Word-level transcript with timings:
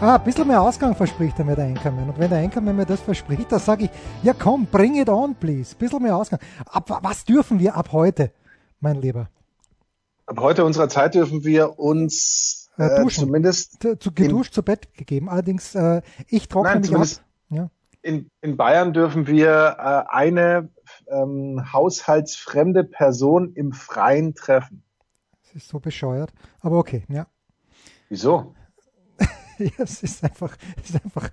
Ah, 0.00 0.14
ein 0.14 0.22
bisschen 0.22 0.46
mehr 0.46 0.62
Ausgang 0.62 0.94
verspricht 0.94 1.40
er 1.40 1.44
mir, 1.44 1.56
der 1.56 1.64
Anchorman. 1.64 2.10
Und 2.10 2.18
wenn 2.20 2.30
der 2.30 2.38
Anchorman 2.38 2.76
mir 2.76 2.86
das 2.86 3.00
verspricht, 3.00 3.50
dann 3.50 3.58
sage 3.58 3.86
ich, 3.86 3.90
ja 4.22 4.32
komm, 4.32 4.66
bring 4.66 4.94
it 4.94 5.08
on, 5.08 5.34
please. 5.34 5.74
Ein 5.74 5.78
bisschen 5.80 6.02
mehr 6.04 6.16
Ausgang. 6.16 6.38
Ab, 6.66 7.00
was 7.02 7.24
dürfen 7.24 7.58
wir 7.58 7.74
ab 7.74 7.90
heute, 7.90 8.30
mein 8.78 9.00
Lieber? 9.00 9.28
Ab 10.26 10.38
heute 10.38 10.64
unserer 10.64 10.88
Zeit 10.88 11.16
dürfen 11.16 11.42
wir 11.42 11.80
uns 11.80 12.70
äh, 12.78 12.84
äh, 12.84 13.02
duschen. 13.02 13.24
zumindest 13.24 13.82
Zu, 13.82 13.98
zu 13.98 14.12
geduscht 14.12 14.54
zu 14.54 14.62
Bett 14.62 14.94
gegeben. 14.94 15.28
Allerdings, 15.28 15.74
äh, 15.74 16.00
ich 16.28 16.46
trockne 16.46 16.78
Nein, 16.78 16.82
mich 16.82 16.94
ab. 16.94 17.24
Ja. 17.50 17.70
in, 18.02 18.30
in 18.40 18.56
Bayern 18.56 18.92
dürfen 18.92 19.26
wir 19.26 19.78
äh, 19.80 20.14
eine 20.14 20.68
ähm, 21.08 21.72
haushaltsfremde 21.72 22.84
Person 22.84 23.52
im 23.54 23.72
Freien 23.72 24.36
treffen. 24.36 24.84
Das 25.42 25.56
ist 25.56 25.68
so 25.68 25.80
bescheuert. 25.80 26.32
Aber 26.60 26.78
okay, 26.78 27.02
ja. 27.08 27.26
Wieso? 28.08 28.54
Es 29.78 30.02
ist 30.02 30.24
einfach, 30.24 30.56
es 30.82 30.90
ist 30.90 31.04
einfach, 31.04 31.30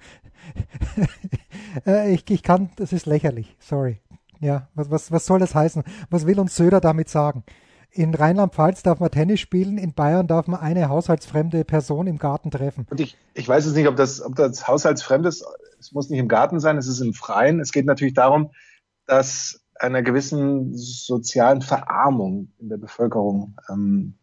äh, 1.85 2.13
ich, 2.13 2.29
ich 2.29 2.43
kann, 2.43 2.69
das 2.75 2.93
ist 2.93 3.05
lächerlich, 3.05 3.55
sorry. 3.59 3.99
Ja, 4.41 4.67
was, 4.75 4.91
was, 4.91 5.11
was 5.11 5.25
soll 5.25 5.39
das 5.39 5.55
heißen? 5.55 5.83
Was 6.09 6.25
will 6.25 6.39
uns 6.39 6.55
Söder 6.55 6.81
damit 6.81 7.09
sagen? 7.09 7.43
In 7.91 8.13
Rheinland-Pfalz 8.13 8.83
darf 8.83 8.99
man 8.99 9.09
Tennis 9.09 9.39
spielen, 9.39 9.77
in 9.77 9.93
Bayern 9.93 10.27
darf 10.27 10.47
man 10.47 10.59
eine 10.59 10.89
haushaltsfremde 10.89 11.63
Person 11.63 12.07
im 12.07 12.17
Garten 12.17 12.51
treffen. 12.51 12.85
Und 12.89 12.99
ich, 12.99 13.17
ich 13.33 13.47
weiß 13.47 13.65
jetzt 13.65 13.75
nicht, 13.75 13.87
ob 13.87 13.95
das, 13.95 14.21
ob 14.21 14.35
das 14.35 14.67
haushaltsfremd 14.67 15.25
ist. 15.25 15.45
Es 15.79 15.93
muss 15.93 16.09
nicht 16.09 16.19
im 16.19 16.27
Garten 16.27 16.59
sein, 16.59 16.77
es 16.77 16.87
ist 16.87 16.99
im 16.99 17.13
Freien. 17.13 17.61
Es 17.61 17.71
geht 17.71 17.85
natürlich 17.85 18.13
darum, 18.13 18.51
dass 19.05 19.61
einer 19.75 20.01
gewissen 20.01 20.73
sozialen 20.75 21.61
Verarmung 21.61 22.51
in 22.57 22.69
der 22.69 22.77
Bevölkerung 22.77 23.55
ähm, 23.69 24.15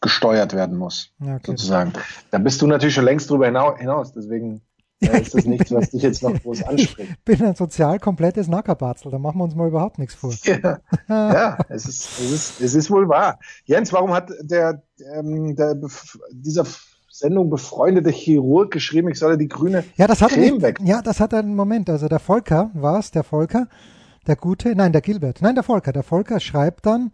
entgegengesteuert 0.00 0.54
werden 0.54 0.76
muss, 0.76 1.12
okay. 1.20 1.38
sozusagen. 1.44 1.92
Da 2.30 2.38
bist 2.38 2.60
du 2.62 2.66
natürlich 2.66 2.94
schon 2.94 3.04
längst 3.04 3.30
drüber 3.30 3.46
hinau- 3.46 3.76
hinaus, 3.78 4.12
deswegen 4.12 4.62
Ja, 5.00 5.12
äh, 5.12 5.20
ich 5.20 5.22
ist 5.28 5.34
das 5.34 5.44
nichts, 5.46 5.72
was 5.72 5.90
dich 5.90 6.02
jetzt 6.02 6.22
noch 6.22 6.40
groß 6.42 6.62
anspricht. 6.62 7.24
bin 7.24 7.42
ein 7.44 7.54
sozial 7.54 7.98
komplettes 7.98 8.48
Nackerbatzel, 8.48 9.10
da 9.10 9.18
machen 9.18 9.38
wir 9.38 9.44
uns 9.44 9.54
mal 9.54 9.68
überhaupt 9.68 9.98
nichts 9.98 10.14
vor. 10.14 10.32
Ja, 10.44 10.78
ja 11.08 11.58
es, 11.68 11.86
ist, 11.86 12.08
es, 12.20 12.30
ist, 12.32 12.60
es 12.60 12.74
ist 12.74 12.90
wohl 12.90 13.08
wahr. 13.08 13.38
Jens, 13.64 13.92
warum 13.92 14.12
hat 14.12 14.30
der, 14.42 14.82
ähm, 15.14 15.54
der 15.56 15.76
dieser 16.32 16.64
Sendung 17.10 17.50
befreundete 17.50 18.10
Chirurg 18.10 18.70
geschrieben, 18.70 19.08
ich 19.08 19.18
solle 19.18 19.36
die 19.36 19.48
grüne 19.48 19.84
Ja, 19.96 20.06
das 20.06 20.22
hat 20.22 20.30
Creme 20.30 20.62
weg? 20.62 20.78
ja, 20.82 21.02
das 21.02 21.20
hat 21.20 21.32
er 21.34 21.40
einen 21.40 21.54
Moment. 21.56 21.90
Also 21.90 22.08
der 22.08 22.18
Volker 22.20 22.70
war 22.72 22.98
es, 22.98 23.10
der 23.10 23.24
Volker, 23.24 23.68
der 24.26 24.36
Gute, 24.36 24.74
nein, 24.74 24.92
der 24.92 25.02
Gilbert, 25.02 25.42
nein, 25.42 25.54
der 25.54 25.64
Volker. 25.64 25.92
Der 25.92 26.02
Volker 26.02 26.40
schreibt 26.40 26.86
dann 26.86 27.12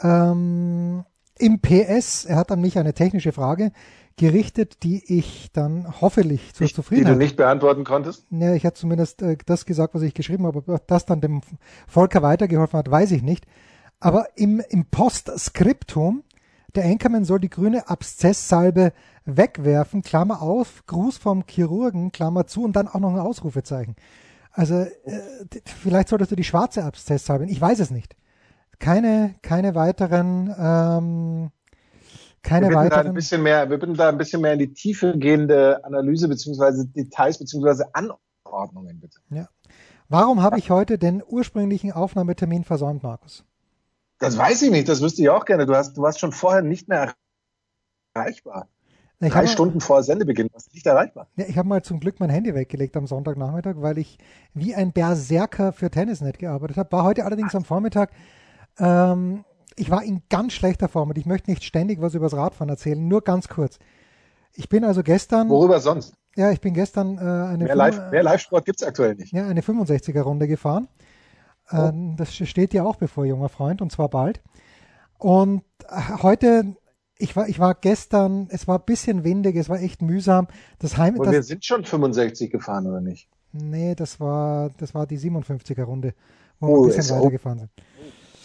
ähm, 0.00 1.04
im 1.38 1.60
PS, 1.60 2.24
er 2.24 2.36
hat 2.36 2.52
an 2.52 2.60
mich 2.60 2.78
eine 2.78 2.94
technische 2.94 3.32
Frage 3.32 3.72
gerichtet, 4.16 4.82
die 4.82 5.02
ich 5.06 5.50
dann 5.52 6.00
hoffentlich 6.00 6.52
zur 6.52 6.66
Die, 6.66 6.72
die 6.72 6.74
du 6.74 6.82
Zufriedenheit 6.82 7.18
nicht 7.18 7.36
beantworten 7.36 7.84
konntest? 7.84 8.26
Ja, 8.30 8.54
ich 8.54 8.66
hatte 8.66 8.78
zumindest 8.78 9.22
äh, 9.22 9.36
das 9.46 9.64
gesagt, 9.64 9.94
was 9.94 10.02
ich 10.02 10.12
geschrieben 10.12 10.44
habe, 10.44 10.62
ob 10.66 10.86
das 10.86 11.06
dann 11.06 11.20
dem 11.20 11.40
Volker 11.86 12.20
weitergeholfen 12.22 12.78
hat, 12.78 12.90
weiß 12.90 13.12
ich 13.12 13.22
nicht. 13.22 13.46
Aber 14.00 14.26
im, 14.36 14.60
im 14.68 14.84
Postskriptum, 14.86 16.24
der 16.74 16.84
Anchorman 16.84 17.24
soll 17.24 17.40
die 17.40 17.48
grüne 17.50 17.88
Abszesssalbe 17.88 18.92
wegwerfen, 19.24 20.02
Klammer 20.02 20.42
auf, 20.42 20.84
Gruß 20.86 21.16
vom 21.16 21.44
Chirurgen, 21.48 22.12
Klammer 22.12 22.46
zu 22.46 22.64
und 22.64 22.76
dann 22.76 22.88
auch 22.88 23.00
noch 23.00 23.12
ein 23.12 23.20
Ausrufezeichen. 23.20 23.96
Also 24.52 24.74
äh, 24.74 24.90
vielleicht 25.64 26.08
solltest 26.08 26.32
du 26.32 26.36
die 26.36 26.44
schwarze 26.44 26.84
Abszesssalbe, 26.84 27.46
ich 27.46 27.60
weiß 27.60 27.78
es 27.78 27.90
nicht. 27.90 28.16
Keine, 28.78 29.34
keine 29.42 29.74
weiteren, 29.74 30.54
ähm, 30.58 31.50
keine 32.42 32.68
Wir 32.68 32.68
bitten, 32.68 32.72
da 32.72 32.80
ein 32.80 32.90
weiteren. 32.90 33.14
bisschen 33.14 33.42
mehr, 33.42 33.70
wir 33.70 33.78
bitten 33.78 33.94
da 33.94 34.08
ein 34.08 34.18
bisschen 34.18 34.40
mehr 34.40 34.52
in 34.52 34.58
die 34.60 34.72
Tiefe 34.72 35.18
gehende 35.18 35.84
Analyse 35.84 36.28
beziehungsweise 36.28 36.86
Details 36.86 37.38
beziehungsweise 37.38 37.86
Anordnungen, 37.94 39.00
bitte. 39.00 39.18
Ja. 39.30 39.48
Warum 40.08 40.42
habe 40.42 40.58
ich 40.58 40.70
heute 40.70 40.96
den 40.98 41.22
ursprünglichen 41.26 41.92
Aufnahmetermin 41.92 42.64
versäumt, 42.64 43.02
Markus? 43.02 43.44
Das 44.20 44.38
weiß 44.38 44.62
ich 44.62 44.70
nicht, 44.70 44.88
das 44.88 45.00
wüsste 45.02 45.22
ich 45.22 45.28
auch 45.28 45.44
gerne. 45.44 45.66
Du 45.66 45.74
hast, 45.74 45.96
du 45.96 46.02
warst 46.02 46.20
schon 46.20 46.32
vorher 46.32 46.62
nicht 46.62 46.88
mehr 46.88 47.12
erreichbar. 48.14 48.68
Ich 49.20 49.30
Drei 49.32 49.40
habe, 49.40 49.48
Stunden 49.48 49.80
vor 49.80 50.02
Sendebeginn 50.04 50.48
warst 50.52 50.68
du 50.70 50.74
nicht 50.74 50.86
erreichbar. 50.86 51.26
Ja, 51.36 51.46
ich 51.48 51.58
habe 51.58 51.68
mal 51.68 51.82
zum 51.82 51.98
Glück 51.98 52.20
mein 52.20 52.30
Handy 52.30 52.54
weggelegt 52.54 52.96
am 52.96 53.08
Sonntagnachmittag, 53.08 53.74
weil 53.78 53.98
ich 53.98 54.18
wie 54.54 54.76
ein 54.76 54.92
Berserker 54.92 55.72
für 55.72 55.90
Tennisnet 55.90 56.38
gearbeitet 56.38 56.76
habe. 56.76 56.92
War 56.92 57.02
heute 57.02 57.24
allerdings 57.24 57.54
am 57.54 57.64
Vormittag. 57.64 58.10
Ähm, 58.78 59.44
ich 59.76 59.90
war 59.90 60.02
in 60.02 60.22
ganz 60.28 60.52
schlechter 60.54 60.88
Form 60.88 61.10
und 61.10 61.18
ich 61.18 61.26
möchte 61.26 61.50
nicht 61.50 61.64
ständig 61.64 62.00
was 62.00 62.14
übers 62.14 62.34
Radfahren 62.34 62.68
erzählen, 62.68 63.06
nur 63.06 63.22
ganz 63.22 63.48
kurz. 63.48 63.78
Ich 64.54 64.68
bin 64.68 64.84
also 64.84 65.02
gestern, 65.02 65.48
Worüber 65.48 65.78
sonst? 65.80 66.14
ja, 66.36 66.50
ich 66.50 66.60
bin 66.60 66.74
gestern 66.74 67.16
äh, 67.18 67.20
eine, 67.20 67.64
Mehr, 67.64 67.76
Live, 67.76 68.10
mehr 68.10 68.22
Live-Sport 68.22 68.64
gibt's 68.64 68.82
aktuell 68.82 69.14
nicht. 69.14 69.32
ja, 69.32 69.46
eine 69.46 69.60
65er 69.60 70.22
Runde 70.22 70.48
gefahren. 70.48 70.88
Ähm, 71.70 72.16
das 72.16 72.34
steht 72.34 72.72
ja 72.74 72.82
auch 72.84 72.96
bevor, 72.96 73.24
junger 73.26 73.48
Freund, 73.50 73.82
und 73.82 73.92
zwar 73.92 74.08
bald. 74.08 74.42
Und 75.18 75.62
äh, 75.88 76.22
heute, 76.22 76.76
ich 77.18 77.36
war, 77.36 77.48
ich 77.48 77.58
war 77.58 77.74
gestern, 77.74 78.48
es 78.50 78.66
war 78.66 78.78
ein 78.78 78.84
bisschen 78.86 79.22
windig, 79.22 79.54
es 79.56 79.68
war 79.68 79.78
echt 79.80 80.00
mühsam. 80.02 80.48
Das 80.78 80.96
Heim, 80.96 81.16
Und 81.18 81.26
das, 81.26 81.32
wir 81.34 81.42
sind 81.42 81.64
schon 81.64 81.84
65 81.84 82.50
gefahren, 82.50 82.86
oder 82.86 83.00
nicht? 83.00 83.28
Nee, 83.52 83.94
das 83.94 84.18
war, 84.18 84.70
das 84.78 84.94
war 84.94 85.06
die 85.06 85.18
57er 85.18 85.84
Runde, 85.84 86.14
wo 86.58 86.66
Oh, 86.68 86.70
wir 86.86 86.92
ein 86.92 86.96
bisschen 86.96 87.16
weitergefahren 87.16 87.58
sind. 87.60 87.70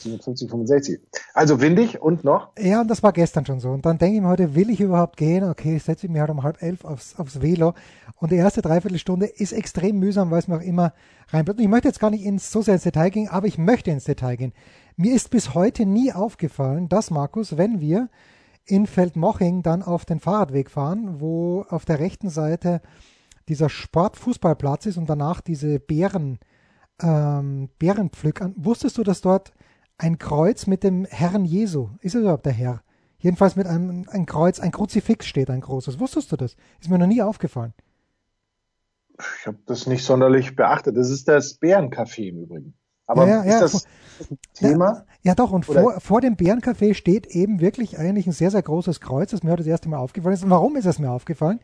57, 0.04 0.50
65. 0.50 1.00
Also 1.34 1.62
windig 1.62 2.02
und 2.02 2.24
noch? 2.24 2.52
Ja, 2.58 2.82
und 2.82 2.90
das 2.90 3.02
war 3.04 3.14
gestern 3.14 3.46
schon 3.46 3.60
so. 3.60 3.72
Und 3.72 3.86
dann 3.86 3.98
denke 3.98 4.18
ich 4.18 4.22
mir 4.22 4.28
heute, 4.28 4.56
will 4.56 4.70
ich 4.70 4.80
überhaupt 4.80 5.18
gehen? 5.18 5.44
Okay, 5.44 5.78
ich 5.78 5.84
setze 5.84 6.08
mich 6.08 6.20
halt 6.20 6.30
um 6.30 6.44
halb 6.44 6.62
elf 6.62 6.86
aufs, 6.86 7.18
aufs 7.18 7.42
Velo. 7.42 7.74
Und 8.18 8.32
die 8.32 8.38
erste 8.38 8.62
Dreiviertelstunde 8.62 9.26
ist 9.26 9.54
extrem 9.54 10.00
mühsam, 10.00 10.32
weil 10.32 10.40
es 10.40 10.48
mir 10.48 10.58
auch 10.58 10.62
immer 10.62 10.94
reinbleibt. 11.30 11.60
Und 11.60 11.64
ich 11.64 11.70
möchte 11.70 11.88
jetzt 11.88 12.00
gar 12.00 12.12
nicht 12.12 12.24
ins, 12.24 12.52
so 12.52 12.62
sehr 12.62 12.76
ins 12.76 12.84
Detail 12.84 13.10
gehen, 13.10 13.28
aber 13.30 13.48
ich 13.48 13.58
möchte 13.58 13.92
ins 13.92 14.06
Detail 14.06 14.36
gehen. 14.36 14.54
Mir 14.96 15.16
ist 15.16 15.30
bis 15.30 15.54
heute 15.54 15.86
nie 15.86 16.14
aufgefallen, 16.14 16.90
dass, 16.90 17.10
Markus, 17.10 17.58
wenn 17.58 17.82
wir 17.82 18.10
in 18.66 18.88
Feldmoching 18.88 19.64
dann 19.64 19.84
auf 19.84 20.06
den 20.06 20.20
Fahrradweg 20.20 20.70
fahren, 20.70 21.20
wo 21.20 21.66
auf 21.70 21.86
der 21.86 22.00
rechten 22.00 22.30
Seite 22.30 22.82
dieser 23.50 23.70
Sportfußballplatz 23.70 24.86
ist 24.86 24.98
und 24.98 25.10
danach 25.10 25.42
diese 25.42 25.80
Bären, 25.80 26.40
ähm, 27.02 27.70
Bärenpflückern. 27.80 28.54
Wusstest 28.58 28.98
du, 28.98 29.04
dass 29.04 29.22
dort 29.22 29.54
ein 29.98 30.18
Kreuz 30.18 30.68
mit 30.68 30.84
dem 30.84 31.06
Herrn 31.06 31.46
Jesu, 31.46 31.90
ist 32.02 32.16
es 32.16 32.22
überhaupt 32.22 32.46
der 32.46 32.54
Herr? 32.54 32.82
Jedenfalls 33.20 33.56
mit 33.56 33.68
einem 33.68 34.06
ein 34.10 34.26
Kreuz, 34.26 34.60
ein 34.60 34.72
Kruzifix 34.72 35.26
steht, 35.28 35.50
ein 35.50 35.62
großes. 35.62 36.00
Wusstest 36.00 36.32
du 36.32 36.36
das? 36.36 36.56
Ist 36.82 36.90
mir 36.90 37.00
noch 37.00 37.08
nie 37.08 37.22
aufgefallen. 37.22 37.74
Ich 39.40 39.48
habe 39.48 39.58
das 39.66 39.88
nicht 39.88 40.04
sonderlich 40.04 40.56
beachtet. 40.56 40.98
Das 40.98 41.10
ist 41.10 41.28
das 41.28 41.60
Bärencafé 41.62 42.30
im 42.30 42.44
Übrigen. 42.44 42.74
Aber 43.06 43.28
Ja, 43.28 43.44
ja, 43.46 43.60
ja, 43.60 43.66
ist 43.66 43.74
das 43.74 43.88
ein 44.30 44.38
Thema? 44.54 45.06
Ja, 45.22 45.36
doch, 45.36 45.52
und 45.52 45.70
Oder- 45.70 45.82
vor, 45.82 46.00
vor 46.02 46.22
dem 46.22 46.36
Bärencafé 46.36 46.94
steht 46.96 47.28
eben 47.28 47.62
wirklich 47.62 47.98
eigentlich 47.98 48.28
ein 48.28 48.34
sehr, 48.34 48.52
sehr 48.52 48.62
großes 48.62 49.00
Kreuz, 49.02 49.32
das 49.32 49.44
mir 49.44 49.52
heute 49.52 49.64
das 49.64 49.68
erste 49.68 49.88
Mal 49.90 49.98
aufgefallen 49.98 50.34
ist. 50.34 50.44
Und 50.44 50.50
warum 50.50 50.76
ist 50.76 50.86
es 50.86 51.00
mir 51.00 51.12
aufgefallen? 51.12 51.60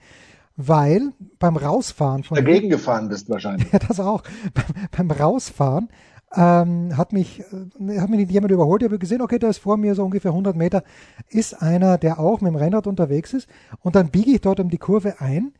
Weil 0.56 1.14
beim 1.40 1.56
Rausfahren 1.58 2.24
von 2.24 2.36
Dagegen 2.36 2.70
gefahren 2.70 3.10
bist 3.10 3.30
wahrscheinlich. 3.30 3.70
Ja, 3.74 3.80
das 3.80 4.00
auch. 4.00 4.24
Beim, 4.54 5.08
beim 5.08 5.12
Rausfahren 5.20 5.90
ähm, 6.36 6.96
hat 6.96 7.14
mich 7.14 7.40
äh, 7.40 8.00
hat 8.00 8.10
mich 8.10 8.20
nicht 8.20 8.32
jemand 8.32 8.52
überholt. 8.52 8.82
Ich 8.82 8.88
habe 8.88 9.00
gesehen, 9.00 9.22
okay, 9.22 9.40
da 9.40 9.50
ist 9.50 9.60
vor 9.60 9.78
mir 9.78 9.96
so 9.96 10.04
ungefähr 10.04 10.32
100 10.32 10.56
Meter 10.56 10.84
ist 11.30 11.62
einer, 11.62 11.98
der 11.98 12.20
auch 12.20 12.42
mit 12.42 12.52
dem 12.52 12.56
Rennrad 12.56 12.88
unterwegs 12.88 13.34
ist. 13.34 13.50
Und 13.82 13.96
dann 13.96 14.10
biege 14.10 14.32
ich 14.32 14.42
dort 14.42 14.60
um 14.60 14.70
die 14.70 14.78
Kurve 14.78 15.20
ein. 15.20 15.54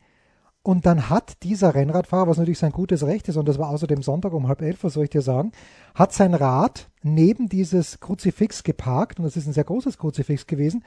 Und 0.62 0.84
dann 0.84 1.08
hat 1.08 1.42
dieser 1.42 1.74
Rennradfahrer, 1.74 2.28
was 2.28 2.36
natürlich 2.36 2.58
sein 2.58 2.72
gutes 2.72 3.04
Recht 3.04 3.28
ist, 3.28 3.38
und 3.38 3.48
das 3.48 3.58
war 3.58 3.70
außerdem 3.70 4.02
Sonntag 4.02 4.34
um 4.34 4.46
halb 4.46 4.60
elf, 4.60 4.84
was 4.84 4.92
soll 4.92 5.04
ich 5.04 5.10
dir 5.10 5.22
sagen, 5.22 5.52
hat 5.94 6.12
sein 6.12 6.34
Rad 6.34 6.90
neben 7.02 7.48
dieses 7.48 7.98
Kruzifix 7.98 8.62
geparkt, 8.62 9.18
und 9.18 9.24
das 9.24 9.38
ist 9.38 9.46
ein 9.46 9.54
sehr 9.54 9.64
großes 9.64 9.96
Kruzifix 9.96 10.46
gewesen, 10.46 10.84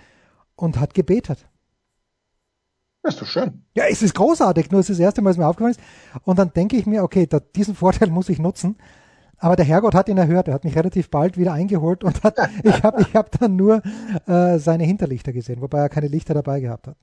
und 0.55 0.79
hat 0.79 0.93
gebetet. 0.93 1.47
Das 3.01 3.15
ist 3.15 3.21
doch 3.21 3.27
schön. 3.27 3.65
Ja, 3.75 3.85
es 3.89 4.03
ist 4.03 4.13
großartig, 4.13 4.69
nur 4.69 4.79
es 4.79 4.91
ist 4.91 4.99
das 4.99 5.03
erste 5.03 5.23
Mal, 5.23 5.31
dass 5.31 5.37
mir 5.37 5.47
aufgefallen 5.47 5.75
ist. 5.75 5.81
Und 6.23 6.37
dann 6.37 6.53
denke 6.53 6.77
ich 6.77 6.85
mir, 6.85 7.03
okay, 7.03 7.25
da, 7.25 7.39
diesen 7.39 7.73
Vorteil 7.73 8.09
muss 8.09 8.29
ich 8.29 8.37
nutzen. 8.37 8.77
Aber 9.43 9.57
der 9.57 9.65
Herrgott 9.65 9.93
hat 9.93 10.07
ihn 10.07 10.17
erhört, 10.17 10.47
er 10.47 10.53
hat 10.53 10.63
mich 10.63 10.73
relativ 10.73 11.09
bald 11.09 11.37
wieder 11.37 11.51
eingeholt 11.51 12.05
und 12.05 12.23
hat, 12.23 12.37
ich 12.63 12.81
habe 12.81 13.01
ich 13.01 13.13
hab 13.13 13.29
dann 13.37 13.57
nur 13.57 13.81
äh, 14.25 14.57
seine 14.57 14.85
Hinterlichter 14.85 15.33
gesehen, 15.33 15.59
wobei 15.59 15.79
er 15.79 15.89
keine 15.89 16.07
Lichter 16.07 16.33
dabei 16.33 16.61
gehabt 16.61 16.87
hat. 16.87 16.95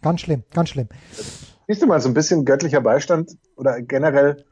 Ganz 0.00 0.22
schlimm, 0.22 0.44
ganz 0.54 0.70
schlimm. 0.70 0.88
Siehst 1.68 1.82
du 1.82 1.86
mal, 1.86 2.00
so 2.00 2.08
ein 2.08 2.14
bisschen 2.14 2.46
göttlicher 2.46 2.80
Beistand 2.80 3.36
oder 3.54 3.82
generell 3.82 4.46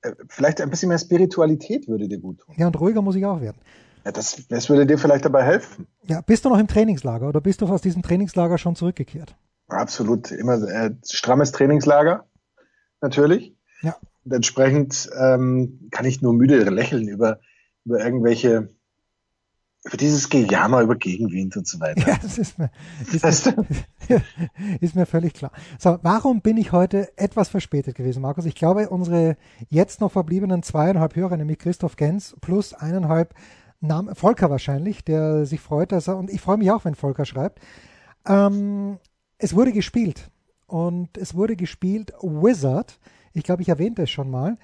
äh, 0.00 0.12
vielleicht 0.28 0.62
ein 0.62 0.70
bisschen 0.70 0.88
mehr 0.88 0.98
Spiritualität 0.98 1.88
würde 1.88 2.08
dir 2.08 2.18
gut 2.18 2.38
tun. 2.38 2.54
Ja, 2.56 2.68
und 2.68 2.80
ruhiger 2.80 3.02
muss 3.02 3.16
ich 3.16 3.26
auch 3.26 3.42
werden. 3.42 3.58
Ja, 4.06 4.12
das, 4.12 4.42
das 4.48 4.70
würde 4.70 4.86
dir 4.86 4.96
vielleicht 4.96 5.26
dabei 5.26 5.44
helfen. 5.44 5.86
Ja, 6.04 6.22
bist 6.22 6.46
du 6.46 6.48
noch 6.48 6.58
im 6.58 6.68
Trainingslager 6.68 7.28
oder 7.28 7.42
bist 7.42 7.60
du 7.60 7.66
aus 7.66 7.82
diesem 7.82 8.00
Trainingslager 8.00 8.56
schon 8.56 8.76
zurückgekehrt? 8.76 9.36
Absolut, 9.68 10.30
immer 10.30 10.54
äh, 10.62 10.94
strammes 11.04 11.52
Trainingslager, 11.52 12.24
natürlich. 13.02 13.54
Ja. 13.82 13.94
Und 14.26 14.32
entsprechend 14.32 15.08
ähm, 15.16 15.88
kann 15.92 16.04
ich 16.04 16.20
nur 16.20 16.34
müde 16.34 16.58
lächeln 16.64 17.06
über, 17.06 17.38
über 17.84 18.04
irgendwelche, 18.04 18.68
über 19.84 19.96
dieses 19.96 20.28
Gejammer 20.28 20.80
über 20.80 20.96
Gegenwind 20.96 21.56
und 21.56 21.68
so 21.68 21.78
weiter. 21.78 22.08
Ja, 22.08 22.18
das 22.20 22.36
ist 22.36 22.58
mir, 22.58 22.72
ist, 23.12 23.46
mir, 23.46 24.22
ist 24.80 24.96
mir 24.96 25.06
völlig 25.06 25.32
klar. 25.32 25.52
So, 25.78 26.00
warum 26.02 26.40
bin 26.40 26.56
ich 26.56 26.72
heute 26.72 27.16
etwas 27.16 27.48
verspätet 27.48 27.94
gewesen, 27.94 28.20
Markus? 28.20 28.46
Ich 28.46 28.56
glaube, 28.56 28.88
unsere 28.88 29.36
jetzt 29.70 30.00
noch 30.00 30.10
verbliebenen 30.10 30.64
zweieinhalb 30.64 31.14
Hörer, 31.14 31.36
nämlich 31.36 31.60
Christoph 31.60 31.94
Gens 31.94 32.34
plus 32.40 32.74
eineinhalb 32.74 33.32
Namen, 33.78 34.12
Volker 34.16 34.50
wahrscheinlich, 34.50 35.04
der 35.04 35.46
sich 35.46 35.60
freut, 35.60 35.92
dass 35.92 36.08
er, 36.08 36.16
und 36.16 36.30
ich 36.30 36.40
freue 36.40 36.56
mich 36.56 36.72
auch, 36.72 36.84
wenn 36.84 36.96
Volker 36.96 37.26
schreibt, 37.26 37.60
ähm, 38.26 38.98
es 39.38 39.54
wurde 39.54 39.70
gespielt. 39.70 40.32
Und 40.66 41.16
es 41.16 41.36
wurde 41.36 41.54
gespielt 41.54 42.12
Wizard. 42.22 42.98
Ich 43.36 43.44
glaube, 43.44 43.62
ich 43.62 43.68
erwähnte 43.68 44.02
es 44.02 44.10
schon 44.10 44.30
mal. 44.30 44.56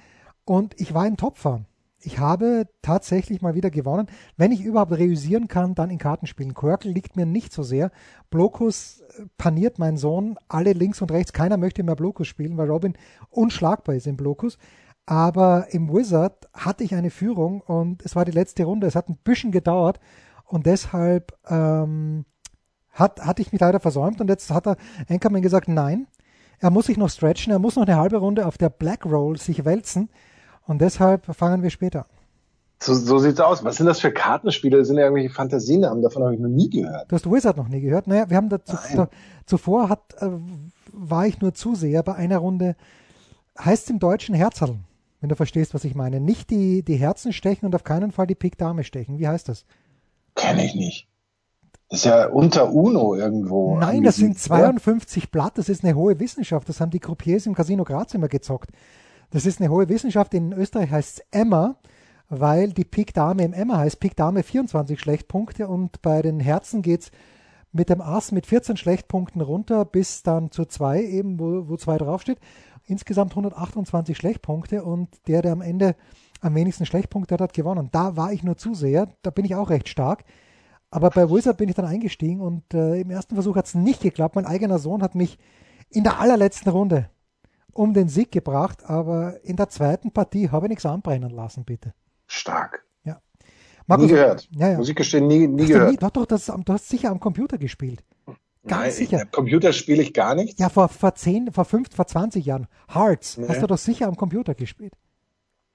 Und 0.44 0.80
ich 0.80 0.94
war 0.94 1.06
in 1.06 1.16
Topform. 1.16 1.66
Ich 2.00 2.18
habe 2.18 2.66
tatsächlich 2.80 3.42
mal 3.42 3.54
wieder 3.54 3.70
gewonnen. 3.70 4.08
Wenn 4.36 4.50
ich 4.50 4.64
überhaupt 4.64 4.92
reüsieren 4.92 5.46
kann, 5.46 5.74
dann 5.76 5.90
in 5.90 5.98
Kartenspielen. 5.98 6.54
Quirkel 6.54 6.90
liegt 6.90 7.14
mir 7.14 7.26
nicht 7.26 7.52
so 7.52 7.62
sehr. 7.62 7.92
Blokus 8.30 9.00
äh, 9.00 9.26
paniert 9.36 9.78
mein 9.78 9.96
Sohn 9.96 10.36
alle 10.48 10.72
links 10.72 11.00
und 11.00 11.12
rechts. 11.12 11.32
Keiner 11.32 11.58
möchte 11.58 11.82
mehr 11.82 11.94
Blokus 11.94 12.26
spielen, 12.26 12.56
weil 12.56 12.70
Robin 12.70 12.94
unschlagbar 13.30 13.94
ist 13.94 14.06
im 14.06 14.16
Blokus. 14.16 14.58
Aber 15.06 15.66
im 15.70 15.92
Wizard 15.92 16.48
hatte 16.54 16.82
ich 16.82 16.94
eine 16.94 17.10
Führung 17.10 17.60
und 17.60 18.02
es 18.04 18.16
war 18.16 18.24
die 18.24 18.32
letzte 18.32 18.64
Runde. 18.64 18.86
Es 18.86 18.96
hat 18.96 19.08
ein 19.08 19.18
bisschen 19.22 19.52
gedauert 19.52 20.00
und 20.44 20.66
deshalb 20.66 21.38
ähm, 21.48 22.24
hat, 22.90 23.20
hatte 23.20 23.42
ich 23.42 23.52
mich 23.52 23.60
leider 23.60 23.80
versäumt 23.80 24.20
und 24.20 24.28
jetzt 24.28 24.50
hat 24.50 24.66
er 24.66 24.76
Anchorman 25.08 25.42
gesagt, 25.42 25.68
nein, 25.68 26.06
er 26.62 26.70
muss 26.70 26.86
sich 26.86 26.96
noch 26.96 27.10
stretchen, 27.10 27.52
er 27.52 27.58
muss 27.58 27.74
noch 27.74 27.86
eine 27.86 27.96
halbe 27.96 28.18
Runde 28.18 28.46
auf 28.46 28.56
der 28.56 28.70
Black 28.70 29.04
Roll 29.04 29.36
sich 29.36 29.64
wälzen 29.64 30.08
und 30.66 30.80
deshalb 30.80 31.26
fangen 31.34 31.62
wir 31.62 31.70
später 31.70 32.02
an. 32.02 32.16
So, 32.80 32.94
so 32.94 33.18
sieht's 33.18 33.40
aus. 33.40 33.64
Was 33.64 33.76
sind 33.76 33.86
das 33.86 34.00
für 34.00 34.12
Kartenspiele? 34.12 34.78
Das 34.78 34.88
sind 34.88 34.96
ja 34.96 35.04
irgendwelche 35.04 35.34
Fantasienamen, 35.34 36.02
davon 36.02 36.22
habe 36.22 36.34
ich 36.34 36.40
noch 36.40 36.48
nie 36.48 36.70
gehört. 36.70 37.10
Du 37.10 37.16
hast 37.16 37.30
Wizard 37.30 37.56
noch 37.56 37.68
nie 37.68 37.80
gehört? 37.80 38.06
Naja, 38.06 38.30
wir 38.30 38.36
haben 38.36 38.48
dazu, 38.48 38.76
da, 38.94 39.08
zuvor 39.44 39.88
hat, 39.88 40.14
äh, 40.20 40.28
war 40.92 41.26
ich 41.26 41.40
nur 41.40 41.52
Zuseher 41.52 42.04
bei 42.04 42.14
einer 42.14 42.38
Runde, 42.38 42.76
heißt 43.58 43.90
im 43.90 43.98
Deutschen 43.98 44.34
Herzerln, 44.34 44.84
wenn 45.20 45.28
du 45.28 45.36
verstehst, 45.36 45.74
was 45.74 45.84
ich 45.84 45.96
meine. 45.96 46.20
Nicht 46.20 46.50
die, 46.50 46.84
die 46.84 46.96
Herzen 46.96 47.32
stechen 47.32 47.66
und 47.66 47.74
auf 47.74 47.84
keinen 47.84 48.12
Fall 48.12 48.28
die 48.28 48.36
Pik 48.36 48.56
Dame 48.56 48.84
stechen. 48.84 49.18
Wie 49.18 49.26
heißt 49.26 49.48
das? 49.48 49.64
Kenne 50.36 50.64
ich 50.64 50.74
nicht. 50.76 51.08
Das 51.92 51.98
ist 51.98 52.04
ja 52.06 52.26
unter 52.28 52.72
UNO 52.72 53.16
irgendwo. 53.16 53.76
Nein, 53.76 54.02
das 54.02 54.16
sind 54.16 54.38
52 54.38 55.30
Blatt, 55.30 55.58
das 55.58 55.68
ist 55.68 55.84
eine 55.84 55.94
hohe 55.94 56.18
Wissenschaft. 56.18 56.66
Das 56.70 56.80
haben 56.80 56.90
die 56.90 57.00
Croupiers 57.00 57.44
im 57.44 57.54
Casino 57.54 57.84
Graz 57.84 58.14
immer 58.14 58.28
gezockt. 58.28 58.70
Das 59.28 59.44
ist 59.44 59.60
eine 59.60 59.68
hohe 59.68 59.90
Wissenschaft. 59.90 60.32
In 60.32 60.54
Österreich 60.54 60.90
heißt 60.90 61.18
es 61.18 61.24
Emma, 61.30 61.76
weil 62.30 62.72
die 62.72 62.86
Pik 62.86 63.12
Dame 63.12 63.44
im 63.44 63.52
Emma 63.52 63.76
heißt. 63.76 64.00
Pik 64.00 64.16
Dame 64.16 64.42
24 64.42 64.98
Schlechtpunkte 64.98 65.68
und 65.68 66.00
bei 66.00 66.22
den 66.22 66.40
Herzen 66.40 66.80
geht 66.80 67.02
es 67.02 67.10
mit 67.72 67.90
dem 67.90 68.00
Ass 68.00 68.32
mit 68.32 68.46
14 68.46 68.78
Schlechtpunkten 68.78 69.42
runter 69.42 69.84
bis 69.84 70.22
dann 70.22 70.50
zu 70.50 70.64
2 70.64 71.04
eben, 71.04 71.38
wo, 71.38 71.68
wo 71.68 71.76
2 71.76 71.98
draufsteht. 71.98 72.38
Insgesamt 72.86 73.32
128 73.32 74.16
Schlechtpunkte 74.16 74.82
und 74.82 75.10
der, 75.26 75.42
der 75.42 75.52
am 75.52 75.60
Ende 75.60 75.94
am 76.40 76.54
wenigsten 76.54 76.86
Schlechtpunkte 76.86 77.34
hat, 77.34 77.42
hat 77.42 77.52
gewonnen. 77.52 77.90
Da 77.92 78.16
war 78.16 78.32
ich 78.32 78.42
nur 78.42 78.56
Zuseher, 78.56 79.08
da 79.20 79.28
bin 79.28 79.44
ich 79.44 79.54
auch 79.54 79.68
recht 79.68 79.90
stark. 79.90 80.24
Aber 80.92 81.08
bei 81.08 81.28
Wizard 81.30 81.56
bin 81.56 81.70
ich 81.70 81.74
dann 81.74 81.86
eingestiegen 81.86 82.42
und 82.42 82.74
äh, 82.74 83.00
im 83.00 83.10
ersten 83.10 83.34
Versuch 83.34 83.56
hat 83.56 83.64
es 83.64 83.74
nicht 83.74 84.02
geklappt. 84.02 84.36
Mein 84.36 84.44
eigener 84.44 84.78
Sohn 84.78 85.02
hat 85.02 85.14
mich 85.14 85.38
in 85.88 86.04
der 86.04 86.20
allerletzten 86.20 86.70
Runde 86.70 87.08
um 87.72 87.94
den 87.94 88.10
Sieg 88.10 88.30
gebracht, 88.30 88.84
aber 88.84 89.42
in 89.42 89.56
der 89.56 89.70
zweiten 89.70 90.12
Partie 90.12 90.50
habe 90.50 90.66
ich 90.66 90.70
nichts 90.70 90.84
anbrennen 90.84 91.30
lassen, 91.30 91.64
bitte. 91.64 91.94
Stark. 92.26 92.84
Ja. 93.04 93.22
Markus, 93.86 94.04
nie 94.04 94.12
gehört. 94.12 94.48
Ja, 94.54 94.72
ja. 94.72 94.76
Muss 94.76 94.90
ich 94.90 94.94
gestehen, 94.94 95.26
nie, 95.28 95.48
nie 95.48 95.64
gehört. 95.64 95.92
Nie, 95.92 95.96
doch, 95.96 96.10
doch, 96.10 96.26
das, 96.26 96.44
du 96.44 96.72
hast 96.72 96.90
sicher 96.90 97.10
am 97.10 97.20
Computer 97.20 97.56
gespielt. 97.56 98.04
Ganz 98.26 98.82
Nein, 98.82 98.90
sicher. 98.92 99.20
Am 99.22 99.30
Computer 99.30 99.72
spiele 99.72 100.02
ich 100.02 100.12
gar 100.12 100.34
nicht. 100.34 100.60
Ja, 100.60 100.68
vor, 100.68 100.90
vor 100.90 101.14
10, 101.14 101.52
vor 101.52 101.64
5, 101.64 101.88
vor 101.96 102.06
20 102.06 102.44
Jahren. 102.44 102.68
Hearts 102.92 103.38
nee. 103.38 103.48
hast 103.48 103.62
du 103.62 103.66
doch 103.66 103.78
sicher 103.78 104.08
am 104.08 104.16
Computer 104.16 104.54
gespielt. 104.54 104.92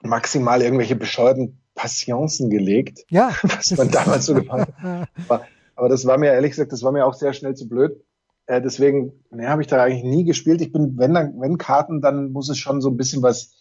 Maximal 0.04 0.62
irgendwelche 0.62 0.94
bescheuerten 0.94 1.58
Passionsen 1.78 2.50
gelegt, 2.50 3.04
ja, 3.08 3.32
was 3.42 3.70
man 3.76 3.90
damals 3.90 4.26
so 4.26 4.34
gemacht 4.34 4.68
hat. 4.76 5.08
Aber 5.76 5.88
das 5.88 6.04
war 6.06 6.18
mir, 6.18 6.32
ehrlich 6.32 6.50
gesagt, 6.50 6.72
das 6.72 6.82
war 6.82 6.90
mir 6.90 7.06
auch 7.06 7.14
sehr 7.14 7.32
schnell 7.32 7.54
zu 7.54 7.68
blöd. 7.68 8.04
Äh, 8.46 8.60
deswegen 8.60 9.12
ne, 9.30 9.48
habe 9.48 9.62
ich 9.62 9.68
da 9.68 9.84
eigentlich 9.84 10.02
nie 10.02 10.24
gespielt. 10.24 10.60
Ich 10.60 10.72
bin, 10.72 10.98
wenn, 10.98 11.14
dann, 11.14 11.40
wenn 11.40 11.56
Karten, 11.56 12.00
dann 12.00 12.32
muss 12.32 12.48
es 12.48 12.58
schon 12.58 12.80
so 12.80 12.90
ein 12.90 12.96
bisschen 12.96 13.22
was, 13.22 13.54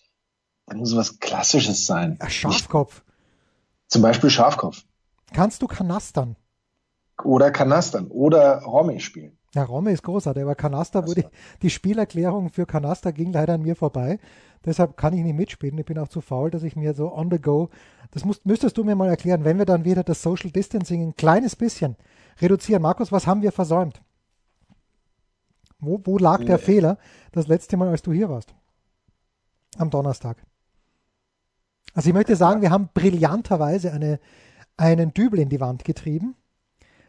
dann 0.66 0.80
muss 0.80 0.92
es 0.92 0.98
was 0.98 1.20
Klassisches 1.20 1.86
sein. 1.86 2.18
Ja, 2.20 2.28
Schafkopf. 2.28 2.96
Nicht, 2.96 3.92
zum 3.92 4.02
Beispiel 4.02 4.32
Schafkopf. 4.32 4.84
Kannst 5.32 5.62
du 5.62 5.68
Kanastern? 5.68 6.36
Oder 7.24 7.52
Kanastern. 7.52 8.08
Oder 8.08 8.64
Romy 8.64 9.00
spielen. 9.00 9.37
Ja, 9.54 9.64
Romme 9.64 9.92
ist 9.92 10.04
großartig, 10.04 10.44
aber 10.44 10.56
Kanaster 10.56 11.08
wurde, 11.08 11.30
die 11.62 11.70
Spielerklärung 11.70 12.50
für 12.50 12.66
Kanaster 12.66 13.14
ging 13.14 13.32
leider 13.32 13.54
an 13.54 13.62
mir 13.62 13.76
vorbei. 13.76 14.20
Deshalb 14.66 14.98
kann 14.98 15.14
ich 15.14 15.24
nicht 15.24 15.36
mitspielen. 15.36 15.78
Ich 15.78 15.86
bin 15.86 15.98
auch 15.98 16.10
zu 16.10 16.22
faul, 16.22 16.52
dass 16.52 16.64
ich 16.64 16.76
mir 16.76 16.94
so 16.94 17.14
on 17.14 17.32
the 17.32 17.40
go, 17.40 17.70
das 18.12 18.26
musst, 18.26 18.46
müsstest 18.46 18.78
du 18.78 18.84
mir 18.84 18.96
mal 18.96 19.10
erklären, 19.10 19.46
wenn 19.46 19.58
wir 19.58 19.66
dann 19.66 19.86
wieder 19.86 20.04
das 20.04 20.22
Social 20.22 20.52
Distancing 20.52 21.02
ein 21.02 21.16
kleines 21.16 21.56
bisschen 21.56 21.96
reduzieren. 22.42 22.82
Markus, 22.82 23.12
was 23.12 23.28
haben 23.28 23.42
wir 23.42 23.52
versäumt? 23.52 24.02
Wo, 25.80 26.02
wo 26.04 26.18
lag 26.18 26.44
der 26.44 26.60
Fehler 26.60 26.98
das 27.32 27.48
letzte 27.48 27.78
Mal, 27.78 27.90
als 27.90 28.02
du 28.02 28.12
hier 28.12 28.30
warst? 28.30 28.54
Am 29.78 29.90
Donnerstag. 29.90 30.38
Also 31.94 32.10
ich 32.10 32.14
möchte 32.14 32.36
sagen, 32.36 32.62
wir 32.62 32.72
haben 32.72 32.90
brillanterweise 32.94 33.92
eine, 33.92 34.20
einen 34.76 35.14
Dübel 35.14 35.40
in 35.40 35.50
die 35.50 35.60
Wand 35.60 35.84
getrieben. 35.84 36.36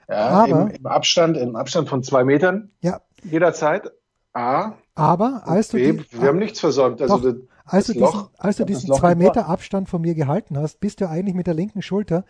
Ja, 0.08 0.28
aber, 0.28 0.60
im, 0.62 0.70
im, 0.70 0.87
Abstand, 0.87 1.37
im 1.37 1.56
Abstand 1.56 1.88
von 1.88 2.02
zwei 2.02 2.25
Metern. 2.25 2.70
Ja. 2.81 3.00
Jederzeit. 3.22 3.90
A. 4.32 4.75
Aber 4.94 5.43
als 5.46 5.69
B, 5.69 5.93
du 5.93 6.02
die, 6.02 6.20
wir 6.20 6.28
haben 6.28 6.38
nichts 6.38 6.60
versäumt. 6.60 7.00
Also 7.02 7.19
doch, 7.19 7.22
das, 7.22 7.34
als, 7.64 7.87
du 7.87 7.99
Loch, 7.99 8.12
diesen, 8.12 8.28
als 8.38 8.56
du 8.56 8.64
diesen 8.64 8.93
zwei 8.94 9.15
Meter 9.15 9.48
Abstand 9.48 9.88
von 9.88 10.00
mir 10.00 10.15
gehalten 10.15 10.58
hast, 10.58 10.81
bist 10.81 11.00
du 11.00 11.08
eigentlich 11.08 11.34
mit 11.34 11.46
der 11.46 11.55
linken 11.55 11.82
Schulter 11.82 12.24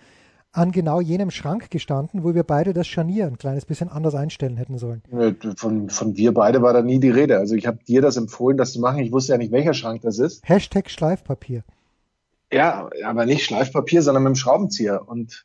an 0.52 0.73
genau 0.73 1.00
jenem 1.00 1.30
Schrank 1.30 1.70
gestanden, 1.70 2.25
wo 2.25 2.35
wir 2.35 2.42
beide 2.42 2.73
das 2.73 2.88
Scharnier 2.88 3.26
ein 3.26 3.37
kleines 3.37 3.66
bisschen 3.66 3.90
anders 3.90 4.14
einstellen 4.14 4.56
hätten 4.56 4.78
sollen. 4.78 5.02
Von, 5.56 5.90
von 5.90 6.16
wir 6.16 6.32
beide 6.32 6.62
war 6.62 6.73
da 6.73 6.82
nie 6.82 6.99
die 6.99 7.11
Rede. 7.11 7.38
Also 7.38 7.54
ich 7.54 7.66
habe 7.66 7.78
dir 7.87 8.00
das 8.00 8.16
empfohlen, 8.16 8.56
das 8.56 8.73
zu 8.73 8.80
machen. 8.80 8.99
Ich 9.00 9.12
wusste 9.12 9.32
ja 9.32 9.38
nicht, 9.38 9.52
welcher 9.52 9.75
Schrank 9.75 10.02
das 10.02 10.18
ist. 10.18 10.49
Hashtag 10.49 10.90
Schleifpapier. 10.90 11.64
Ja, 12.50 12.88
aber 13.04 13.26
nicht 13.26 13.44
Schleifpapier, 13.44 14.02
sondern 14.02 14.23
mit 14.23 14.30
dem 14.30 14.37
Schraubenzieher. 14.37 15.06
Und 15.06 15.44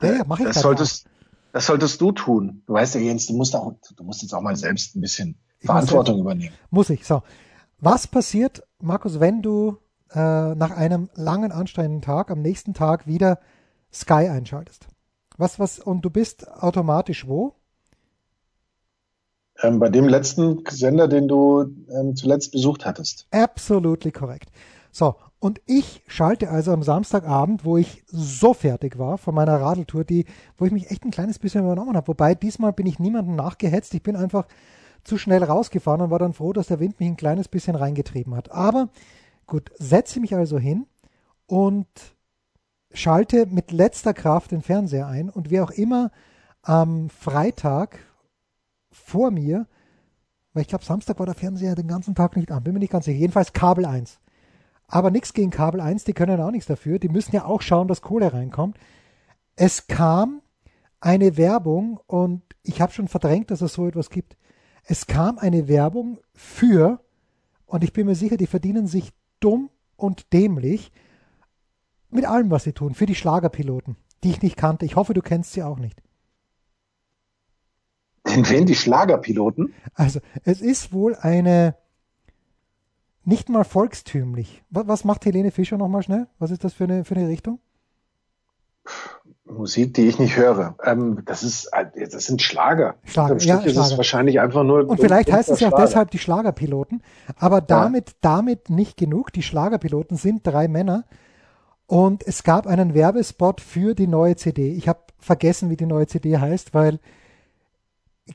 ja, 0.00 0.12
ja, 0.12 0.22
mach 0.26 0.38
ich 0.38 0.46
das 0.46 0.60
solltest, 0.60 1.06
das 1.54 1.66
solltest 1.66 2.00
du 2.00 2.10
tun. 2.10 2.64
Du 2.66 2.72
weißt 2.72 2.96
ja, 2.96 3.00
Jens, 3.00 3.26
du 3.26 3.32
musst 3.32 3.54
auch, 3.54 3.74
du 3.96 4.02
musst 4.02 4.22
jetzt 4.22 4.34
auch 4.34 4.40
mal 4.40 4.56
selbst 4.56 4.96
ein 4.96 5.00
bisschen 5.00 5.38
ich 5.60 5.66
Verantwortung 5.66 6.16
muss 6.16 6.22
übernehmen. 6.22 6.54
Muss 6.70 6.90
ich. 6.90 7.06
So. 7.06 7.22
Was 7.78 8.08
passiert, 8.08 8.64
Markus, 8.80 9.20
wenn 9.20 9.40
du 9.40 9.78
äh, 10.10 10.54
nach 10.56 10.72
einem 10.72 11.10
langen, 11.14 11.52
anstrengenden 11.52 12.02
Tag 12.02 12.32
am 12.32 12.42
nächsten 12.42 12.74
Tag 12.74 13.06
wieder 13.06 13.38
Sky 13.92 14.28
einschaltest. 14.28 14.88
Was, 15.36 15.60
was, 15.60 15.78
und 15.78 16.04
du 16.04 16.10
bist 16.10 16.50
automatisch 16.50 17.28
wo? 17.28 17.54
Ähm, 19.62 19.78
bei 19.78 19.90
dem 19.90 20.08
letzten 20.08 20.64
Sender, 20.68 21.06
den 21.06 21.28
du 21.28 21.72
ähm, 21.88 22.16
zuletzt 22.16 22.50
besucht 22.50 22.84
hattest. 22.84 23.28
Absolutely 23.30 24.10
korrekt. 24.10 24.50
So, 24.90 25.14
und 25.44 25.60
ich 25.66 26.02
schalte 26.06 26.48
also 26.48 26.72
am 26.72 26.82
Samstagabend, 26.82 27.66
wo 27.66 27.76
ich 27.76 28.02
so 28.06 28.54
fertig 28.54 28.98
war 28.98 29.18
von 29.18 29.34
meiner 29.34 29.60
Radeltour, 29.60 30.02
die, 30.02 30.24
wo 30.56 30.64
ich 30.64 30.72
mich 30.72 30.90
echt 30.90 31.04
ein 31.04 31.10
kleines 31.10 31.38
bisschen 31.38 31.64
übernommen 31.64 31.96
habe. 31.96 32.08
Wobei 32.08 32.34
diesmal 32.34 32.72
bin 32.72 32.86
ich 32.86 32.98
niemandem 32.98 33.36
nachgehetzt. 33.36 33.92
Ich 33.92 34.02
bin 34.02 34.16
einfach 34.16 34.46
zu 35.02 35.18
schnell 35.18 35.44
rausgefahren 35.44 36.00
und 36.00 36.10
war 36.10 36.18
dann 36.18 36.32
froh, 36.32 36.54
dass 36.54 36.68
der 36.68 36.80
Wind 36.80 36.98
mich 36.98 37.10
ein 37.10 37.18
kleines 37.18 37.48
bisschen 37.48 37.76
reingetrieben 37.76 38.34
hat. 38.34 38.52
Aber 38.52 38.88
gut, 39.46 39.70
setze 39.78 40.18
mich 40.18 40.34
also 40.34 40.58
hin 40.58 40.86
und 41.44 41.88
schalte 42.94 43.44
mit 43.44 43.70
letzter 43.70 44.14
Kraft 44.14 44.50
den 44.50 44.62
Fernseher 44.62 45.08
ein 45.08 45.28
und 45.28 45.50
wer 45.50 45.64
auch 45.64 45.72
immer 45.72 46.10
am 46.62 47.10
Freitag 47.10 47.98
vor 48.90 49.30
mir, 49.30 49.66
weil 50.54 50.62
ich 50.62 50.68
glaube, 50.68 50.86
Samstag 50.86 51.18
war 51.18 51.26
der 51.26 51.34
Fernseher 51.34 51.74
den 51.74 51.88
ganzen 51.88 52.14
Tag 52.14 52.34
nicht 52.34 52.50
an, 52.50 52.64
bin 52.64 52.72
mir 52.72 52.78
nicht 52.78 52.92
ganz 52.92 53.04
sicher, 53.04 53.18
jedenfalls 53.18 53.52
Kabel 53.52 53.84
1. 53.84 54.20
Aber 54.86 55.10
nichts 55.10 55.32
gegen 55.32 55.50
Kabel 55.50 55.80
1, 55.80 56.04
die 56.04 56.12
können 56.12 56.40
auch 56.40 56.50
nichts 56.50 56.66
dafür, 56.66 56.98
die 56.98 57.08
müssen 57.08 57.34
ja 57.34 57.44
auch 57.44 57.62
schauen, 57.62 57.88
dass 57.88 58.02
Kohle 58.02 58.32
reinkommt. 58.32 58.78
Es 59.56 59.86
kam 59.86 60.42
eine 61.00 61.36
Werbung 61.36 62.00
und 62.06 62.42
ich 62.62 62.80
habe 62.80 62.92
schon 62.92 63.08
verdrängt, 63.08 63.50
dass 63.50 63.60
es 63.60 63.74
so 63.74 63.86
etwas 63.86 64.10
gibt. 64.10 64.36
Es 64.84 65.06
kam 65.06 65.38
eine 65.38 65.68
Werbung 65.68 66.18
für 66.34 67.00
Und 67.66 67.82
ich 67.82 67.92
bin 67.92 68.06
mir 68.06 68.14
sicher, 68.14 68.36
die 68.36 68.46
verdienen 68.46 68.86
sich 68.86 69.12
dumm 69.40 69.70
und 69.96 70.32
dämlich 70.32 70.92
mit 72.10 72.24
allem, 72.24 72.50
was 72.50 72.64
sie 72.64 72.72
tun, 72.72 72.94
für 72.94 73.06
die 73.06 73.14
Schlagerpiloten, 73.14 73.96
die 74.22 74.30
ich 74.30 74.42
nicht 74.42 74.56
kannte. 74.56 74.84
Ich 74.84 74.96
hoffe, 74.96 75.14
du 75.14 75.22
kennst 75.22 75.52
sie 75.52 75.62
auch 75.62 75.78
nicht. 75.78 76.00
Den 78.26 78.48
wen 78.48 78.66
die 78.66 78.74
Schlagerpiloten? 78.74 79.74
Also, 79.94 80.20
es 80.44 80.60
ist 80.60 80.92
wohl 80.92 81.14
eine 81.16 81.76
nicht 83.26 83.48
mal 83.48 83.64
volkstümlich. 83.64 84.62
Was, 84.70 84.88
was 84.88 85.04
macht 85.04 85.24
Helene 85.24 85.50
Fischer 85.50 85.76
nochmal 85.76 86.02
schnell? 86.02 86.26
Was 86.38 86.50
ist 86.50 86.64
das 86.64 86.74
für 86.74 86.84
eine, 86.84 87.04
für 87.04 87.16
eine 87.16 87.28
Richtung? 87.28 87.58
Musik, 89.46 89.94
die 89.94 90.06
ich 90.06 90.18
nicht 90.18 90.36
höre. 90.36 90.76
Ähm, 90.82 91.22
das 91.26 91.42
ist, 91.42 91.70
das 91.94 92.26
sind 92.26 92.40
Schlager. 92.40 92.96
Schlager, 93.04 93.36
ja, 93.38 93.58
ist 93.58 93.72
Schlager. 93.72 93.86
es 93.86 93.96
wahrscheinlich 93.96 94.40
einfach 94.40 94.64
nur. 94.64 94.88
Und 94.88 95.00
vielleicht 95.00 95.30
heißt 95.30 95.50
es 95.50 95.60
ja 95.60 95.72
auch 95.72 95.76
deshalb 95.76 96.10
die 96.10 96.18
Schlagerpiloten. 96.18 97.02
Aber 97.36 97.60
damit, 97.60 98.10
ja. 98.10 98.16
damit 98.22 98.70
nicht 98.70 98.96
genug. 98.96 99.32
Die 99.32 99.42
Schlagerpiloten 99.42 100.16
sind 100.16 100.46
drei 100.46 100.66
Männer. 100.68 101.04
Und 101.86 102.26
es 102.26 102.42
gab 102.42 102.66
einen 102.66 102.94
Werbespot 102.94 103.60
für 103.60 103.94
die 103.94 104.06
neue 104.06 104.36
CD. 104.36 104.72
Ich 104.72 104.88
habe 104.88 105.00
vergessen, 105.18 105.70
wie 105.70 105.76
die 105.76 105.86
neue 105.86 106.06
CD 106.06 106.38
heißt, 106.38 106.72
weil 106.72 106.98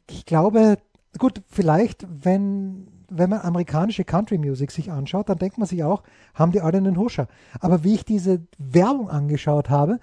ich 0.08 0.26
glaube, 0.26 0.78
gut, 1.18 1.42
vielleicht, 1.50 2.06
wenn, 2.08 2.89
wenn 3.10 3.30
man 3.30 3.42
amerikanische 3.42 4.04
Country 4.04 4.38
Music 4.38 4.72
sich 4.72 4.92
anschaut, 4.92 5.30
dann 5.30 5.38
denkt 5.38 5.58
man 5.58 5.68
sich 5.68 5.84
auch, 5.84 6.04
haben 6.34 6.52
die 6.52 6.62
alle 6.62 6.78
einen 6.78 6.98
Huscher. 6.98 7.28
Aber 7.60 7.84
wie 7.84 7.96
ich 7.96 8.06
diese 8.06 8.42
Werbung 8.58 9.10
angeschaut 9.10 9.70
habe, 9.70 10.00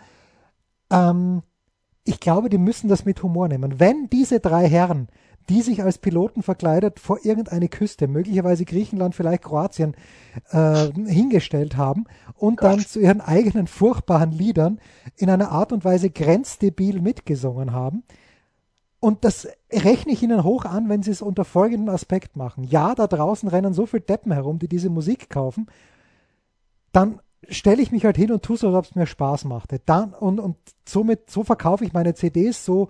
ähm, 0.91 1.43
ich 2.05 2.21
glaube, 2.21 2.49
die 2.49 2.59
müssen 2.59 2.89
das 2.89 3.05
mit 3.05 3.23
Humor 3.23 3.49
nehmen. 3.49 3.81
Wenn 3.81 4.09
diese 4.09 4.41
drei 4.41 4.69
Herren, 4.69 5.09
die 5.49 5.63
sich 5.63 5.83
als 5.83 5.99
Piloten 5.99 6.43
verkleidet 6.43 6.99
vor 6.99 7.25
irgendeine 7.25 7.69
Küste, 7.69 8.09
möglicherweise 8.09 8.65
Griechenland, 8.65 9.15
vielleicht 9.15 9.45
Kroatien, 9.45 9.95
äh, 10.51 10.89
hingestellt 11.07 11.77
haben 11.77 12.05
und 12.35 12.59
Gott. 12.59 12.71
dann 12.71 12.81
zu 12.81 13.01
ihren 13.01 13.21
eigenen 13.21 13.67
furchtbaren 13.67 14.33
Liedern 14.33 14.81
in 15.17 15.31
einer 15.31 15.51
Art 15.51 15.73
und 15.73 15.85
Weise 15.85 16.11
grenzdebil 16.11 17.01
mitgesungen 17.01 17.73
haben, 17.73 18.03
und 19.07 19.25
das 19.25 19.47
rechne 19.73 20.11
ich 20.11 20.25
Ihnen 20.25 20.43
hoch 20.43 20.65
an, 20.65 20.89
wenn 20.89 21.05
Sie 21.05 21.13
es 21.13 21.23
unter 21.23 21.45
folgendem 21.45 21.95
Aspekt 21.95 22.35
machen. 22.35 22.65
Ja, 22.65 22.93
da 22.97 23.07
draußen 23.07 23.49
rennen 23.49 23.73
so 23.73 23.87
viele 23.87 24.01
Deppen 24.01 24.33
herum, 24.33 24.59
die 24.59 24.67
diese 24.67 24.91
Musik 24.91 25.31
kaufen. 25.31 25.69
Dann 26.91 27.21
stelle 27.49 27.81
ich 27.81 27.93
mich 27.93 28.05
halt 28.05 28.17
hin 28.17 28.33
und 28.33 28.43
tue 28.43 28.57
so, 28.57 28.67
als 28.67 28.75
ob 28.75 28.85
es 28.87 28.95
mir 28.97 29.07
Spaß 29.07 29.45
machte. 29.45 29.79
Dann, 29.87 30.13
und, 30.13 30.41
und 30.41 30.57
somit, 30.85 31.31
so 31.31 31.45
verkaufe 31.45 31.85
ich 31.85 31.93
meine 31.93 32.15
CDs, 32.15 32.65
so 32.65 32.89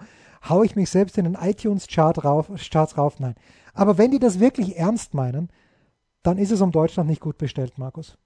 haue 0.49 0.65
ich 0.65 0.75
mich 0.75 0.89
selbst 0.89 1.19
in 1.19 1.27
den 1.27 1.35
iTunes-Chart 1.35 2.25
rauf, 2.25 2.51
Charts 2.57 2.97
rauf. 2.97 3.21
Nein. 3.21 3.35
Aber 3.75 3.99
wenn 3.99 4.11
die 4.11 4.19
das 4.19 4.41
wirklich 4.41 4.79
ernst 4.79 5.13
meinen, 5.13 5.51
dann 6.23 6.39
ist 6.39 6.51
es 6.51 6.63
um 6.63 6.73
Deutschland 6.73 7.11
nicht 7.11 7.21
gut 7.21 7.37
bestellt, 7.37 7.77
Markus. 7.77 8.17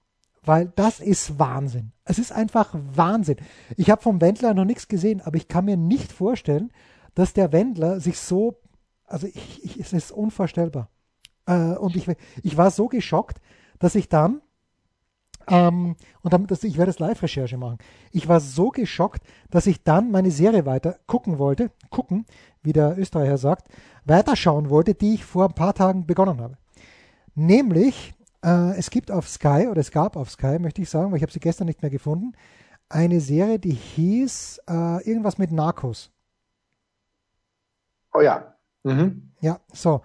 Weil 0.45 0.73
das 0.77 1.01
ist 1.01 1.41
Wahnsinn. 1.41 1.91
Es 2.05 2.21
ist 2.21 2.31
einfach 2.31 2.73
Wahnsinn. 2.95 3.39
Ich 3.77 3.91
habe 3.91 4.01
vom 4.01 4.21
Wendler 4.21 4.55
noch 4.55 4.65
nichts 4.65 4.87
gesehen, 4.87 5.21
aber 5.23 5.39
ich 5.39 5.49
kann 5.49 5.65
mir 5.65 5.77
nicht 5.77 6.13
vorstellen, 6.13 6.71
dass 7.15 7.33
der 7.33 7.53
Wendler 7.53 8.01
sich 8.01 8.19
so, 8.19 8.61
also 9.07 9.27
ich, 9.27 9.65
ich, 9.65 9.81
es 9.81 9.93
ist 9.93 10.13
unvorstellbar. 10.13 10.89
Äh, 11.47 11.77
und 11.77 11.97
ich, 11.97 12.07
ich 12.43 12.57
war 12.57 12.71
so 12.71 12.89
geschockt, 12.89 13.41
dass 13.79 13.95
ich 13.95 14.09
dann, 14.09 14.41
ähm, 15.49 15.97
und 16.23 16.33
dann, 16.33 16.47
dass 16.47 16.65
ich 16.65 16.79
werde 16.79 16.91
es 16.91 16.99
Live-Recherche 16.99 17.57
machen. 17.57 17.79
Ich 18.13 18.29
war 18.29 18.41
so 18.41 18.69
geschockt, 18.69 19.23
dass 19.51 19.67
ich 19.67 19.83
dann 19.83 20.11
meine 20.11 20.31
Serie 20.31 20.67
weiter 20.67 20.99
gucken 21.07 21.39
wollte, 21.39 21.71
gucken, 21.91 22.27
wie 22.63 22.73
der 22.73 22.99
Österreicher 22.99 23.39
sagt, 23.39 23.69
weiterschauen 24.05 24.71
wollte, 24.71 24.95
die 24.95 25.15
ich 25.15 25.25
vor 25.25 25.47
ein 25.47 25.55
paar 25.55 25.75
Tagen 25.75 26.07
begonnen 26.07 26.41
habe. 26.41 26.57
Nämlich, 27.35 28.15
äh, 28.45 28.77
es 28.77 28.91
gibt 28.91 29.11
auf 29.11 29.29
Sky, 29.29 29.67
oder 29.69 29.81
es 29.81 29.91
gab 29.91 30.17
auf 30.17 30.31
Sky, 30.31 30.59
möchte 30.59 30.83
ich 30.83 30.91
sagen, 30.91 31.11
weil 31.11 31.17
ich 31.17 31.23
habe 31.23 31.33
sie 31.33 31.41
gestern 31.41 31.67
nicht 31.67 31.83
mehr 31.83 31.91
gefunden, 31.91 32.33
eine 32.89 33.21
Serie, 33.21 33.59
die 33.59 33.73
hieß 33.73 34.63
äh, 34.69 35.09
irgendwas 35.09 35.39
mit 35.39 35.53
Narcos. 35.53 36.11
Oh 38.13 38.21
ja. 38.21 38.55
Mhm. 38.83 39.33
Ja, 39.41 39.61
so. 39.73 40.03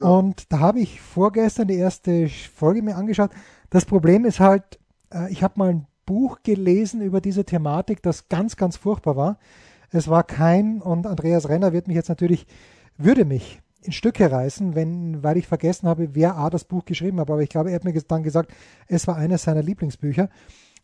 Und 0.00 0.52
da 0.52 0.58
habe 0.58 0.80
ich 0.80 1.00
vorgestern 1.00 1.68
die 1.68 1.76
erste 1.76 2.28
Folge 2.28 2.82
mir 2.82 2.96
angeschaut. 2.96 3.30
Das 3.70 3.84
Problem 3.84 4.24
ist 4.24 4.40
halt, 4.40 4.78
äh, 5.12 5.30
ich 5.30 5.42
habe 5.42 5.54
mal 5.56 5.70
ein 5.70 5.86
Buch 6.04 6.38
gelesen 6.42 7.00
über 7.00 7.20
diese 7.20 7.44
Thematik, 7.44 8.02
das 8.02 8.28
ganz, 8.28 8.56
ganz 8.56 8.76
furchtbar 8.76 9.16
war. 9.16 9.38
Es 9.90 10.08
war 10.08 10.24
kein, 10.24 10.82
und 10.82 11.06
Andreas 11.06 11.48
Renner 11.48 11.72
wird 11.72 11.86
mich 11.86 11.94
jetzt 11.94 12.08
natürlich, 12.08 12.46
würde 12.98 13.24
mich 13.24 13.60
in 13.80 13.92
Stücke 13.92 14.30
reißen, 14.30 14.74
wenn, 14.74 15.22
weil 15.22 15.36
ich 15.36 15.46
vergessen 15.46 15.88
habe, 15.88 16.14
wer 16.14 16.36
A 16.36 16.50
das 16.50 16.64
Buch 16.64 16.84
geschrieben 16.84 17.20
hat. 17.20 17.30
Aber 17.30 17.42
ich 17.42 17.50
glaube, 17.50 17.70
er 17.70 17.76
hat 17.76 17.84
mir 17.84 17.92
dann 17.92 18.22
gesagt, 18.22 18.52
es 18.88 19.06
war 19.06 19.16
eines 19.16 19.44
seiner 19.44 19.62
Lieblingsbücher. 19.62 20.30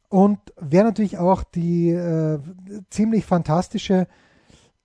Und 0.08 0.38
wer 0.60 0.84
natürlich 0.84 1.18
auch 1.18 1.42
die 1.42 1.90
äh, 1.90 2.38
ziemlich 2.90 3.24
fantastische 3.24 4.06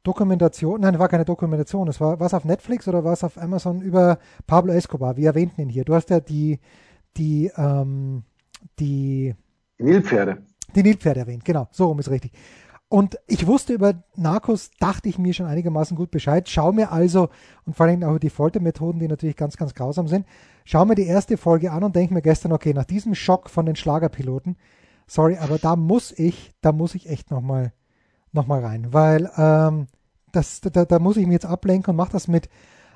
Dokumentation, 0.06 0.82
nein, 0.82 1.00
war 1.00 1.10
keine 1.10 1.26
Dokumentation, 1.26 1.88
es 1.88 2.00
war 2.00 2.20
was 2.20 2.34
auf 2.34 2.46
Netflix 2.46 2.88
oder 2.88 3.04
was 3.04 3.24
auf 3.24 3.38
Amazon 3.38 3.82
über 3.82 4.20
Pablo 4.46 4.72
Escobar. 4.72 5.18
Wir 5.18 5.30
erwähnten 5.30 5.62
ihn 5.62 5.70
hier. 5.70 5.84
Du 5.84 5.96
hast 5.96 6.12
ja 6.12 6.20
die, 6.20 6.60
die, 7.18 7.52
ähm, 7.58 8.24
die, 8.80 9.34
die 9.80 9.84
Nilpferde. 9.84 10.44
Die 10.76 10.84
Nilpferde 10.84 11.22
erwähnt, 11.22 11.44
genau, 11.44 11.68
so 11.72 11.88
rum 11.88 12.00
ist 12.00 12.10
richtig. 12.10 12.34
Und 12.88 13.18
ich 13.26 13.48
wusste 13.48 13.74
über 13.74 14.04
Narcos, 14.16 14.70
dachte 14.80 15.10
ich 15.10 15.18
mir 15.18 15.34
schon 15.34 15.48
einigermaßen 15.48 15.98
gut 15.98 16.12
Bescheid. 16.12 16.48
Schau 16.48 16.72
mir 16.72 16.92
also, 16.92 17.30
und 17.66 17.76
vor 17.76 17.88
allem 17.88 18.04
auch 18.04 18.20
die 18.20 18.30
Foltermethoden, 18.30 19.00
die 19.00 19.08
natürlich 19.08 19.36
ganz, 19.36 19.58
ganz 19.58 19.74
grausam 19.74 20.08
sind, 20.08 20.28
schau 20.66 20.86
mir 20.86 20.94
die 20.94 21.08
erste 21.08 21.36
Folge 21.38 21.72
an 21.72 21.84
und 21.84 21.96
denke 21.96 22.14
mir 22.14 22.22
gestern, 22.22 22.52
okay, 22.52 22.74
nach 22.74 22.86
diesem 22.86 23.16
Schock 23.16 23.50
von 23.50 23.66
den 23.66 23.76
Schlagerpiloten, 23.76 24.56
sorry, 25.08 25.38
aber 25.38 25.58
da 25.58 25.76
muss 25.76 26.12
ich, 26.12 26.54
da 26.62 26.72
muss 26.72 26.94
ich 26.94 27.10
echt 27.10 27.32
nochmal 27.32 27.64
noch 27.66 27.85
mal 28.44 28.64
rein, 28.64 28.94
weil 28.94 29.32
ähm, 29.38 29.88
das, 30.32 30.62
da, 30.62 30.86
da 30.86 31.00
muss 31.00 31.18
ich 31.18 31.26
mich 31.26 31.34
jetzt 31.34 31.46
ablenken 31.46 31.92
und 31.92 31.96
mache 31.96 32.12
das 32.12 32.28
mit 32.28 32.50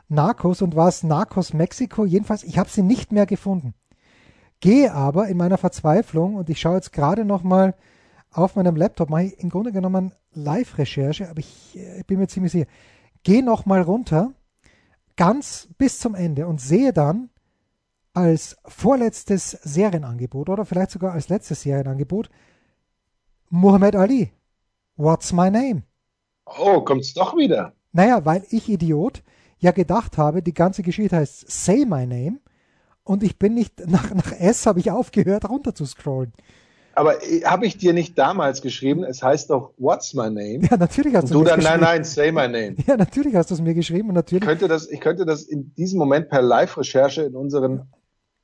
Narcos 0.10 0.62
und 0.62 0.75
war 0.75 0.89
es 0.89 1.03
Narcos 1.03 1.53
Mexiko. 1.53 2.05
Jedenfalls, 2.05 2.43
ich 2.43 2.58
habe 2.58 2.69
sie 2.69 2.81
nicht 2.81 3.12
mehr 3.12 3.25
gefunden. 3.25 3.74
Gehe 4.60 4.93
aber 4.93 5.29
in 5.29 5.38
meiner 5.38 5.58
Verzweiflung 5.58 6.36
und 6.36 6.50
ich 6.50 6.60
schaue 6.60 6.75
jetzt 6.75 6.91
gerade 6.91 7.24
noch 7.24 7.43
mal 7.43 7.75
auf 8.31 8.55
meinem 8.55 8.75
Laptop, 8.75 9.10
mache 9.10 9.24
ich 9.24 9.39
im 9.39 9.50
Grunde 9.50 9.72
genommen 9.72 10.12
Live-Recherche, 10.34 11.29
aber 11.29 11.39
ich, 11.39 11.75
ich, 11.75 11.81
äh, 11.81 12.03
bin 12.05 12.19
mir 12.19 12.27
ziemlich 12.27 12.51
sicher. 12.51 12.67
Gehe 13.24 13.43
noch 13.43 13.65
mal 13.65 13.81
runter, 13.81 14.34
ganz 15.15 15.69
bis 15.77 16.00
zum 16.00 16.15
Ende 16.15 16.46
und 16.48 16.62
sehe 16.62 16.93
dann 16.93 17.29
als 18.13 18.58
vorletztes 18.65 19.51
Serienangebot 19.51 20.50
oder 20.50 20.65
vielleicht 20.65 20.91
sogar 20.91 21.13
als 21.13 21.29
letztes 21.29 21.62
Serienangebot 21.62 22.29
Muhammad 23.50 23.96
Ali. 23.96 24.31
What's 24.99 25.31
my 25.31 25.49
name? 25.49 25.83
Oh, 26.45 26.81
kommt's 26.81 27.13
doch 27.13 27.33
wieder. 27.37 27.71
Naja, 27.93 28.25
weil 28.25 28.43
ich 28.49 28.67
Idiot 28.67 29.23
ja 29.57 29.71
gedacht 29.71 30.17
habe, 30.17 30.43
die 30.43 30.53
ganze 30.53 30.83
Geschichte 30.83 31.15
heißt 31.15 31.49
Say 31.49 31.85
My 31.85 32.05
Name 32.05 32.39
und 33.05 33.23
ich 33.23 33.39
bin 33.39 33.53
nicht, 33.53 33.79
nach, 33.87 34.13
nach 34.13 34.33
S 34.33 34.65
habe 34.65 34.81
ich 34.81 34.91
aufgehört 34.91 35.49
runter 35.49 35.73
zu 35.73 35.85
scrollen. 35.85 36.33
Aber 36.95 37.23
äh, 37.23 37.45
habe 37.45 37.65
ich 37.65 37.77
dir 37.77 37.93
nicht 37.93 38.17
damals 38.17 38.61
geschrieben, 38.61 39.05
es 39.05 39.23
heißt 39.23 39.51
doch 39.51 39.71
What's 39.77 40.13
My 40.13 40.23
Name? 40.23 40.67
Ja, 40.69 40.75
natürlich 40.75 41.15
hast 41.15 41.23
und 41.27 41.31
du, 41.31 41.39
du 41.39 41.45
dann, 41.45 41.61
nein, 41.61 41.79
nein, 41.79 42.03
Say 42.03 42.33
My 42.33 42.49
Name. 42.49 42.75
Ja, 42.85 42.97
natürlich 42.97 43.35
hast 43.35 43.51
du 43.51 43.53
es 43.53 43.61
mir 43.61 43.75
geschrieben 43.75 44.09
und 44.09 44.15
natürlich. 44.15 44.43
Ich 44.43 44.49
könnte 44.49 44.67
das, 44.67 44.89
ich 44.89 44.99
könnte 44.99 45.25
das 45.25 45.43
in 45.43 45.73
diesem 45.75 45.97
Moment 45.97 46.27
per 46.27 46.41
Live-Recherche 46.41 47.21
in 47.21 47.37
unseren 47.37 47.87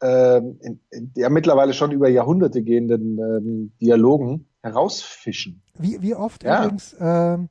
ja. 0.01 0.37
ähm, 0.37 0.57
in, 0.61 0.79
in, 0.89 1.11
ja 1.17 1.27
mittlerweile 1.27 1.73
schon 1.73 1.91
über 1.91 2.07
Jahrhunderte 2.07 2.63
gehenden 2.63 3.19
ähm, 3.19 3.73
Dialogen 3.81 4.47
herausfischen. 4.61 5.64
Wie, 5.77 6.01
wie 6.01 6.15
oft 6.15 6.43
ja. 6.43 6.59
übrigens 6.63 6.95
ähm, 6.99 7.49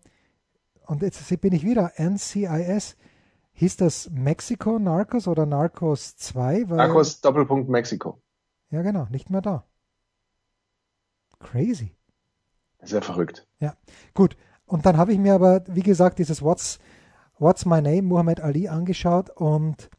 und 0.87 1.03
jetzt 1.03 1.41
bin 1.41 1.53
ich 1.53 1.65
wieder, 1.65 1.93
NCIS, 1.97 2.97
hieß 3.53 3.77
das 3.77 4.11
Mexiko 4.11 4.79
Narcos 4.79 5.27
oder 5.27 5.47
Narcos 5.47 6.17
2? 6.17 6.69
Weil, 6.69 6.77
Narcos 6.77 7.21
Doppelpunkt 7.21 7.69
Mexiko. 7.69 8.21
Ja, 8.71 8.83
genau, 8.83 9.07
nicht 9.11 9.31
mehr 9.31 9.41
da. 9.41 9.65
Crazy. 11.39 11.95
Sehr 12.83 13.03
verrückt. 13.03 13.47
Ja, 13.61 13.75
gut. 14.13 14.37
Und 14.67 14.85
dann 14.87 14.97
habe 14.97 15.13
ich 15.13 15.19
mir 15.19 15.35
aber, 15.35 15.63
wie 15.69 15.83
gesagt, 15.83 16.19
dieses 16.19 16.43
What's, 16.43 16.79
What's 17.39 17.65
My 17.65 17.81
Name 17.81 18.03
Muhammad 18.03 18.41
Ali 18.41 18.69
angeschaut 18.69 19.31
und 19.31 19.91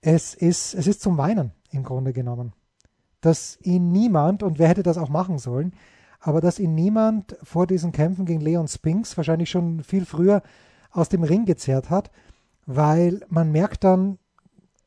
es 0.00 0.34
ist, 0.34 0.74
es 0.74 0.86
ist 0.86 1.00
zum 1.00 1.18
Weinen 1.18 1.52
im 1.70 1.82
Grunde 1.82 2.12
genommen. 2.12 2.52
Dass 3.20 3.58
ihn 3.62 3.90
niemand, 3.90 4.42
und 4.42 4.58
wer 4.58 4.68
hätte 4.68 4.82
das 4.82 4.98
auch 4.98 5.08
machen 5.08 5.38
sollen, 5.38 5.74
aber 6.24 6.40
dass 6.40 6.58
ihn 6.58 6.74
niemand 6.74 7.36
vor 7.42 7.66
diesen 7.66 7.92
Kämpfen 7.92 8.24
gegen 8.24 8.40
Leon 8.40 8.66
Spinks 8.66 9.14
wahrscheinlich 9.18 9.50
schon 9.50 9.84
viel 9.84 10.06
früher 10.06 10.42
aus 10.90 11.10
dem 11.10 11.22
Ring 11.22 11.44
gezerrt 11.44 11.90
hat, 11.90 12.10
weil 12.64 13.20
man 13.28 13.52
merkt 13.52 13.84
dann, 13.84 14.18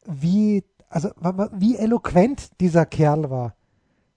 wie, 0.08 0.64
also, 0.90 1.10
wie 1.54 1.78
eloquent 1.78 2.60
dieser 2.60 2.88
Kerl 2.88 3.30
war. 3.30 3.56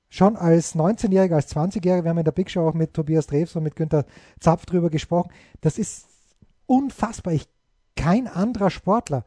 Schon 0.09 0.35
als 0.35 0.75
19-Jähriger, 0.75 1.35
als 1.35 1.55
20-Jähriger, 1.55 2.05
wir 2.05 2.11
haben 2.11 2.19
in 2.19 2.25
der 2.25 2.33
Big 2.33 2.51
Show 2.51 2.67
auch 2.67 2.75
mit 2.75 2.95
Tobias 2.95 3.27
Drews 3.27 3.55
und 3.55 3.65
mit 3.65 3.77
Günther 3.77 4.07
Zapf 4.41 4.65
drüber 4.65 4.89
gesprochen. 4.89 5.31
Das 5.61 5.77
ist 5.79 6.07
unfassbar. 6.65 7.35
Ich, 7.35 7.49
kein 7.97 8.29
anderer 8.29 8.71
Sportler. 8.71 9.27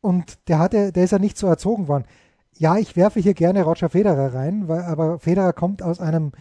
Und 0.00 0.38
der 0.48 0.60
hatte, 0.60 0.92
der 0.92 1.02
ist 1.02 1.10
ja 1.10 1.18
nicht 1.18 1.36
so 1.36 1.48
erzogen 1.48 1.88
worden 1.88 2.04
ja, 2.58 2.76
ich 2.76 2.96
werfe 2.96 3.20
hier 3.20 3.34
gerne 3.34 3.62
Roger 3.62 3.88
Federer 3.88 4.34
rein, 4.34 4.68
weil, 4.68 4.82
aber 4.82 5.18
Federer 5.18 5.52
kommt 5.52 5.82
aus 5.82 6.00
einem, 6.00 6.32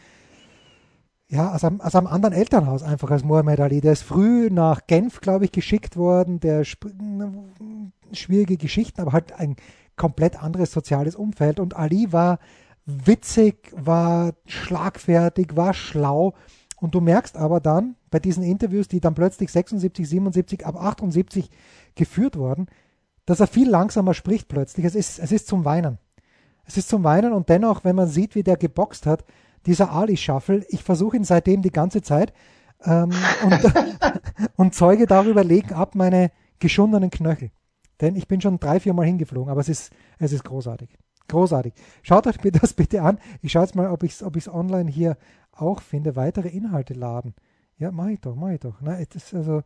ja, 1.29 1.53
aus 1.53 1.63
einem, 1.63 1.81
aus 1.81 1.95
einem 1.95 2.07
anderen 2.07 2.33
Elternhaus 2.33 2.83
einfach 2.83 3.11
als 3.11 3.23
Mohamed 3.23 3.59
Ali. 3.59 3.81
Der 3.81 3.93
ist 3.93 4.03
früh 4.03 4.49
nach 4.49 4.87
Genf, 4.87 5.19
glaube 5.19 5.45
ich, 5.45 5.51
geschickt 5.51 5.97
worden, 5.97 6.39
der 6.39 6.63
schwierige 8.13 8.57
Geschichten, 8.57 9.01
aber 9.01 9.11
halt 9.11 9.33
ein 9.33 9.57
komplett 9.97 10.41
anderes 10.41 10.71
soziales 10.71 11.15
Umfeld. 11.15 11.59
Und 11.59 11.75
Ali 11.75 12.13
war 12.13 12.39
witzig, 12.85 13.73
war 13.75 14.33
schlagfertig, 14.45 15.55
war 15.57 15.73
schlau. 15.73 16.33
Und 16.79 16.95
du 16.95 17.01
merkst 17.01 17.35
aber 17.35 17.59
dann 17.59 17.95
bei 18.09 18.19
diesen 18.19 18.43
Interviews, 18.43 18.87
die 18.87 19.01
dann 19.01 19.15
plötzlich 19.15 19.51
76, 19.51 20.07
77, 20.07 20.65
ab 20.65 20.81
78 20.81 21.49
geführt 21.95 22.37
wurden, 22.37 22.67
dass 23.25 23.41
er 23.41 23.47
viel 23.47 23.69
langsamer 23.69 24.13
spricht 24.13 24.47
plötzlich. 24.47 24.85
Es 24.85 24.95
ist, 24.95 25.19
es 25.19 25.33
ist 25.33 25.47
zum 25.47 25.65
Weinen. 25.65 25.97
Es 26.63 26.77
ist 26.77 26.87
zum 26.87 27.03
Weinen 27.03 27.33
und 27.33 27.49
dennoch, 27.49 27.83
wenn 27.83 27.95
man 27.95 28.07
sieht, 28.07 28.35
wie 28.35 28.43
der 28.43 28.55
geboxt 28.55 29.05
hat, 29.05 29.25
dieser 29.67 29.91
Ali-Shuffle, 29.91 30.65
ich 30.69 30.83
versuche 30.83 31.17
ihn 31.17 31.23
seitdem 31.23 31.61
die 31.61 31.71
ganze 31.71 32.01
Zeit 32.01 32.33
ähm, 32.83 33.11
und, 33.43 33.73
und 34.55 34.75
Zeuge 34.75 35.05
darüber 35.05 35.43
legen 35.43 35.73
ab 35.73 35.93
meine 35.93 36.31
geschundenen 36.59 37.11
Knöchel. 37.11 37.51
Denn 38.01 38.15
ich 38.15 38.27
bin 38.27 38.41
schon 38.41 38.59
drei, 38.59 38.79
vier 38.79 38.93
Mal 38.93 39.05
hingeflogen, 39.05 39.51
aber 39.51 39.61
es 39.61 39.69
ist, 39.69 39.91
es 40.19 40.31
ist 40.31 40.43
großartig. 40.43 40.89
Großartig. 41.27 41.73
Schaut 42.03 42.25
euch 42.27 42.37
das 42.37 42.73
bitte 42.73 43.01
an. 43.01 43.19
Ich 43.41 43.51
schaue 43.51 43.63
jetzt 43.63 43.75
mal, 43.75 43.91
ob 43.91 44.03
ich 44.03 44.13
es 44.13 44.23
ob 44.23 44.35
online 44.47 44.89
hier 44.89 45.17
auch 45.51 45.81
finde. 45.81 46.15
Weitere 46.15 46.47
Inhalte 46.47 46.93
laden. 46.93 47.35
Ja, 47.77 47.91
mach 47.91 48.07
ich 48.07 48.21
doch, 48.21 48.35
mach 48.35 48.49
ich 48.49 48.59
doch. 48.61 48.75
Na, 48.81 48.97
es 48.97 49.13
ist 49.13 49.33
also, 49.33 49.61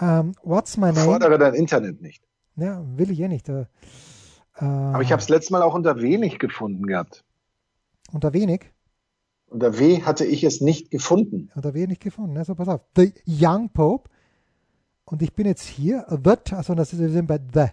um, 0.00 0.32
what's 0.42 0.76
my 0.76 0.92
name? 0.92 1.00
Fordere 1.00 1.38
dein 1.38 1.54
Internet 1.54 2.00
nicht. 2.00 2.22
Ja, 2.54 2.82
will 2.96 3.10
ich 3.10 3.20
eh 3.20 3.28
nicht. 3.28 3.48
Äh, 3.48 3.66
Aber 4.54 5.02
ich 5.02 5.10
habe 5.10 5.20
es 5.20 5.28
letztes 5.28 5.50
Mal 5.50 5.62
auch 5.62 5.74
unter 5.74 6.00
wenig 6.00 6.38
gefunden 6.38 6.86
gehabt. 6.86 7.24
Unter 8.12 8.32
wenig? 8.32 8.70
Unter 9.48 9.78
W 9.78 10.02
hatte 10.02 10.24
ich 10.24 10.44
es 10.44 10.60
nicht 10.60 10.90
gefunden. 10.90 11.50
Unter 11.54 11.74
W 11.74 11.86
nicht 11.86 12.02
gefunden. 12.02 12.36
Also 12.36 12.54
pass 12.54 12.68
auf. 12.68 12.80
The 12.96 13.12
Young 13.26 13.70
Pope. 13.70 14.10
Und 15.04 15.22
ich 15.22 15.32
bin 15.34 15.46
jetzt 15.46 15.64
hier. 15.64 16.04
The, 16.08 16.54
also 16.54 16.74
das 16.74 16.92
ist, 16.92 16.98
wir 16.98 17.10
sind 17.10 17.26
bei 17.26 17.38
The. 17.54 17.66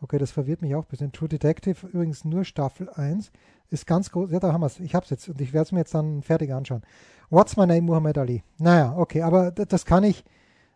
Okay, 0.00 0.18
das 0.18 0.30
verwirrt 0.30 0.62
mich 0.62 0.74
auch 0.74 0.84
ein 0.84 0.88
bisschen. 0.88 1.12
True 1.12 1.28
Detective, 1.28 1.86
übrigens 1.88 2.24
nur 2.24 2.44
Staffel 2.44 2.88
1. 2.88 3.32
Ist 3.70 3.86
ganz 3.86 4.10
groß. 4.10 4.30
Ja, 4.30 4.40
da 4.40 4.52
haben 4.52 4.62
wir 4.62 4.66
es. 4.66 4.80
Ich 4.80 4.94
habe 4.94 5.04
es 5.04 5.10
jetzt 5.10 5.28
und 5.28 5.40
ich 5.40 5.52
werde 5.52 5.64
es 5.64 5.72
mir 5.72 5.80
jetzt 5.80 5.94
dann 5.94 6.22
fertig 6.22 6.52
anschauen. 6.52 6.82
What's 7.28 7.56
my 7.56 7.66
name, 7.66 7.82
Muhammad 7.82 8.18
Ali? 8.18 8.42
Naja, 8.58 8.96
okay, 8.96 9.22
aber 9.22 9.50
das 9.50 9.84
kann 9.84 10.04
ich 10.04 10.24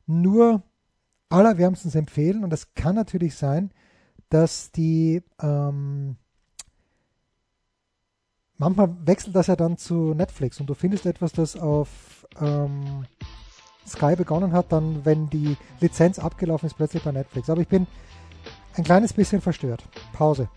nur 0.07 0.63
allerwärmstens 1.29 1.95
empfehlen 1.95 2.45
und 2.45 2.51
das 2.51 2.75
kann 2.75 2.95
natürlich 2.95 3.35
sein, 3.35 3.73
dass 4.29 4.71
die 4.71 5.23
ähm, 5.43 6.17
manchmal 8.65 8.97
wechselt 9.05 9.37
das 9.37 9.47
ja 9.47 9.57
dann 9.57 9.77
zu 9.77 10.15
Netflix 10.15 10.59
und 10.61 10.67
du 10.67 10.75
findest 10.75 11.07
etwas, 11.07 11.33
das 11.33 11.57
auf 11.57 12.27
ähm, 12.41 13.05
Sky 13.87 14.17
begonnen 14.17 14.53
hat, 14.53 14.73
dann 14.73 15.05
wenn 15.05 15.29
die 15.29 15.57
Lizenz 15.81 16.19
abgelaufen 16.19 16.67
ist, 16.67 16.75
plötzlich 16.75 17.03
bei 17.03 17.13
Netflix. 17.13 17.51
Aber 17.51 17.61
ich 17.61 17.69
bin 17.69 17.87
ein 18.77 18.85
kleines 18.85 19.13
bisschen 19.13 19.41
verstört. 19.41 19.85
Pause. 20.15 20.49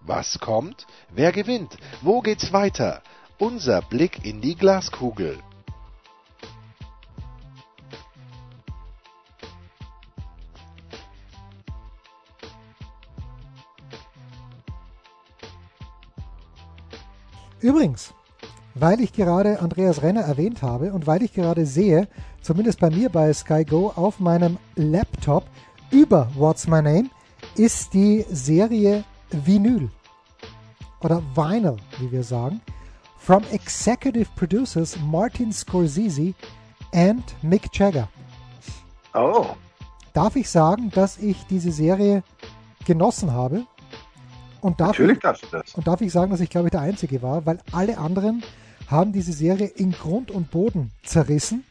Was 0.00 0.38
kommt? 0.38 0.86
Wer 1.10 1.32
gewinnt? 1.32 1.76
Wo 2.02 2.20
geht's 2.20 2.52
weiter? 2.52 3.02
Unser 3.38 3.82
Blick 3.82 4.24
in 4.24 4.40
die 4.40 4.54
Glaskugel. 4.54 5.38
Übrigens, 17.66 18.14
weil 18.76 19.00
ich 19.00 19.12
gerade 19.12 19.58
Andreas 19.58 20.00
Renner 20.00 20.20
erwähnt 20.20 20.62
habe 20.62 20.92
und 20.92 21.08
weil 21.08 21.24
ich 21.24 21.32
gerade 21.32 21.66
sehe, 21.66 22.06
zumindest 22.40 22.78
bei 22.78 22.90
mir 22.90 23.08
bei 23.08 23.32
Sky 23.32 23.64
Go 23.64 23.92
auf 23.96 24.20
meinem 24.20 24.56
Laptop 24.76 25.46
über 25.90 26.30
What's 26.36 26.68
My 26.68 26.80
Name, 26.80 27.10
ist 27.56 27.92
die 27.92 28.24
Serie 28.30 29.02
Vinyl 29.32 29.90
oder 31.00 31.20
Vinyl, 31.34 31.76
wie 31.98 32.12
wir 32.12 32.22
sagen, 32.22 32.60
from 33.18 33.42
executive 33.50 34.28
producers 34.36 34.96
Martin 35.00 35.52
Scorsese 35.52 36.34
and 36.94 37.24
Mick 37.42 37.68
Jagger. 37.72 38.08
Oh. 39.12 39.46
Darf 40.12 40.36
ich 40.36 40.48
sagen, 40.48 40.92
dass 40.94 41.18
ich 41.18 41.44
diese 41.50 41.72
Serie 41.72 42.22
genossen 42.84 43.32
habe? 43.32 43.66
Und 44.66 44.80
darf 44.80 44.88
Natürlich 44.88 45.18
ich, 45.18 45.22
darfst 45.22 45.44
du 45.44 45.46
das. 45.52 45.74
Und 45.76 45.86
darf 45.86 46.00
ich 46.00 46.10
sagen, 46.10 46.32
dass 46.32 46.40
ich 46.40 46.50
glaube 46.50 46.66
ich 46.66 46.72
der 46.72 46.80
Einzige 46.80 47.22
war, 47.22 47.46
weil 47.46 47.60
alle 47.70 47.98
anderen 47.98 48.42
haben 48.88 49.12
diese 49.12 49.32
Serie 49.32 49.68
in 49.68 49.92
Grund 49.92 50.32
und 50.32 50.50
Boden 50.50 50.90
zerrissen 51.04 51.62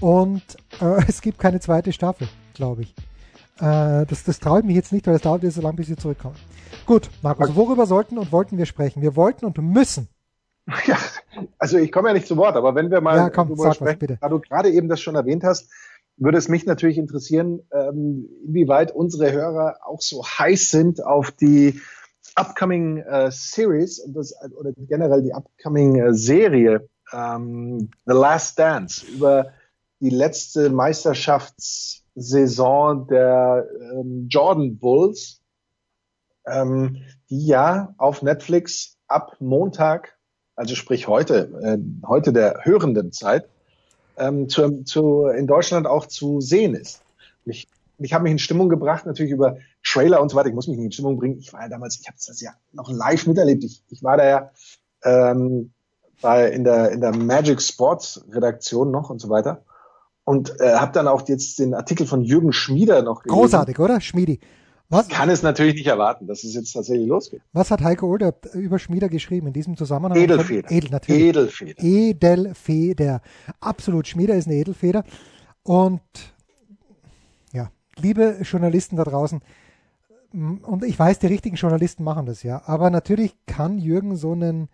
und 0.00 0.42
äh, 0.80 1.02
es 1.08 1.22
gibt 1.22 1.40
keine 1.40 1.58
zweite 1.58 1.92
Staffel, 1.92 2.28
glaube 2.54 2.82
ich. 2.82 2.94
Äh, 3.58 4.06
das, 4.06 4.22
das 4.22 4.38
traue 4.38 4.60
ich 4.60 4.64
mich 4.64 4.76
jetzt 4.76 4.92
nicht, 4.92 5.08
weil 5.08 5.16
es 5.16 5.22
dauert 5.22 5.42
jetzt 5.42 5.56
so 5.56 5.60
lange, 5.60 5.74
bis 5.74 5.88
sie 5.88 5.96
zurückkommen. 5.96 6.36
Gut, 6.86 7.10
Markus, 7.20 7.56
worüber 7.56 7.84
sollten 7.84 8.16
und 8.16 8.30
wollten 8.30 8.58
wir 8.58 8.66
sprechen? 8.66 9.02
Wir 9.02 9.16
wollten 9.16 9.44
und 9.44 9.58
müssen. 9.58 10.08
Ja, 10.86 10.98
also 11.58 11.78
ich 11.78 11.90
komme 11.90 12.08
ja 12.08 12.14
nicht 12.14 12.26
zu 12.28 12.36
Wort, 12.36 12.56
aber 12.56 12.76
wenn 12.76 12.90
wir 12.90 13.00
mal 13.00 13.16
ja, 13.16 13.30
komm, 13.30 13.48
darüber 13.48 13.74
sprechen, 13.74 14.08
was, 14.08 14.18
da 14.20 14.28
du 14.28 14.40
gerade 14.40 14.70
eben 14.70 14.88
das 14.88 15.00
schon 15.00 15.14
erwähnt 15.14 15.44
hast, 15.44 15.70
würde 16.16 16.38
es 16.38 16.48
mich 16.48 16.64
natürlich 16.64 16.98
interessieren, 16.98 17.60
ähm, 17.72 18.28
inwieweit 18.46 18.92
unsere 18.92 19.32
Hörer 19.32 19.78
auch 19.84 20.00
so 20.00 20.24
heiß 20.24 20.70
sind 20.70 21.04
auf 21.04 21.30
die 21.30 21.80
upcoming 22.36 22.98
äh, 22.98 23.30
Series 23.30 24.02
das, 24.08 24.34
oder 24.58 24.72
generell 24.76 25.22
die 25.22 25.32
upcoming 25.32 25.98
äh, 25.98 26.12
Serie 26.14 26.88
ähm, 27.12 27.90
The 28.06 28.12
Last 28.12 28.58
Dance 28.58 29.06
über 29.06 29.52
die 30.00 30.10
letzte 30.10 30.70
Meisterschaftssaison 30.70 33.06
der 33.08 33.66
ähm, 33.92 34.26
Jordan 34.28 34.78
Bulls, 34.78 35.40
ähm, 36.46 37.02
die 37.30 37.46
ja 37.46 37.94
auf 37.96 38.22
Netflix 38.22 38.98
ab 39.08 39.36
Montag, 39.40 40.18
also 40.54 40.74
sprich 40.74 41.08
heute, 41.08 41.50
äh, 41.62 41.78
heute 42.06 42.32
der 42.32 42.64
hörenden 42.64 43.12
Zeit, 43.12 43.48
ähm, 44.18 44.48
zu, 44.48 44.84
zu, 44.84 45.26
in 45.26 45.46
Deutschland 45.46 45.86
auch 45.86 46.06
zu 46.06 46.40
sehen 46.40 46.74
ist. 46.74 47.02
Ich, 47.44 47.68
ich 47.98 48.12
habe 48.12 48.24
mich 48.24 48.32
in 48.32 48.38
Stimmung 48.38 48.68
gebracht, 48.68 49.06
natürlich 49.06 49.32
über 49.32 49.58
Trailer 49.96 50.20
und 50.20 50.30
so 50.30 50.36
weiter. 50.36 50.48
Ich 50.48 50.54
muss 50.54 50.68
mich 50.68 50.76
nicht 50.76 50.86
in 50.86 50.92
Stimmung 50.92 51.16
bringen. 51.16 51.38
Ich 51.38 51.52
war 51.52 51.62
ja 51.62 51.68
damals, 51.68 51.98
ich 52.00 52.06
habe 52.06 52.18
das 52.24 52.40
ja 52.40 52.50
noch 52.72 52.90
live 52.90 53.26
miterlebt. 53.26 53.64
Ich, 53.64 53.82
ich 53.88 54.02
war 54.02 54.16
da 54.16 54.26
ja 54.26 54.50
ähm, 55.02 55.72
bei, 56.20 56.50
in, 56.50 56.64
der, 56.64 56.90
in 56.90 57.00
der 57.00 57.16
Magic 57.16 57.62
Sports 57.62 58.24
Redaktion 58.30 58.90
noch 58.90 59.10
und 59.10 59.20
so 59.20 59.30
weiter. 59.30 59.64
Und 60.24 60.60
äh, 60.60 60.74
habe 60.74 60.92
dann 60.92 61.08
auch 61.08 61.26
jetzt 61.28 61.58
den 61.58 61.72
Artikel 61.72 62.06
von 62.06 62.22
Jürgen 62.22 62.52
Schmieder 62.52 63.02
noch 63.02 63.22
gelesen. 63.22 63.40
Großartig, 63.40 63.78
oder? 63.78 64.00
Schmiedi. 64.00 64.40
Was? 64.88 65.08
Ich 65.08 65.14
kann 65.14 65.30
es 65.30 65.42
natürlich 65.42 65.74
nicht 65.74 65.86
erwarten, 65.86 66.26
dass 66.26 66.44
es 66.44 66.54
jetzt 66.54 66.72
tatsächlich 66.72 67.08
losgeht. 67.08 67.42
Was 67.52 67.70
hat 67.70 67.82
Heiko 67.82 68.06
Older 68.06 68.34
über 68.52 68.78
Schmieder 68.78 69.08
geschrieben 69.08 69.48
in 69.48 69.52
diesem 69.52 69.76
Zusammenhang? 69.76 70.16
Edelfeder. 70.16 70.70
Edel, 70.70 70.90
natürlich. 70.90 71.22
Edelfeder. 71.22 71.82
Edelfeder. 71.82 73.22
Absolut, 73.60 74.06
Schmieder 74.06 74.34
ist 74.34 74.46
eine 74.46 74.56
Edelfeder. 74.56 75.04
Und 75.62 76.02
ja, 77.52 77.70
liebe 77.96 78.38
Journalisten 78.42 78.96
da 78.96 79.04
draußen, 79.04 79.40
und 80.32 80.84
ich 80.84 80.98
weiß, 80.98 81.18
die 81.18 81.26
richtigen 81.26 81.56
Journalisten 81.56 82.04
machen 82.04 82.26
das 82.26 82.42
ja, 82.42 82.62
aber 82.66 82.90
natürlich 82.90 83.36
kann 83.46 83.78
Jürgen 83.78 84.16
so 84.16 84.32
einen 84.32 84.68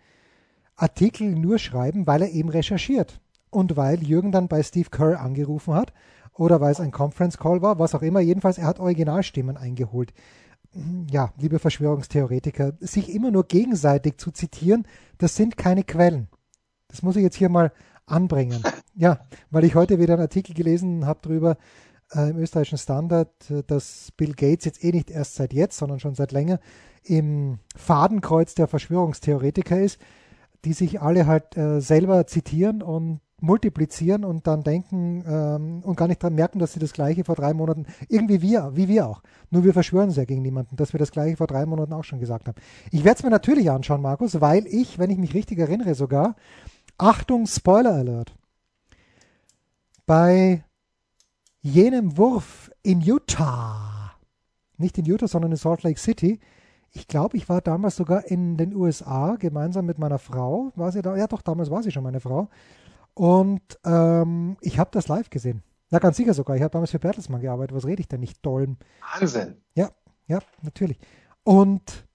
Artikel 0.75 1.31
nur 1.35 1.59
schreiben, 1.59 2.07
weil 2.07 2.23
er 2.23 2.31
eben 2.31 2.49
recherchiert 2.49 3.21
und 3.49 3.77
weil 3.77 4.03
Jürgen 4.03 4.31
dann 4.31 4.47
bei 4.47 4.63
Steve 4.63 4.89
Kerr 4.89 5.19
angerufen 5.19 5.73
hat 5.73 5.93
oder 6.33 6.59
weil 6.61 6.71
es 6.71 6.79
ein 6.79 6.91
Conference 6.91 7.37
Call 7.37 7.61
war, 7.61 7.79
was 7.79 7.95
auch 7.95 8.01
immer. 8.01 8.19
Jedenfalls, 8.19 8.57
er 8.57 8.65
hat 8.65 8.79
Originalstimmen 8.79 9.57
eingeholt. 9.57 10.13
Ja, 11.11 11.31
liebe 11.37 11.59
Verschwörungstheoretiker, 11.59 12.73
sich 12.79 13.13
immer 13.13 13.29
nur 13.29 13.45
gegenseitig 13.45 14.17
zu 14.17 14.31
zitieren, 14.31 14.87
das 15.19 15.35
sind 15.35 15.55
keine 15.55 15.83
Quellen. 15.83 16.27
Das 16.87 17.03
muss 17.03 17.15
ich 17.15 17.23
jetzt 17.23 17.35
hier 17.35 17.49
mal 17.49 17.71
anbringen. 18.05 18.63
Ja, 18.95 19.25
weil 19.49 19.63
ich 19.63 19.73
heute 19.73 19.97
wieder 19.97 20.13
einen 20.13 20.21
Artikel 20.21 20.53
gelesen 20.53 21.07
habe 21.07 21.17
darüber 21.23 21.57
äh, 22.15 22.29
im 22.29 22.37
österreichischen 22.37 22.77
Standard, 22.77 23.29
äh, 23.49 23.63
dass 23.65 24.11
Bill 24.17 24.33
Gates 24.33 24.65
jetzt 24.65 24.83
eh 24.83 24.91
nicht 24.91 25.09
erst 25.09 25.35
seit 25.35 25.53
jetzt, 25.53 25.77
sondern 25.77 25.99
schon 25.99 26.15
seit 26.15 26.31
länger 26.31 26.59
im 27.03 27.59
Fadenkreuz 27.75 28.55
der 28.55 28.67
Verschwörungstheoretiker 28.67 29.79
ist, 29.79 29.99
die 30.65 30.73
sich 30.73 31.01
alle 31.01 31.27
halt 31.27 31.57
äh, 31.57 31.81
selber 31.81 32.25
zitieren 32.27 32.81
und 32.81 33.19
multiplizieren 33.41 34.23
und 34.23 34.47
dann 34.47 34.63
denken 34.63 35.23
ähm, 35.27 35.81
und 35.83 35.97
gar 35.97 36.07
nicht 36.07 36.23
dran 36.23 36.33
merken, 36.33 36.59
dass 36.59 36.71
sie 36.71 36.79
das 36.79 36.93
gleiche 36.93 37.25
vor 37.25 37.35
drei 37.35 37.53
Monaten, 37.53 37.85
irgendwie 38.07 38.41
wir, 38.41 38.71
wie 38.73 38.87
wir 38.87 39.05
auch. 39.05 39.21
Nur 39.49 39.65
wir 39.65 39.73
verschwören 39.73 40.09
es 40.09 40.15
ja 40.15 40.23
gegen 40.23 40.41
niemanden, 40.41 40.77
dass 40.77 40.93
wir 40.93 40.97
das 40.97 41.11
gleiche 41.11 41.35
vor 41.35 41.47
drei 41.47 41.65
Monaten 41.65 41.91
auch 41.91 42.05
schon 42.05 42.19
gesagt 42.19 42.47
haben. 42.47 42.55
Ich 42.89 43.03
werde 43.03 43.17
es 43.17 43.23
mir 43.23 43.29
natürlich 43.29 43.69
anschauen, 43.69 44.01
Markus, 44.01 44.39
weil 44.39 44.65
ich, 44.65 44.97
wenn 44.97 45.09
ich 45.09 45.17
mich 45.17 45.33
richtig 45.33 45.59
erinnere 45.59 45.93
sogar, 45.93 46.37
Achtung, 46.97 47.45
Spoiler 47.45 47.93
Alert, 47.93 48.33
bei 50.05 50.63
jenem 51.63 52.17
Wurf 52.17 52.69
in 52.83 53.01
Utah, 53.01 54.11
nicht 54.77 54.97
in 54.97 55.05
Utah, 55.05 55.27
sondern 55.27 55.51
in 55.51 55.57
Salt 55.57 55.81
Lake 55.83 55.99
City. 55.99 56.39
Ich 56.91 57.07
glaube, 57.07 57.37
ich 57.37 57.49
war 57.49 57.61
damals 57.61 57.95
sogar 57.95 58.25
in 58.25 58.57
den 58.57 58.75
USA 58.75 59.37
gemeinsam 59.37 59.85
mit 59.85 59.97
meiner 59.97 60.19
Frau. 60.19 60.71
War 60.75 60.91
sie 60.91 61.01
da? 61.01 61.15
Ja, 61.15 61.25
doch, 61.25 61.41
damals 61.41 61.71
war 61.71 61.81
sie 61.81 61.91
schon 61.91 62.03
meine 62.03 62.19
Frau. 62.19 62.49
Und 63.15 63.79
ähm, 63.85 64.57
ich 64.61 64.77
habe 64.77 64.91
das 64.91 65.07
live 65.07 65.29
gesehen. 65.29 65.63
Ja, 65.89 65.99
ganz 65.99 66.17
sicher 66.17 66.33
sogar. 66.33 66.55
Ich 66.55 66.61
habe 66.61 66.71
damals 66.71 66.91
für 66.91 66.99
Bertelsmann 66.99 67.41
gearbeitet. 67.41 67.75
Was 67.75 67.85
rede 67.85 68.01
ich 68.01 68.07
denn 68.07 68.19
nicht? 68.19 68.45
Dolm. 68.45 68.77
Wahnsinn. 69.17 69.57
Ja, 69.73 69.89
ja, 70.27 70.39
natürlich. 70.61 70.99
Und 71.43 72.05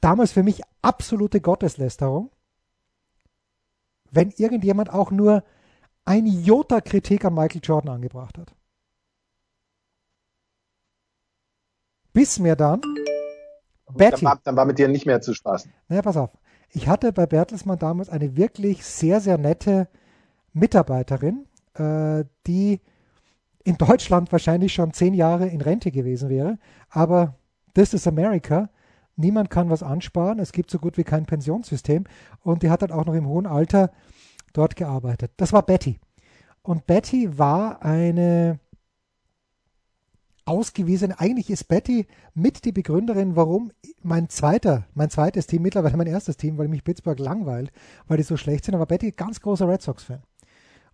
damals 0.00 0.32
für 0.32 0.42
mich 0.42 0.62
absolute 0.82 1.40
Gotteslästerung, 1.40 2.30
wenn 4.10 4.30
irgendjemand 4.30 4.92
auch 4.92 5.10
nur 5.10 5.44
ein 6.04 6.26
Jota 6.26 6.80
Kritik 6.80 7.24
an 7.24 7.34
Michael 7.34 7.60
Jordan 7.62 7.96
angebracht 7.96 8.38
hat. 8.38 8.54
Bis 12.14 12.38
mir 12.38 12.54
dann 12.54 12.80
Betty. 13.92 14.12
Dann 14.12 14.22
war, 14.22 14.40
dann 14.42 14.56
war 14.56 14.64
mit 14.64 14.78
dir 14.78 14.88
nicht 14.88 15.04
mehr 15.04 15.20
zu 15.20 15.34
spaßen. 15.34 15.70
Naja, 15.88 16.00
pass 16.00 16.16
auf. 16.16 16.30
Ich 16.70 16.88
hatte 16.88 17.12
bei 17.12 17.26
Bertelsmann 17.26 17.78
damals 17.78 18.08
eine 18.08 18.36
wirklich 18.36 18.84
sehr, 18.84 19.20
sehr 19.20 19.36
nette 19.36 19.88
Mitarbeiterin, 20.52 21.46
äh, 21.74 22.24
die 22.46 22.80
in 23.64 23.76
Deutschland 23.76 24.30
wahrscheinlich 24.30 24.72
schon 24.72 24.92
zehn 24.92 25.12
Jahre 25.12 25.48
in 25.48 25.60
Rente 25.60 25.90
gewesen 25.90 26.28
wäre. 26.28 26.58
Aber 26.88 27.34
this 27.74 27.94
is 27.94 28.06
America. 28.06 28.70
Niemand 29.16 29.50
kann 29.50 29.68
was 29.70 29.82
ansparen. 29.82 30.38
Es 30.38 30.52
gibt 30.52 30.70
so 30.70 30.78
gut 30.78 30.96
wie 30.96 31.04
kein 31.04 31.26
Pensionssystem. 31.26 32.04
Und 32.42 32.62
die 32.62 32.70
hat 32.70 32.82
dann 32.82 32.92
auch 32.92 33.06
noch 33.06 33.14
im 33.14 33.26
hohen 33.26 33.46
Alter 33.46 33.90
dort 34.52 34.76
gearbeitet. 34.76 35.32
Das 35.36 35.52
war 35.52 35.62
Betty. 35.62 35.98
Und 36.62 36.86
Betty 36.86 37.38
war 37.38 37.82
eine 37.82 38.60
ausgewiesene, 40.46 41.18
eigentlich 41.18 41.50
ist 41.50 41.68
Betty 41.68 42.06
mit 42.34 42.64
die 42.64 42.72
Begründerin, 42.72 43.36
warum 43.36 43.72
mein 44.02 44.28
zweiter, 44.28 44.86
mein 44.94 45.10
zweites 45.10 45.46
Team, 45.46 45.62
mittlerweile 45.62 45.96
mein 45.96 46.06
erstes 46.06 46.36
Team, 46.36 46.58
weil 46.58 46.68
mich 46.68 46.84
Pittsburgh 46.84 47.18
langweilt, 47.18 47.72
weil 48.06 48.18
die 48.18 48.22
so 48.22 48.36
schlecht 48.36 48.64
sind, 48.64 48.74
aber 48.74 48.86
Betty 48.86 49.12
ganz 49.12 49.40
großer 49.40 49.68
Red 49.68 49.82
Sox-Fan. 49.82 50.22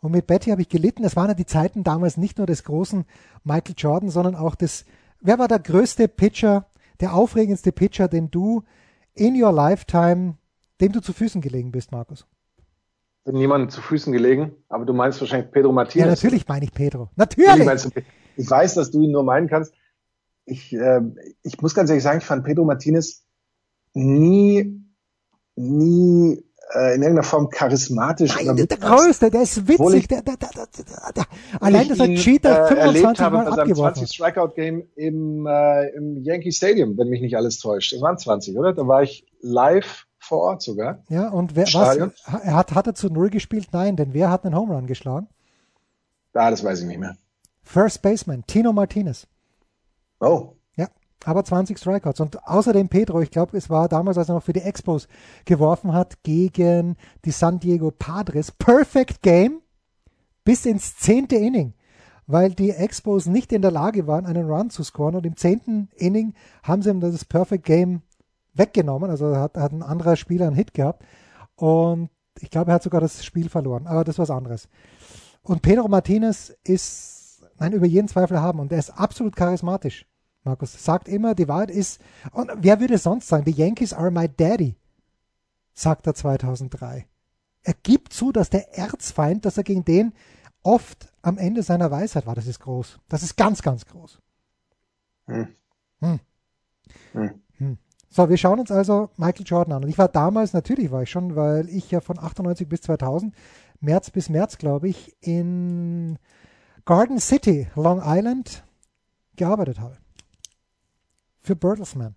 Und 0.01 0.13
mit 0.13 0.27
Betty 0.27 0.51
habe 0.51 0.63
ich 0.63 0.69
gelitten. 0.69 1.05
Es 1.05 1.17
waren 1.17 1.29
ja 1.29 1.35
die 1.35 1.47
Zeiten 1.47 1.85
damals 1.85 2.17
nicht 2.17 2.39
nur 2.39 2.47
des 2.47 2.65
großen 2.65 3.05
Michael 3.45 3.75
Jordan, 3.77 4.09
sondern 4.09 4.35
auch 4.35 4.55
des, 4.55 4.87
wer 5.21 5.39
war 5.39 5.49
der 5.49 5.59
größte 5.59 6.09
Pitcher, 6.09 6.67
der 7.01 7.15
aufregendste 7.15 7.73
Pitcher, 7.73 8.09
den 8.09 8.31
du 8.31 8.63
in 9.15 9.41
your 9.41 9.53
lifetime, 9.53 10.37
dem 10.81 10.93
du 10.93 11.01
zu 11.01 11.13
Füßen 11.13 11.41
gelegen 11.41 11.73
bist, 11.73 11.93
Markus? 11.93 12.27
Bin 13.25 13.35
niemandem 13.35 13.69
zu 13.69 13.83
Füßen 13.83 14.13
gelegen, 14.13 14.53
aber 14.71 14.87
du 14.87 14.95
meinst 14.95 15.21
wahrscheinlich 15.21 15.51
Pedro 15.51 15.73
Martinez. 15.73 16.07
Ja, 16.07 16.11
natürlich 16.11 16.49
meine 16.49 16.65
ich 16.65 16.73
Pedro. 16.73 17.11
Natürlich. 17.17 17.83
Du, 17.83 18.03
ich 18.37 18.51
weiß, 18.51 18.75
dass 18.75 18.91
du 18.91 19.03
ihn 19.03 19.11
nur 19.11 19.25
meinen 19.25 19.49
kannst. 19.49 19.73
Ich, 20.45 20.73
äh, 20.73 21.01
ich 21.43 21.61
muss 21.61 21.75
ganz 21.75 21.91
ehrlich 21.91 22.03
sagen, 22.03 22.19
ich 22.19 22.25
fand 22.25 22.45
Pedro 22.45 22.65
Martinez 22.65 23.25
nie, 23.95 24.83
nie 25.57 26.45
äh, 26.75 26.95
in 26.95 27.03
irgendeiner 27.03 27.23
Form 27.23 27.51
charismatisch. 27.51 28.37
Nein, 28.37 28.57
der, 28.57 28.67
der 28.67 28.79
Größte, 28.79 29.31
der 29.31 29.43
ist 29.43 29.67
witzig. 29.67 30.09
Der, 30.09 30.23
der, 30.23 30.37
der, 30.37 30.51
der, 31.15 31.25
allein, 31.61 31.89
dass 31.89 31.99
er 31.99 32.15
Cheater 32.15 32.67
25 32.69 33.21
habe 33.21 33.37
Mal 33.37 33.45
bei 33.45 33.51
seinem 33.51 33.61
abgeworfen 33.61 33.95
20 33.95 34.15
Strikeout-Game 34.15 34.83
im, 34.95 35.47
äh, 35.47 35.89
im 35.91 36.23
Yankee 36.23 36.53
Stadium, 36.53 36.97
wenn 36.97 37.09
mich 37.09 37.21
nicht 37.21 37.37
alles 37.37 37.59
täuscht. 37.59 37.93
Das 37.93 38.01
waren 38.01 38.19
20, 38.19 38.57
oder? 38.57 38.73
Da 38.73 38.87
war 38.87 39.03
ich 39.03 39.27
live 39.41 40.07
vor 40.19 40.39
Ort 40.39 40.63
sogar. 40.63 41.03
Ja, 41.09 41.29
und 41.29 41.57
wer, 41.57 41.65
was, 41.67 41.97
er 41.97 42.55
hat, 42.55 42.75
hat 42.75 42.87
er 42.87 42.95
zu 42.95 43.09
Null 43.09 43.31
gespielt? 43.31 43.69
Nein, 43.73 43.97
denn 43.97 44.15
wer 44.15 44.31
hat 44.31 44.45
einen 44.45 44.55
Home 44.55 44.75
Run 44.75 44.87
geschlagen? 44.87 45.29
Ah, 46.35 46.51
das 46.51 46.63
weiß 46.63 46.81
ich 46.81 46.87
nicht 46.87 47.01
mehr. 47.01 47.17
First 47.71 48.03
Baseman, 48.03 48.45
Tino 48.47 48.73
Martinez. 48.73 49.27
Oh 50.21 50.55
aber 51.25 51.45
20 51.45 51.79
Strikeouts. 51.79 52.21
Und 52.21 52.47
außerdem 52.47 52.89
Pedro, 52.89 53.21
ich 53.21 53.31
glaube, 53.31 53.57
es 53.57 53.69
war 53.69 53.89
damals, 53.89 54.19
als 54.19 54.29
er 54.29 54.37
noch 54.37 54.43
für 54.43 54.53
die 54.53 54.63
Expos 54.63 55.09
geworfen 55.45 55.93
hat, 55.93 56.23
gegen 56.23 56.97
die 57.25 57.31
San 57.31 57.61
Diego 57.61 57.91
Padres. 57.91 58.53
Perfect 58.53 59.23
Game 59.23 59.61
bis 60.45 60.65
ins 60.65 60.97
zehnte 60.97 61.37
Inning, 61.37 61.75
weil 62.27 62.53
die 62.53 62.71
Expos 62.71 63.27
nicht 63.27 63.53
in 63.53 63.63
der 63.63 63.71
Lage 63.71 64.07
waren, 64.07 64.27
einen 64.27 64.49
Run 64.49 64.71
zu 64.71 64.83
scoren. 64.83 65.15
Und 65.15 65.27
im 65.27 65.37
zehnten 65.37 65.91
Inning 65.95 66.35
haben 66.63 66.83
sie 66.83 66.91
ihm 66.91 67.01
das 67.01 67.25
Perfect 67.25 67.65
Game 67.65 68.03
weggenommen. 68.55 69.11
Also 69.11 69.37
hat, 69.37 69.57
hat 69.57 69.73
ein 69.73 69.83
anderer 69.83 70.17
Spieler 70.17 70.47
einen 70.47 70.57
Hit 70.57 70.73
gehabt. 70.73 71.05
Und 71.57 72.09
ich 72.41 72.51
glaube, 72.51 72.71
er 72.71 72.75
hat 72.75 72.83
sogar 72.83 73.03
das 73.03 73.25
Spiel 73.25 73.51
verloren. 73.51 73.87
Aber 73.87 74.05
das 74.05 74.15
ist 74.15 74.21
was 74.21 74.31
anderes. 74.31 74.69
Und 75.43 75.61
Pedro 75.61 75.89
Martinez 75.89 76.57
ist, 76.65 77.20
nein, 77.61 77.73
über 77.73 77.87
jeden 77.87 78.09
Zweifel 78.09 78.41
haben. 78.41 78.59
Und 78.59 78.73
er 78.73 78.79
ist 78.79 78.91
absolut 78.91 79.37
charismatisch. 79.37 80.07
Markus 80.43 80.83
sagt 80.83 81.07
immer, 81.09 81.35
die 81.35 81.49
Wahrheit 81.49 81.71
ist, 81.71 82.01
und 82.33 82.51
wer 82.57 82.81
würde 82.81 82.99
sonst 82.99 83.29
sagen, 83.29 83.45
the 83.45 83.53
Yankees 83.53 83.93
are 83.93 84.11
my 84.11 84.29
daddy, 84.29 84.77
sagt 85.75 86.07
er 86.07 86.15
2003. 86.15 87.07
Er 87.63 87.75
gibt 87.83 88.13
zu, 88.13 88.33
dass 88.33 88.49
der 88.49 88.77
Erzfeind, 88.77 89.45
dass 89.45 89.59
er 89.59 89.65
gegen 89.65 89.85
den 89.85 90.15
oft 90.63 91.13
am 91.23 91.37
Ende 91.37 91.63
seiner 91.63 91.91
Weisheit 91.91 92.27
war. 92.27 92.35
Das 92.35 92.47
ist 92.47 92.61
groß. 92.61 92.99
Das 93.09 93.23
ist 93.23 93.37
ganz, 93.37 93.61
ganz 93.61 93.85
groß. 93.85 94.19
Hm. 95.27 95.49
Hm. 96.01 96.21
Hm. 97.13 97.31
hm. 97.59 97.79
So, 98.09 98.29
wir 98.29 98.39
schauen 98.39 98.61
uns 98.61 98.73
also 98.73 99.11
Michael 99.17 99.47
Jordan 99.47 99.75
an. 99.75 99.85
Und 99.85 99.91
ich 99.91 99.99
war 99.99 100.09
damals, 100.09 100.55
natürlich 100.55 100.91
war 100.91 101.03
ich 101.03 101.11
schon, 101.11 101.37
weil 101.37 101.69
ich 101.69 101.91
ja 101.91 102.01
von 102.01 102.19
98 102.19 102.69
bis 102.69 102.81
2000, 102.81 103.35
März 103.81 104.11
bis 104.11 104.29
März, 104.29 104.59
glaube 104.59 104.89
ich, 104.89 105.17
in 105.21 106.19
Garden 106.91 107.21
City, 107.21 107.69
Long 107.77 108.03
Island, 108.05 108.65
gearbeitet 109.37 109.79
habe 109.79 109.97
für 111.41 111.55
Bertelsmann. 111.55 112.17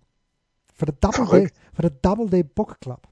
Für 0.74 0.86
den 0.86 0.96
Double, 1.00 1.26
Day, 1.26 1.48
für 1.72 1.82
den 1.82 1.96
Double 2.02 2.28
Day 2.28 2.42
Book 2.42 2.80
Club. 2.80 3.06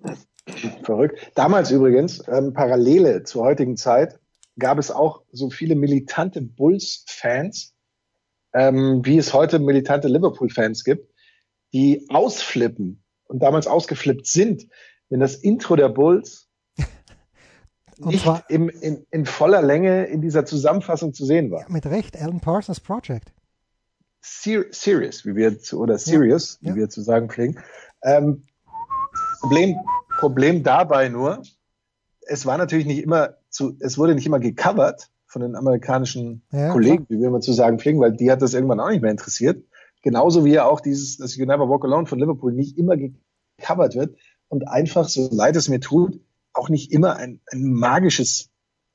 Verrückt. 0.84 1.30
Damals 1.34 1.70
übrigens, 1.70 2.26
ähm, 2.28 2.54
Parallele 2.54 3.24
zur 3.24 3.44
heutigen 3.44 3.76
Zeit, 3.76 4.18
gab 4.58 4.78
es 4.78 4.90
auch 4.90 5.22
so 5.30 5.50
viele 5.50 5.74
militante 5.74 6.40
Bulls-Fans, 6.40 7.74
ähm, 8.54 9.02
wie 9.04 9.18
es 9.18 9.34
heute 9.34 9.58
militante 9.58 10.08
Liverpool-Fans 10.08 10.82
gibt, 10.82 11.12
die 11.74 12.06
ausflippen 12.08 13.04
und 13.24 13.42
damals 13.42 13.66
ausgeflippt 13.66 14.26
sind, 14.26 14.66
wenn 15.10 15.20
das 15.20 15.34
Intro 15.34 15.76
der 15.76 15.90
Bulls 15.90 16.48
nicht 18.06 18.26
im, 18.48 18.68
in, 18.68 19.06
in 19.10 19.26
voller 19.26 19.62
Länge 19.62 20.04
in 20.06 20.20
dieser 20.20 20.44
Zusammenfassung 20.44 21.14
zu 21.14 21.24
sehen 21.24 21.50
war. 21.50 21.60
Ja, 21.60 21.66
mit 21.68 21.86
Recht, 21.86 22.20
Alan 22.20 22.40
Parsons 22.40 22.80
Project. 22.80 23.32
Serious, 24.20 25.26
wie 25.26 25.34
wir 25.34 25.58
zu, 25.58 25.80
oder 25.80 25.98
Serious, 25.98 26.58
ja, 26.60 26.72
wie 26.72 26.80
wir 26.80 26.88
zu 26.88 27.02
sagen 27.02 27.28
pflegen. 27.28 27.58
Ähm, 28.02 28.44
Problem, 29.40 29.76
Problem 30.18 30.62
dabei 30.62 31.08
nur, 31.08 31.42
es 32.22 32.46
war 32.46 32.56
natürlich 32.56 32.86
nicht 32.86 33.02
immer 33.02 33.34
zu, 33.50 33.76
es 33.80 33.98
wurde 33.98 34.14
nicht 34.14 34.26
immer 34.26 34.38
gecovert 34.38 35.10
von 35.26 35.42
den 35.42 35.56
amerikanischen 35.56 36.42
ja, 36.52 36.70
Kollegen, 36.70 37.06
klar. 37.06 37.10
wie 37.10 37.20
wir 37.20 37.28
immer 37.28 37.40
zu 37.40 37.52
sagen 37.52 37.78
pflegen, 37.78 38.00
weil 38.00 38.12
die 38.12 38.30
hat 38.30 38.42
das 38.42 38.54
irgendwann 38.54 38.80
auch 38.80 38.90
nicht 38.90 39.02
mehr 39.02 39.10
interessiert. 39.10 39.64
Genauso 40.02 40.44
wie 40.44 40.52
ja 40.52 40.64
auch 40.64 40.80
dieses, 40.80 41.16
das 41.16 41.36
You 41.36 41.46
Never 41.46 41.68
Walk 41.68 41.84
Alone 41.84 42.06
von 42.06 42.18
Liverpool 42.18 42.52
nicht 42.52 42.78
immer 42.78 42.96
gecovert 42.96 43.94
wird 43.94 44.16
und 44.48 44.68
einfach, 44.68 45.08
so 45.08 45.28
leid 45.32 45.56
es 45.56 45.68
mir 45.68 45.80
tut, 45.80 46.20
auch 46.54 46.68
nicht 46.68 46.92
immer 46.92 47.16
ein, 47.16 47.40
ein 47.50 47.72
magisches 47.72 48.50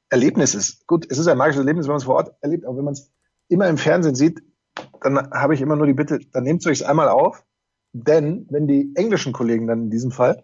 Erlebnis 0.10 0.56
ist. 0.56 0.88
Gut, 0.88 1.06
es 1.10 1.17
ist 1.17 1.28
ein 1.28 1.38
magisches 1.38 1.60
Erlebnis, 1.60 1.86
wenn 1.86 1.93
man 1.93 1.98
es 1.98 2.06
vor 2.06 2.15
Ort 2.15 2.36
erlebt, 2.41 2.65
aber 2.65 2.78
wenn 2.78 2.86
man 2.86 2.93
es 2.93 3.12
immer 3.50 3.67
im 3.67 3.78
Fernsehen 3.78 4.15
sieht, 4.15 4.41
dann 5.02 5.32
habe 5.32 5.54
ich 5.54 5.62
immer 5.62 5.76
nur 5.76 5.88
die 5.88 5.93
Bitte, 5.93 6.20
dann 6.32 6.43
nehmt 6.43 6.65
euch 6.67 6.88
einmal 6.88 7.10
auf, 7.10 7.43
denn 7.93 8.48
wenn 8.50 8.67
die 8.67 8.91
englischen 8.96 9.34
Kollegen 9.34 9.67
dann 9.67 9.84
in 9.84 9.89
diesem 9.89 10.12
Fall 10.12 10.43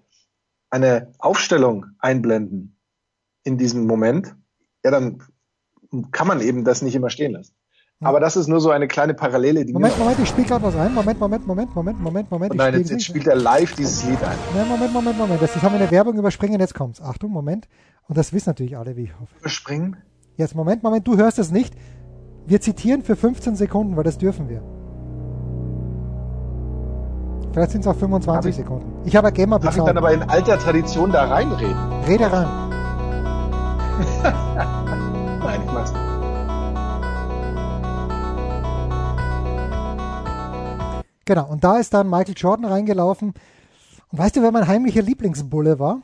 eine 0.69 1.13
Aufstellung 1.19 1.85
einblenden 1.99 2.79
in 3.43 3.57
diesem 3.57 3.85
Moment, 3.85 4.35
ja, 4.83 4.91
dann 4.91 5.21
kann 6.11 6.27
man 6.27 6.41
eben 6.41 6.63
das 6.63 6.81
nicht 6.81 6.95
immer 6.95 7.09
stehen 7.09 7.33
lassen. 7.33 7.53
Aber 8.03 8.19
das 8.19 8.35
ist 8.35 8.47
nur 8.47 8.59
so 8.59 8.69
eine 8.71 8.87
kleine 8.87 9.13
Parallele. 9.13 9.65
Die 9.65 9.73
Moment, 9.73 9.97
Moment, 9.97 10.19
ich 10.19 10.29
spiele 10.29 10.47
gerade 10.47 10.63
was 10.63 10.75
ein. 10.75 10.93
Moment, 10.93 11.19
Moment, 11.19 11.47
Moment, 11.47 11.75
Moment, 11.75 12.01
Moment, 12.01 12.31
Moment. 12.31 12.53
Oh 12.53 12.57
nein, 12.57 12.73
jetzt, 12.75 12.91
jetzt 12.91 13.05
spielt 13.05 13.27
er 13.27 13.35
live 13.35 13.73
dieses 13.75 14.03
Lied 14.03 14.21
ein. 14.23 14.37
Nein, 14.55 14.67
Moment, 14.67 14.93
Moment, 14.93 15.17
Moment. 15.17 15.41
Das, 15.41 15.53
das 15.53 15.63
haben 15.63 15.73
wir 15.73 15.81
in 15.81 15.89
der 15.89 15.91
Werbung 15.91 16.17
überspringen, 16.17 16.59
jetzt 16.59 16.75
kommt's. 16.75 17.01
Achtung, 17.01 17.31
Moment. 17.31 17.67
Und 18.07 18.17
das 18.17 18.33
wissen 18.33 18.49
natürlich 18.49 18.77
alle, 18.77 18.95
wie 18.95 19.03
ich 19.03 19.19
hoffe. 19.19 19.33
Überspringen? 19.39 19.97
Jetzt, 20.35 20.55
Moment, 20.55 20.83
Moment, 20.83 21.07
du 21.07 21.17
hörst 21.17 21.39
es 21.39 21.51
nicht. 21.51 21.73
Wir 22.45 22.59
zitieren 22.59 23.03
für 23.03 23.15
15 23.15 23.55
Sekunden, 23.55 23.95
weil 23.95 24.03
das 24.03 24.17
dürfen 24.17 24.49
wir. 24.49 24.61
Vielleicht 27.53 27.71
sind 27.71 27.81
es 27.81 27.87
auch 27.87 27.95
25 27.95 28.49
ich, 28.49 28.55
Sekunden. 28.55 28.91
Ich 29.05 29.15
habe 29.15 29.31
Gamer 29.31 29.59
Darf 29.59 29.77
ich 29.77 29.83
dann 29.83 29.97
aber 29.97 30.11
in 30.11 30.23
alter 30.23 30.57
Tradition 30.57 31.11
da 31.11 31.25
reinreden? 31.25 31.77
Rede 32.07 32.31
rein. 32.31 32.47
Genau, 41.25 41.47
und 41.47 41.63
da 41.63 41.77
ist 41.77 41.93
dann 41.93 42.09
Michael 42.09 42.35
Jordan 42.37 42.65
reingelaufen. 42.65 43.33
Und 44.11 44.19
weißt 44.19 44.35
du, 44.35 44.41
wer 44.41 44.51
mein 44.51 44.67
heimlicher 44.67 45.01
Lieblingsbulle 45.01 45.79
war? 45.79 46.01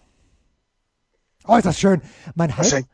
Oh, 1.47 1.55
ist 1.55 1.65
das 1.65 1.79
schön. 1.79 2.01
Mein 2.35 2.55
Heim 2.55 2.85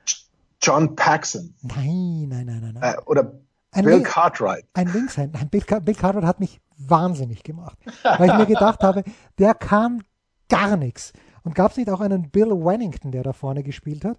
John 0.61 0.95
Paxson. 0.95 1.53
Nein, 1.61 2.27
nein, 2.29 2.45
nein, 2.45 2.71
nein. 2.79 2.93
Äh, 2.95 2.97
oder 3.05 3.33
Ein 3.71 3.85
Bill 3.85 3.95
Lin- 3.95 4.03
Cartwright. 4.03 4.65
Ein 4.73 4.87
Linkshänder. 4.87 5.39
Bill, 5.45 5.63
Bill 5.81 5.95
Cartwright 5.95 6.25
hat 6.25 6.39
mich 6.39 6.59
wahnsinnig 6.77 7.43
gemacht, 7.43 7.77
weil 8.03 8.29
ich 8.29 8.35
mir 8.37 8.45
gedacht 8.45 8.81
habe, 8.83 9.03
der 9.37 9.53
kann 9.53 10.03
gar 10.49 10.77
nichts. 10.77 11.13
Und 11.43 11.53
gab 11.55 11.71
es 11.71 11.77
nicht 11.77 11.89
auch 11.89 12.01
einen 12.01 12.29
Bill 12.31 12.49
Wennington, 12.51 13.11
der 13.11 13.23
da 13.23 13.33
vorne 13.33 13.61
gespielt 13.63 14.03
hat? 14.05 14.17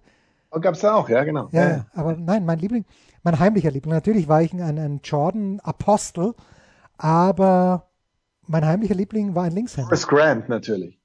Oh, 0.51 0.59
gab's 0.59 0.79
da 0.79 0.93
auch, 0.95 1.09
ja, 1.09 1.23
genau. 1.23 1.49
Ja, 1.51 1.69
ja, 1.69 1.85
aber 1.93 2.15
nein, 2.15 2.45
mein 2.45 2.59
Liebling, 2.59 2.85
mein 3.23 3.37
heimlicher 3.37 3.69
Liebling. 3.71 3.93
Natürlich 3.93 4.27
war 4.29 4.41
ich 4.41 4.53
ein, 4.53 4.61
ein 4.61 5.01
Jordan-Apostel, 5.03 6.33
aber 6.97 7.86
mein 8.47 8.65
heimlicher 8.65 8.95
Liebling 8.95 9.35
war 9.35 9.43
ein 9.43 9.51
Linkshänder. 9.51 9.89
Horace 9.89 10.07
Grant 10.07 10.49
natürlich. 10.49 10.99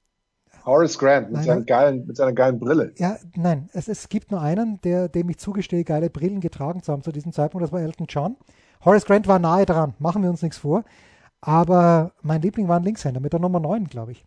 Horace 0.65 0.97
Grant 0.97 1.27
mit, 1.27 1.37
Nein, 1.37 1.45
seinen 1.45 1.65
geilen, 1.65 2.07
mit 2.07 2.17
seiner 2.17 2.33
geilen 2.33 2.59
Brille. 2.59 2.93
Ja, 2.97 3.17
nein, 3.35 3.69
es, 3.73 3.87
es 3.87 4.07
gibt 4.07 4.31
nur 4.31 4.41
einen, 4.41 4.79
der, 4.81 5.09
dem 5.09 5.29
ich 5.29 5.37
zugestehe, 5.37 5.83
geile 5.83 6.09
Brillen 6.09 6.39
getragen 6.39 6.81
zu 6.83 6.91
haben 6.91 7.03
zu 7.03 7.11
diesem 7.11 7.33
Zeitpunkt, 7.33 7.63
das 7.63 7.71
war 7.71 7.81
Elton 7.81 8.07
John. 8.07 8.37
Horace 8.85 9.05
Grant 9.05 9.27
war 9.27 9.39
nahe 9.39 9.65
dran, 9.65 9.93
machen 9.99 10.23
wir 10.23 10.29
uns 10.29 10.41
nichts 10.41 10.57
vor. 10.57 10.83
Aber 11.41 12.13
mein 12.21 12.41
Liebling 12.41 12.69
war 12.69 12.77
ein 12.77 12.83
Linkshänder 12.83 13.19
mit 13.19 13.33
der 13.33 13.41
Nummer 13.41 13.59
9, 13.59 13.87
glaube 13.89 14.13
ich. 14.13 14.25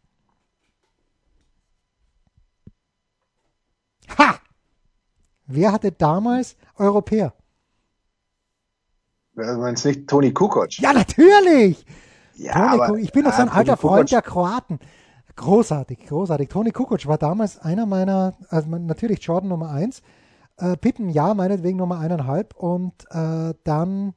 Ha! 4.18 4.38
Wer 5.46 5.72
hatte 5.72 5.92
damals 5.92 6.56
Europäer? 6.76 7.32
Du 9.34 9.42
meinst 9.42 9.84
nicht 9.84 10.08
Toni 10.08 10.32
Kukoc? 10.32 10.78
Ja, 10.78 10.92
natürlich! 10.92 11.84
Ja, 12.36 12.52
Toni 12.52 12.82
aber-. 12.82 12.98
Ich 12.98 13.12
bin 13.12 13.24
doch 13.24 13.32
so 13.32 13.42
ein 13.42 13.48
alter 13.48 13.76
Freund 13.76 14.10
der 14.10 14.22
Kroaten. 14.22 14.78
Großartig, 15.36 16.06
großartig. 16.06 16.48
Toni 16.48 16.70
Kukoc 16.70 17.06
war 17.06 17.18
damals 17.18 17.58
einer 17.60 17.84
meiner, 17.84 18.34
also 18.48 18.68
natürlich 18.70 19.22
Jordan 19.22 19.50
Nummer 19.50 19.70
1, 19.70 20.00
äh, 20.58 20.76
Pippen 20.78 21.10
ja, 21.10 21.34
meinetwegen 21.34 21.76
Nummer 21.76 21.98
eineinhalb 21.98 22.54
und 22.56 22.94
äh, 23.10 23.52
dann, 23.64 24.14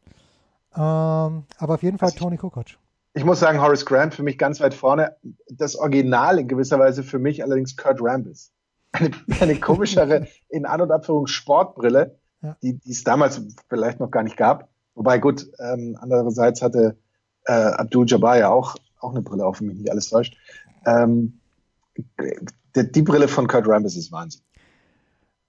ähm, 0.76 1.44
aber 1.58 1.74
auf 1.74 1.84
jeden 1.84 1.98
Fall 1.98 2.08
Also 2.10 2.20
Toni 2.20 2.38
Kukoc. 2.38 2.68
Ich 3.14 3.26
muss 3.26 3.40
sagen, 3.42 3.60
Horace 3.62 3.86
Grant 3.86 4.14
für 4.14 4.24
mich 4.24 4.38
ganz 4.38 4.62
weit 4.62 4.74
vorne. 4.74 5.18
Das 5.50 5.76
Original 5.76 6.40
in 6.40 6.48
gewisser 6.48 6.80
Weise 6.80 7.04
für 7.04 7.20
mich 7.20 7.44
allerdings 7.44 7.76
Kurt 7.76 8.00
Rambis. 8.02 8.54
Eine, 8.94 9.12
eine 9.42 9.60
komischere, 9.60 10.28
in 10.50 10.66
An- 10.66 10.82
und 10.82 10.92
Abführung 10.92 11.28
Sportbrille, 11.28 12.18
Ja. 12.42 12.56
die, 12.62 12.78
die 12.78 12.92
es 12.92 13.04
damals 13.04 13.42
vielleicht 13.68 14.00
noch 14.00 14.10
gar 14.12 14.24
nicht 14.24 14.38
gab. 14.38 14.70
Wobei 14.96 15.18
gut, 15.18 15.48
ähm, 15.60 15.98
andererseits 16.00 16.62
hatte 16.62 16.98
äh, 17.50 17.72
Abdul 17.74 18.06
Jabbar 18.08 18.38
ja 18.38 18.50
auch, 18.50 18.76
auch 19.00 19.12
eine 19.12 19.22
Brille 19.22 19.46
auf, 19.46 19.60
wenn 19.60 19.68
mich 19.68 19.78
nicht 19.78 19.92
alles 19.92 20.10
täuscht. 20.10 20.38
Ähm, 20.86 21.40
die, 22.76 22.92
die 22.92 23.02
Brille 23.02 23.28
von 23.28 23.48
Kurt 23.48 23.68
Rambis 23.68 23.98
ist 23.98 24.12
Wahnsinn. 24.12 24.42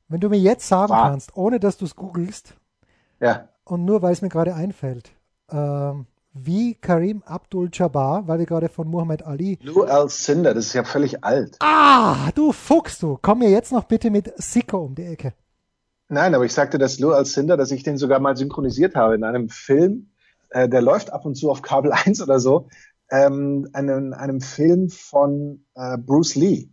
Wenn 0.09 0.21
du 0.21 0.29
mir 0.29 0.39
jetzt 0.39 0.67
sagen 0.67 0.91
War. 0.91 1.11
kannst, 1.11 1.37
ohne 1.37 1.61
dass 1.61 1.77
du 1.77 1.85
es 1.85 1.95
googelst 1.95 2.55
Ja, 3.21 3.49
und 3.65 3.85
nur 3.85 4.03
weil 4.03 4.13
es 4.13 4.23
mir 4.23 4.29
gerade 4.29 4.55
einfällt, 4.55 5.13
ähm, 5.51 6.07
wie 6.33 6.75
Karim 6.75 7.23
Abdul-Jabbar, 7.25 8.27
weil 8.27 8.39
wir 8.39 8.47
gerade 8.47 8.69
von 8.69 8.89
Muhammad 8.89 9.25
Ali 9.25 9.59
Lou 9.63 9.83
Alcindor, 9.83 10.55
das 10.55 10.67
ist 10.67 10.73
ja 10.73 10.85
völlig 10.85 11.23
alt. 11.23 11.57
Ah, 11.61 12.31
du 12.35 12.53
Fuchs, 12.53 12.99
du. 12.99 13.19
Komm 13.21 13.41
mir 13.41 13.51
jetzt 13.51 13.73
noch 13.73 13.85
bitte 13.85 14.11
mit 14.11 14.33
Sicko 14.37 14.79
um 14.79 14.95
die 14.95 15.05
Ecke. 15.05 15.35
Nein, 16.09 16.35
aber 16.35 16.45
ich 16.45 16.53
sagte, 16.53 16.79
dass 16.79 16.99
Lou 16.99 17.13
Alcindor, 17.13 17.57
dass 17.57 17.71
ich 17.71 17.83
den 17.83 17.97
sogar 17.97 18.19
mal 18.21 18.37
synchronisiert 18.37 18.97
habe 18.97 19.15
in 19.15 19.23
einem 19.25 19.49
Film, 19.49 20.10
äh, 20.51 20.69
der 20.69 20.83
läuft 20.83 21.13
ab 21.13 21.25
und 21.25 21.35
zu 21.37 21.51
auf 21.51 21.63
Kabel 21.63 21.93
1 22.07 22.21
oder 22.23 22.41
so, 22.41 22.69
ähm, 23.11 23.69
einem, 23.73 24.13
einem 24.13 24.41
Film 24.41 24.89
von 24.89 25.65
äh, 25.75 25.99
Bruce 25.99 26.37
Lee. 26.37 26.69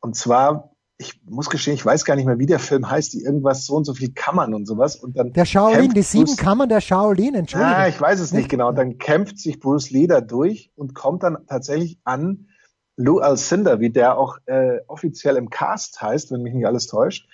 Und 0.00 0.16
zwar, 0.16 0.72
ich 0.96 1.20
muss 1.24 1.50
gestehen, 1.50 1.74
ich 1.74 1.84
weiß 1.84 2.04
gar 2.04 2.16
nicht 2.16 2.24
mehr, 2.26 2.38
wie 2.38 2.46
der 2.46 2.58
Film 2.58 2.88
heißt, 2.90 3.12
die 3.12 3.22
irgendwas 3.22 3.66
so 3.66 3.74
und 3.74 3.84
so 3.84 3.94
viel 3.94 4.12
Kammern 4.14 4.54
und 4.54 4.66
sowas. 4.66 4.96
Und 4.96 5.16
dann 5.16 5.32
Der 5.32 5.44
Shaolin, 5.44 5.92
die 5.92 6.02
sieben 6.02 6.24
Bruce- 6.24 6.36
Kammern 6.36 6.68
der 6.68 6.80
Shaolin, 6.80 7.34
Entschuldigung. 7.34 7.74
Ah, 7.74 7.88
ich 7.88 8.00
weiß 8.00 8.20
es 8.20 8.32
nicht 8.32 8.48
genau. 8.48 8.72
Dann 8.72 8.98
kämpft 8.98 9.38
sich 9.38 9.60
Bruce 9.60 9.90
Lee 9.90 10.06
da 10.06 10.20
durch 10.20 10.72
und 10.76 10.94
kommt 10.94 11.22
dann 11.22 11.38
tatsächlich 11.46 11.98
an 12.04 12.48
Lou 12.96 13.18
Alcindor, 13.18 13.78
wie 13.80 13.90
der 13.90 14.18
auch 14.18 14.38
äh, 14.46 14.78
offiziell 14.88 15.36
im 15.36 15.50
Cast 15.50 16.00
heißt, 16.02 16.32
wenn 16.32 16.42
mich 16.42 16.54
nicht 16.54 16.66
alles 16.66 16.86
täuscht. 16.88 17.28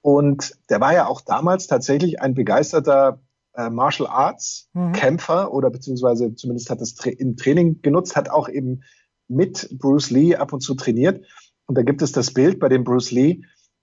Und 0.00 0.56
der 0.70 0.80
war 0.80 0.92
ja 0.92 1.06
auch 1.06 1.20
damals 1.20 1.66
tatsächlich 1.66 2.20
ein 2.20 2.34
begeisterter 2.34 3.20
äh, 3.54 3.70
Martial 3.70 4.08
Arts 4.08 4.68
Mhm. 4.74 4.92
Kämpfer 4.92 5.52
oder 5.52 5.70
beziehungsweise 5.70 6.34
zumindest 6.34 6.70
hat 6.70 6.80
das 6.80 6.94
Tra 6.94 7.10
im 7.10 7.36
Training 7.36 7.80
genutzt, 7.82 8.16
hat 8.16 8.28
auch 8.30 8.48
eben 8.48 8.82
mit 9.28 9.68
Bruce 9.78 10.10
Lee 10.10 10.36
ab 10.36 10.52
und 10.52 10.60
zu 10.60 10.74
trainiert. 10.74 11.24
Und 11.66 11.78
da 11.78 11.82
gibt 11.82 12.02
es 12.02 12.12
das 12.12 12.32
Bild, 12.32 12.60
bei 12.60 12.68
dem 12.68 12.84
Bruce 12.84 13.10
Lee 13.10 13.42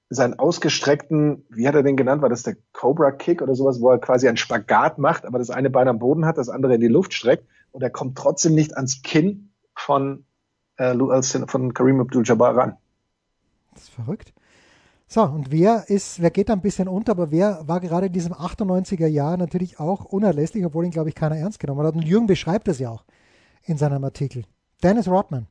seinen 0.09 0.37
ausgestreckten, 0.37 1.45
wie 1.49 1.67
hat 1.67 1.75
er 1.75 1.83
den 1.83 1.95
genannt? 1.95 2.21
War 2.21 2.29
das 2.29 2.43
der 2.43 2.57
Cobra 2.73 3.11
Kick 3.11 3.41
oder 3.41 3.55
sowas, 3.55 3.79
wo 3.79 3.89
er 3.89 3.97
quasi 3.97 4.27
einen 4.27 4.37
Spagat 4.37 4.97
macht, 4.97 5.25
aber 5.25 5.39
das 5.39 5.49
eine 5.49 5.69
Bein 5.69 5.87
am 5.87 5.99
Boden 5.99 6.25
hat, 6.25 6.37
das 6.37 6.49
andere 6.49 6.75
in 6.75 6.81
die 6.81 6.87
Luft 6.87 7.13
streckt 7.13 7.47
und 7.71 7.81
er 7.81 7.89
kommt 7.89 8.17
trotzdem 8.17 8.53
nicht 8.53 8.75
ans 8.75 9.01
Kinn 9.03 9.53
von, 9.73 10.25
äh, 10.75 10.83
Alcindor, 10.83 11.47
von 11.47 11.73
Kareem 11.73 12.01
Abdul-Jabbar 12.01 12.57
ran. 12.57 12.77
Das 13.73 13.83
ist 13.83 13.89
verrückt. 13.89 14.33
So, 15.13 15.23
und 15.23 15.51
wer 15.51 15.89
ist, 15.89 16.21
wer 16.21 16.31
geht 16.31 16.47
da 16.47 16.53
ein 16.53 16.61
bisschen 16.61 16.87
unter, 16.87 17.11
aber 17.11 17.31
wer 17.31 17.67
war 17.67 17.81
gerade 17.81 18.05
in 18.05 18.13
diesem 18.13 18.31
98er 18.31 19.07
Jahr 19.07 19.35
natürlich 19.35 19.77
auch 19.77 20.05
unerlässlich, 20.05 20.65
obwohl 20.65 20.85
ihn, 20.85 20.91
glaube 20.91 21.09
ich, 21.09 21.15
keiner 21.15 21.35
ernst 21.35 21.59
genommen 21.59 21.85
hat. 21.85 21.95
Und 21.95 22.05
Jürgen 22.05 22.27
beschreibt 22.27 22.69
es 22.69 22.79
ja 22.79 22.91
auch 22.91 23.03
in 23.63 23.75
seinem 23.75 24.05
Artikel. 24.05 24.45
Dennis 24.81 25.09
Rodman. 25.09 25.47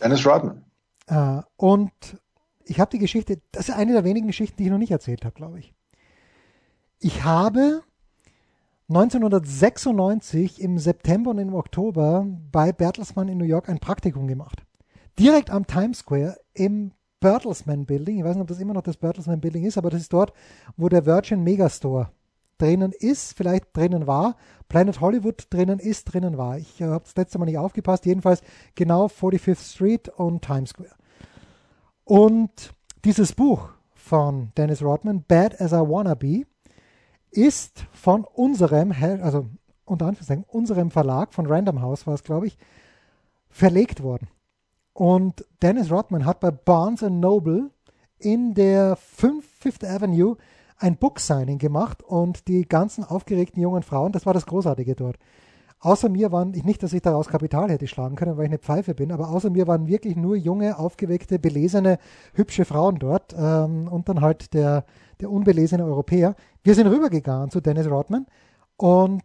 Dennis 0.00 0.24
Rodman. 0.24 0.64
Äh, 1.08 1.42
und 1.56 1.90
ich 2.66 2.78
habe 2.78 2.92
die 2.92 3.00
Geschichte, 3.00 3.40
das 3.50 3.68
ist 3.68 3.74
eine 3.74 3.94
der 3.94 4.04
wenigen 4.04 4.28
Geschichten, 4.28 4.58
die 4.58 4.66
ich 4.66 4.70
noch 4.70 4.78
nicht 4.78 4.92
erzählt 4.92 5.24
habe, 5.24 5.34
glaube 5.34 5.58
ich. 5.58 5.74
Ich 7.00 7.24
habe 7.24 7.82
1996 8.90 10.60
im 10.60 10.78
September 10.78 11.32
und 11.32 11.38
im 11.38 11.54
Oktober 11.56 12.28
bei 12.52 12.70
Bertelsmann 12.70 13.26
in 13.26 13.38
New 13.38 13.44
York 13.44 13.68
ein 13.68 13.80
Praktikum 13.80 14.28
gemacht. 14.28 14.62
Direkt 15.18 15.50
am 15.50 15.66
Times 15.66 15.98
Square 15.98 16.38
im 16.52 16.92
Bertelsmann 17.24 17.86
Building. 17.86 18.18
Ich 18.18 18.24
weiß 18.24 18.34
nicht, 18.34 18.42
ob 18.42 18.48
das 18.48 18.60
immer 18.60 18.74
noch 18.74 18.82
das 18.82 18.98
Bertelsmann 18.98 19.40
Building 19.40 19.64
ist, 19.64 19.78
aber 19.78 19.88
das 19.88 20.02
ist 20.02 20.12
dort, 20.12 20.34
wo 20.76 20.90
der 20.90 21.06
Virgin 21.06 21.42
Megastore 21.42 22.10
drinnen 22.58 22.92
ist, 22.92 23.34
vielleicht 23.34 23.74
drinnen 23.74 24.06
war, 24.06 24.36
Planet 24.68 25.00
Hollywood 25.00 25.46
drinnen 25.48 25.78
ist, 25.78 26.04
drinnen 26.04 26.36
war. 26.36 26.58
Ich 26.58 26.82
äh, 26.82 26.84
habe 26.84 27.04
das 27.04 27.16
letzte 27.16 27.38
Mal 27.38 27.46
nicht 27.46 27.56
aufgepasst, 27.56 28.04
jedenfalls 28.04 28.42
genau 28.74 29.06
45th 29.06 29.72
Street 29.72 30.10
und 30.10 30.42
Times 30.42 30.70
Square. 30.70 30.90
Und 32.04 32.74
dieses 33.06 33.32
Buch 33.32 33.70
von 33.94 34.52
Dennis 34.58 34.82
Rodman, 34.82 35.24
Bad 35.26 35.58
as 35.62 35.72
I 35.72 35.76
Wanna 35.76 36.14
Be, 36.14 36.42
ist 37.30 37.86
von 37.94 38.24
unserem, 38.24 38.92
also 38.92 39.48
unter 39.86 40.04
Anführungszeichen, 40.04 40.44
unserem 40.46 40.90
Verlag, 40.90 41.32
von 41.32 41.46
Random 41.46 41.80
House 41.80 42.06
war 42.06 42.12
es, 42.12 42.22
glaube 42.22 42.48
ich, 42.48 42.58
verlegt 43.48 44.02
worden. 44.02 44.28
Und 44.94 45.44
Dennis 45.60 45.90
Rodman 45.90 46.24
hat 46.24 46.40
bei 46.40 46.52
Barnes 46.52 47.02
Noble 47.02 47.70
in 48.18 48.54
der 48.54 48.96
5 48.96 49.44
Fifth 49.44 49.84
Avenue 49.84 50.36
ein 50.78 50.96
Book 50.96 51.18
Signing 51.18 51.58
gemacht 51.58 52.02
und 52.02 52.48
die 52.48 52.66
ganzen 52.66 53.04
aufgeregten 53.04 53.60
jungen 53.60 53.82
Frauen, 53.82 54.12
das 54.12 54.24
war 54.24 54.34
das 54.34 54.46
Großartige 54.46 54.94
dort. 54.94 55.18
Außer 55.80 56.08
mir 56.08 56.32
waren, 56.32 56.54
ich 56.54 56.64
nicht, 56.64 56.82
dass 56.82 56.92
ich 56.92 57.02
daraus 57.02 57.28
Kapital 57.28 57.70
hätte 57.70 57.86
schlagen 57.88 58.16
können, 58.16 58.36
weil 58.36 58.44
ich 58.44 58.50
eine 58.50 58.58
Pfeife 58.58 58.94
bin, 58.94 59.12
aber 59.12 59.28
außer 59.28 59.50
mir 59.50 59.66
waren 59.66 59.86
wirklich 59.86 60.16
nur 60.16 60.36
junge, 60.36 60.78
aufgeweckte, 60.78 61.38
belesene, 61.38 61.98
hübsche 62.32 62.64
Frauen 62.64 62.98
dort 62.98 63.34
ähm, 63.36 63.88
und 63.88 64.08
dann 64.08 64.20
halt 64.20 64.54
der, 64.54 64.84
der 65.20 65.30
unbelesene 65.30 65.84
Europäer. 65.84 66.36
Wir 66.62 66.74
sind 66.74 66.86
rübergegangen 66.86 67.50
zu 67.50 67.60
Dennis 67.60 67.90
Rodman 67.90 68.26
und 68.76 69.22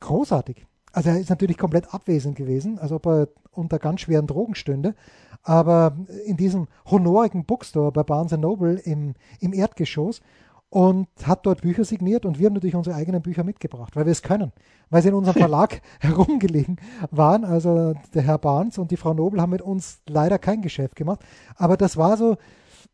großartig. 0.00 0.66
Also 0.96 1.10
er 1.10 1.20
ist 1.20 1.28
natürlich 1.28 1.58
komplett 1.58 1.92
abwesend 1.92 2.36
gewesen, 2.36 2.78
als 2.78 2.90
ob 2.90 3.04
er 3.04 3.28
unter 3.52 3.78
ganz 3.78 4.00
schweren 4.00 4.26
Drogen 4.26 4.54
stünde. 4.54 4.94
Aber 5.42 5.94
in 6.24 6.38
diesem 6.38 6.68
honorigen 6.86 7.44
Bookstore 7.44 7.92
bei 7.92 8.02
Barnes 8.02 8.32
Noble 8.32 8.76
im, 8.78 9.12
im 9.38 9.52
Erdgeschoss 9.52 10.22
und 10.70 11.06
hat 11.22 11.44
dort 11.44 11.60
Bücher 11.60 11.84
signiert 11.84 12.24
und 12.24 12.38
wir 12.38 12.46
haben 12.46 12.54
natürlich 12.54 12.76
unsere 12.76 12.96
eigenen 12.96 13.20
Bücher 13.20 13.44
mitgebracht, 13.44 13.94
weil 13.94 14.06
wir 14.06 14.12
es 14.12 14.22
können, 14.22 14.52
weil 14.88 15.02
sie 15.02 15.08
in 15.08 15.14
unserem 15.14 15.36
Verlag 15.38 15.82
herumgelegen 16.00 16.78
waren. 17.10 17.44
Also 17.44 17.92
der 18.14 18.22
Herr 18.22 18.38
Barnes 18.38 18.78
und 18.78 18.90
die 18.90 18.96
Frau 18.96 19.12
Nobel 19.12 19.42
haben 19.42 19.50
mit 19.50 19.60
uns 19.60 20.00
leider 20.08 20.38
kein 20.38 20.62
Geschäft 20.62 20.96
gemacht, 20.96 21.20
aber 21.56 21.76
das 21.76 21.98
war 21.98 22.16
so, 22.16 22.38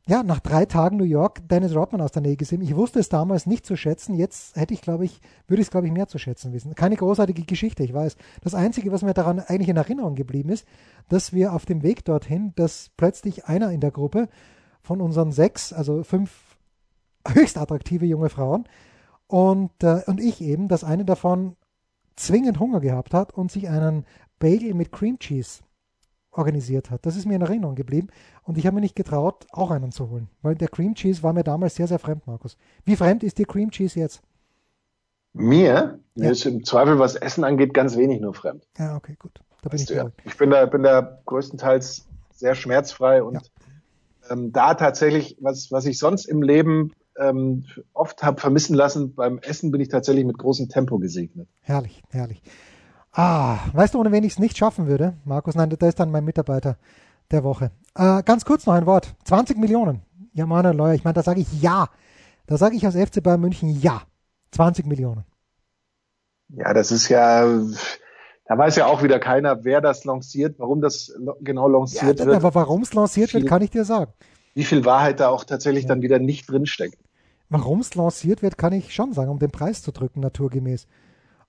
ja, 0.09 0.25
nach 0.25 0.41
drei 0.41 0.67
Tagen 0.67 0.97
New 0.97 1.05
York 1.05 1.49
Dennis 1.49 1.77
Rodman 1.77 2.01
aus 2.01 2.11
der 2.11 2.23
Nähe 2.23 2.37
gesehen. 2.37 2.61
Ich 2.61 2.75
wusste 2.75 2.99
es 2.99 3.09
damals 3.09 3.47
nicht 3.47 3.65
zu 3.65 3.77
schätzen. 3.77 4.15
Jetzt 4.15 4.57
hätte 4.57 4.75
ich, 4.75 4.83
glaube 4.83 5.05
ich, 5.05 5.21
würde 5.47 5.61
ich 5.61 5.69
es, 5.69 5.71
glaube 5.71 5.87
ich, 5.87 5.93
mehr 5.93 6.09
zu 6.09 6.19
schätzen 6.19 6.53
wissen. 6.53 6.75
Keine 6.75 6.97
großartige 6.97 7.45
Geschichte, 7.45 7.85
ich 7.85 7.95
weiß. 7.95 8.17
Das 8.43 8.55
Einzige, 8.55 8.91
was 8.91 9.03
mir 9.03 9.15
daran 9.15 9.38
eigentlich 9.38 9.69
in 9.69 9.77
Erinnerung 9.77 10.17
geblieben 10.17 10.49
ist, 10.49 10.67
dass 11.09 11.33
wir 11.33 11.53
auf 11.53 11.67
dem 11.67 11.85
Weg 11.85 12.05
dorthin, 12.05 12.53
dass 12.57 12.91
plötzlich 12.97 13.45
einer 13.47 13.71
in 13.71 13.81
der 13.81 13.93
Gruppe 13.93 14.29
von 14.83 15.01
unseren 15.01 15.31
sechs, 15.31 15.73
also 15.73 16.03
fünf 16.03 16.57
höchst 17.29 17.57
attraktive 17.57 18.05
junge 18.05 18.29
Frauen 18.29 18.65
und, 19.29 19.71
äh, 19.85 20.03
und 20.07 20.21
ich 20.21 20.41
eben, 20.41 20.67
dass 20.67 20.83
eine 20.83 21.05
davon 21.05 21.57
zwingend 22.17 22.59
Hunger 22.59 22.81
gehabt 22.81 23.15
hat 23.15 23.33
und 23.33 23.53
sich 23.53 23.69
einen 23.69 24.05
Bagel 24.41 24.75
mit 24.75 24.91
Cream 24.91 25.21
Cheese 25.21 25.62
organisiert 26.33 26.90
hat. 26.90 27.07
Das 27.07 27.16
ist 27.16 27.27
mir 27.27 27.37
in 27.37 27.42
Erinnerung 27.42 27.75
geblieben 27.75 28.09
und 28.42 28.59
ich 28.59 28.66
habe 28.66 28.75
mir 28.75 28.81
nicht 28.81 28.97
getraut, 28.97 29.47
auch 29.51 29.71
einen 29.71 29.92
zu 29.92 30.11
holen, 30.11 30.29
weil 30.42 30.55
der 30.55 30.68
Cream 30.68 30.95
Cheese 30.95 31.23
war 31.23 31.33
mir 31.33 31.45
damals 31.45 31.75
sehr, 31.77 31.87
sehr 31.87 31.99
fremd, 31.99 32.27
Markus. 32.27 32.57
Wie 32.85 32.97
fremd 32.97 33.23
ist 33.23 33.38
dir 33.38 33.47
Cream 33.47 33.71
Cheese 33.71 33.99
jetzt? 33.99 34.23
Mir? 35.35 35.99
Mir 36.14 36.27
ja. 36.27 36.31
ist 36.31 36.45
im 36.45 36.64
Zweifel, 36.64 36.99
was 36.99 37.14
Essen 37.14 37.45
angeht, 37.45 37.73
ganz 37.73 37.97
wenig 37.97 38.21
nur 38.21 38.35
fremd. 38.35 38.66
Ja, 38.79 38.97
okay, 38.97 39.16
gut. 39.18 39.40
Da 39.62 39.68
bin 39.68 39.79
weißt 39.79 39.90
ich, 39.90 39.97
ja. 39.97 40.11
ich 40.25 40.37
bin 40.37 40.51
da, 40.51 40.66
bin 40.66 40.83
da 40.83 41.21
größtenteils 41.27 42.07
sehr 42.35 42.55
schmerzfrei 42.55 43.23
und 43.23 43.35
ja. 43.35 43.40
ähm, 44.31 44.53
da 44.53 44.75
tatsächlich, 44.75 45.37
was, 45.40 45.71
was 45.71 45.87
ich 45.87 45.99
sonst 45.99 46.27
im 46.27 46.42
Leben 46.42 46.92
ähm, 47.18 47.64
oft 47.92 48.23
habe 48.23 48.40
vermissen 48.40 48.75
lassen, 48.75 49.14
beim 49.14 49.38
Essen 49.38 49.71
bin 49.71 49.81
ich 49.81 49.88
tatsächlich 49.88 50.25
mit 50.25 50.38
großem 50.38 50.68
Tempo 50.68 50.99
gesegnet. 50.99 51.49
Herrlich, 51.61 52.03
herrlich. 52.11 52.42
Ah, 53.12 53.59
weißt 53.75 53.94
du, 53.94 54.01
ohne 54.01 54.11
wen 54.11 54.25
ich 54.25 54.33
es 54.33 54.38
nicht 54.38 54.57
schaffen 54.57 54.87
würde, 54.87 55.14
Markus? 55.25 55.55
Nein, 55.55 55.70
da 55.70 55.87
ist 55.87 56.01
dann 56.01 56.11
mein 56.11 56.25
Mitarbeiter 56.25 56.77
der 57.31 57.44
Woche. 57.44 57.70
Äh, 57.94 58.22
ganz 58.22 58.44
kurz 58.44 58.64
noch 58.66 58.75
ein 58.75 58.87
Wort. 58.87 59.14
20 59.25 59.59
Millionen. 59.59 60.03
Ja, 60.33 60.46
Manuel 60.46 60.75
Neuer, 60.75 60.94
ich 60.94 61.05
meine, 61.05 61.14
da 61.14 61.22
sage 61.22 61.40
ich 61.40 61.61
ja. 61.61 61.88
Da 62.46 62.57
sage 62.57 62.75
ich 62.75 62.87
als 62.87 62.96
FC 62.96 63.22
Bayern 63.22 63.40
München 63.40 63.68
ja. 63.81 64.03
20 64.53 64.87
Millionen. 64.87 65.25
Ja, 66.48 66.72
das 66.72 66.90
ist 66.90 67.09
ja, 67.09 67.46
da 68.46 68.59
weiß 68.59 68.77
ja 68.77 68.87
auch 68.87 69.03
wieder 69.03 69.18
keiner, 69.18 69.64
wer 69.64 69.81
das 69.81 70.05
lanciert, 70.05 70.59
warum 70.59 70.81
das 70.81 71.14
genau 71.40 71.68
lanciert 71.68 72.18
ja, 72.20 72.27
wird. 72.27 72.37
Aber 72.37 72.55
warum 72.55 72.83
es 72.83 72.94
lanciert 72.94 73.31
viel, 73.31 73.40
wird, 73.40 73.48
kann 73.48 73.62
ich 73.62 73.70
dir 73.70 73.85
sagen. 73.85 74.12
Wie 74.55 74.64
viel 74.64 74.85
Wahrheit 74.85 75.20
da 75.20 75.29
auch 75.29 75.44
tatsächlich 75.44 75.85
ja. 75.85 75.88
dann 75.88 76.03
wieder 76.03 76.18
nicht 76.18 76.51
drinsteckt. 76.51 76.98
Warum 77.48 77.81
es 77.81 77.94
lanciert 77.94 78.42
wird, 78.42 78.57
kann 78.57 78.72
ich 78.72 78.94
schon 78.94 79.12
sagen, 79.12 79.31
um 79.31 79.38
den 79.38 79.51
Preis 79.51 79.83
zu 79.83 79.92
drücken, 79.92 80.20
naturgemäß. 80.20 80.87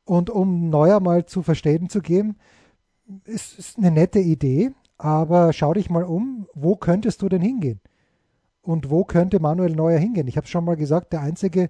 Und 0.05 0.29
um 0.29 0.69
Neuer 0.69 0.99
mal 0.99 1.25
zu 1.25 1.41
verstehen 1.41 1.89
zu 1.89 2.01
geben, 2.01 2.37
ist, 3.25 3.57
ist 3.57 3.77
eine 3.77 3.91
nette 3.91 4.19
Idee, 4.19 4.71
aber 4.97 5.53
schau 5.53 5.73
dich 5.73 5.89
mal 5.89 6.03
um, 6.03 6.47
wo 6.53 6.75
könntest 6.75 7.21
du 7.21 7.29
denn 7.29 7.41
hingehen? 7.41 7.79
Und 8.61 8.89
wo 8.89 9.03
könnte 9.03 9.39
Manuel 9.39 9.75
Neuer 9.75 9.99
hingehen? 9.99 10.27
Ich 10.27 10.37
habe 10.37 10.47
schon 10.47 10.65
mal 10.65 10.77
gesagt, 10.77 11.13
der 11.13 11.21
einzige 11.21 11.69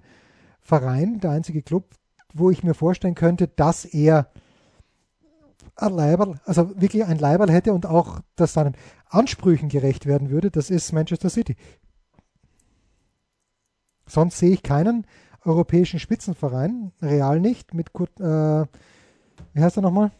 Verein, 0.60 1.20
der 1.20 1.32
einzige 1.32 1.62
Club, 1.62 1.94
wo 2.32 2.50
ich 2.50 2.62
mir 2.62 2.74
vorstellen 2.74 3.14
könnte, 3.14 3.48
dass 3.48 3.84
er 3.84 4.30
ein 5.76 5.92
Leiberl, 5.92 6.40
also 6.44 6.80
wirklich 6.80 7.04
ein 7.04 7.18
Leiberl 7.18 7.50
hätte 7.50 7.72
und 7.72 7.86
auch, 7.86 8.20
dass 8.36 8.52
seinen 8.52 8.76
Ansprüchen 9.08 9.68
gerecht 9.68 10.06
werden 10.06 10.30
würde, 10.30 10.50
das 10.50 10.70
ist 10.70 10.92
Manchester 10.92 11.30
City. 11.30 11.56
Sonst 14.06 14.38
sehe 14.38 14.52
ich 14.52 14.62
keinen 14.62 15.06
europäischen 15.44 15.98
Spitzenverein, 15.98 16.92
real 17.02 17.40
nicht, 17.40 17.74
mit 17.74 17.92
Kurt, 17.92 18.18
äh, 18.20 18.64
wie 19.52 19.62
heißt 19.62 19.76
er 19.76 19.82
nochmal? 19.82 20.10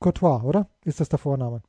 Courtois, 0.00 0.42
oder? 0.42 0.68
Ist 0.84 1.00
das 1.00 1.08
der 1.08 1.18
Vorname? 1.18 1.62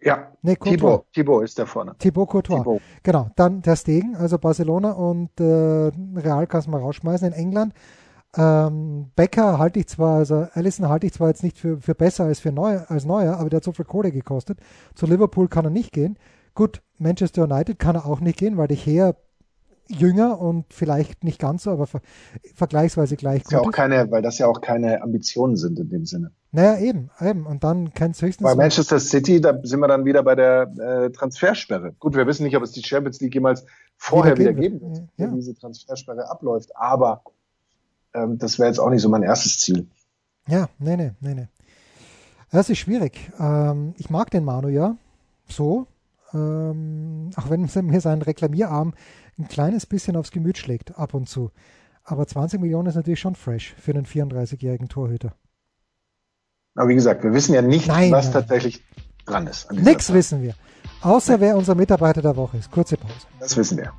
Ja, 0.00 0.32
nee, 0.42 0.54
Thibaut, 0.56 1.06
Thibaut 1.12 1.44
ist 1.44 1.58
der 1.58 1.66
Vorname. 1.66 1.96
Thibaut 1.98 2.28
Courtois. 2.28 2.58
Thibaut. 2.58 2.82
Genau, 3.02 3.30
dann 3.36 3.62
der 3.62 3.76
Stegen, 3.76 4.16
also 4.16 4.38
Barcelona 4.38 4.92
und 4.92 5.30
äh, 5.40 5.90
Real 6.16 6.46
kannst 6.46 6.66
du 6.66 6.70
mal 6.70 6.80
rausschmeißen 6.80 7.28
in 7.28 7.32
England. 7.32 7.72
Ähm, 8.36 9.10
Becker 9.16 9.58
halte 9.58 9.78
ich 9.78 9.86
zwar, 9.86 10.18
also 10.18 10.46
Allison 10.52 10.88
halte 10.88 11.06
ich 11.06 11.14
zwar 11.14 11.28
jetzt 11.28 11.42
nicht 11.42 11.56
für, 11.56 11.80
für 11.80 11.94
besser 11.94 12.24
als 12.24 12.40
für 12.40 12.52
neu, 12.52 12.80
als 12.88 13.04
neuer, 13.04 13.38
aber 13.38 13.48
der 13.48 13.58
hat 13.58 13.64
so 13.64 13.72
viel 13.72 13.84
Kohle 13.84 14.12
gekostet. 14.12 14.58
Zu 14.94 15.06
Liverpool 15.06 15.48
kann 15.48 15.64
er 15.64 15.70
nicht 15.70 15.92
gehen. 15.92 16.18
Gut, 16.54 16.82
Manchester 16.98 17.44
United 17.44 17.78
kann 17.78 17.96
er 17.96 18.06
auch 18.06 18.20
nicht 18.20 18.38
gehen, 18.38 18.56
weil 18.56 18.70
ich 18.72 18.84
her 18.86 19.16
jünger 19.88 20.40
und 20.40 20.64
vielleicht 20.72 21.24
nicht 21.24 21.38
ganz 21.38 21.64
so, 21.64 21.70
aber 21.70 21.86
ver 21.86 22.00
vergleichsweise 22.54 23.16
gleich 23.16 23.44
gut. 23.44 23.52
Ja 23.52 23.60
auch 23.60 23.70
keine, 23.70 24.10
weil 24.10 24.22
das 24.22 24.38
ja 24.38 24.46
auch 24.46 24.60
keine 24.60 25.02
Ambitionen 25.02 25.56
sind 25.56 25.78
in 25.78 25.88
dem 25.88 26.06
Sinne. 26.06 26.32
Naja, 26.52 26.78
eben, 26.78 27.10
eben. 27.20 27.46
Und 27.46 27.64
dann 27.64 27.92
kann 27.94 28.12
es 28.12 28.22
höchstens. 28.22 28.44
Bei 28.44 28.54
Manchester 28.54 29.00
City, 29.00 29.40
da 29.40 29.58
sind 29.62 29.80
wir 29.80 29.88
dann 29.88 30.04
wieder 30.04 30.22
bei 30.22 30.34
der 30.34 30.72
äh, 30.78 31.10
Transfersperre. 31.10 31.92
Gut, 31.98 32.14
wir 32.14 32.26
wissen 32.26 32.44
nicht, 32.44 32.56
ob 32.56 32.62
es 32.62 32.72
die 32.72 32.82
Champions 32.82 33.20
League 33.20 33.34
jemals 33.34 33.66
vorher 33.96 34.36
wieder, 34.38 34.52
geben 34.52 34.80
wird, 34.80 34.92
wird 34.98 35.08
ja. 35.16 35.26
wenn 35.26 35.34
diese 35.34 35.54
Transfersperre 35.54 36.30
abläuft. 36.30 36.76
Aber 36.76 37.22
ähm, 38.14 38.38
das 38.38 38.58
wäre 38.58 38.68
jetzt 38.68 38.78
auch 38.78 38.90
nicht 38.90 39.02
so 39.02 39.08
mein 39.08 39.24
erstes 39.24 39.58
Ziel. 39.58 39.88
Ja, 40.46 40.68
nee, 40.78 40.96
nee, 40.96 41.12
nee, 41.20 41.34
nee. 41.34 41.48
Das 42.52 42.70
ist 42.70 42.78
schwierig. 42.78 43.32
Ähm, 43.40 43.94
ich 43.98 44.10
mag 44.10 44.30
den 44.30 44.44
Manu 44.44 44.68
ja 44.68 44.96
so, 45.48 45.86
ähm, 46.34 47.30
auch 47.36 47.50
wenn 47.50 47.68
mir 47.86 48.00
sein 48.00 48.22
Reklamierarm 48.22 48.94
ein 49.38 49.48
kleines 49.48 49.86
bisschen 49.86 50.16
aufs 50.16 50.30
Gemüt 50.30 50.58
schlägt, 50.58 50.98
ab 50.98 51.14
und 51.14 51.28
zu. 51.28 51.50
Aber 52.02 52.26
20 52.26 52.60
Millionen 52.60 52.88
ist 52.88 52.96
natürlich 52.96 53.20
schon 53.20 53.34
fresh 53.34 53.74
für 53.78 53.92
einen 53.92 54.04
34-jährigen 54.04 54.88
Torhüter. 54.88 55.34
Aber 56.74 56.88
wie 56.88 56.94
gesagt, 56.94 57.22
wir 57.22 57.32
wissen 57.32 57.54
ja 57.54 57.62
nicht, 57.62 57.88
nein, 57.88 58.10
was 58.12 58.26
nein. 58.26 58.32
tatsächlich 58.34 58.82
dran 59.24 59.46
ist. 59.46 59.70
Nichts 59.72 60.12
wissen 60.12 60.42
wir. 60.42 60.54
Außer 61.00 61.32
nein. 61.32 61.40
wer 61.40 61.56
unser 61.56 61.74
Mitarbeiter 61.74 62.20
der 62.20 62.36
Woche 62.36 62.58
ist. 62.58 62.70
Kurze 62.70 62.96
Pause. 62.96 63.14
Das 63.38 63.56
wissen 63.56 63.78
wir. 63.78 63.92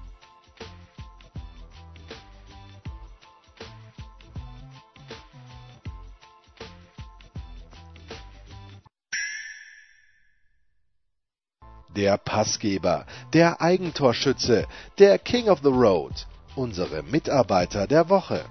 Der 11.95 12.17
Passgeber, 12.17 13.05
der 13.33 13.61
Eigentorschütze, 13.61 14.67
der 14.99 15.17
King 15.17 15.49
of 15.49 15.59
the 15.63 15.69
Road, 15.69 16.27
unsere 16.55 17.03
Mitarbeiter 17.03 17.87
der 17.87 18.09
Woche. 18.09 18.41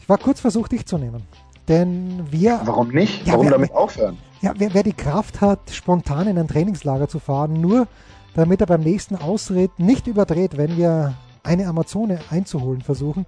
Ich 0.00 0.08
war 0.08 0.18
kurz 0.18 0.40
versucht, 0.40 0.72
dich 0.72 0.86
zu 0.86 0.98
nehmen. 0.98 1.22
Denn 1.68 2.26
wir. 2.32 2.60
Warum 2.64 2.88
nicht? 2.88 3.26
Ja, 3.26 3.34
Warum 3.34 3.46
wer, 3.46 3.52
damit 3.52 3.72
aufhören? 3.72 4.18
Ja, 4.40 4.54
wer, 4.56 4.74
wer 4.74 4.82
die 4.82 4.92
Kraft 4.92 5.40
hat, 5.40 5.70
spontan 5.70 6.26
in 6.26 6.36
ein 6.36 6.48
Trainingslager 6.48 7.08
zu 7.08 7.20
fahren, 7.20 7.60
nur 7.60 7.86
damit 8.34 8.60
er 8.60 8.66
beim 8.66 8.82
nächsten 8.82 9.16
Ausritt 9.16 9.78
nicht 9.78 10.06
überdreht, 10.06 10.56
wenn 10.56 10.76
wir 10.76 11.14
eine 11.42 11.66
Amazone 11.66 12.20
einzuholen 12.30 12.82
versuchen, 12.82 13.26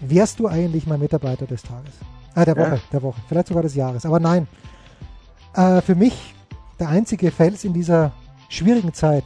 wärst 0.00 0.38
du 0.38 0.48
eigentlich 0.48 0.86
mein 0.86 1.00
Mitarbeiter 1.00 1.46
des 1.46 1.62
Tages. 1.62 1.94
Ah, 2.34 2.44
der 2.44 2.56
Woche, 2.56 2.74
ja. 2.74 2.80
der 2.92 3.02
Woche, 3.02 3.20
vielleicht 3.28 3.48
sogar 3.48 3.62
des 3.62 3.74
Jahres. 3.74 4.04
Aber 4.04 4.20
nein, 4.20 4.46
äh, 5.54 5.80
für 5.80 5.94
mich 5.94 6.34
der 6.78 6.88
einzige 6.88 7.30
Fels 7.30 7.64
in 7.64 7.72
dieser 7.72 8.12
schwierigen 8.48 8.92
Zeit, 8.92 9.24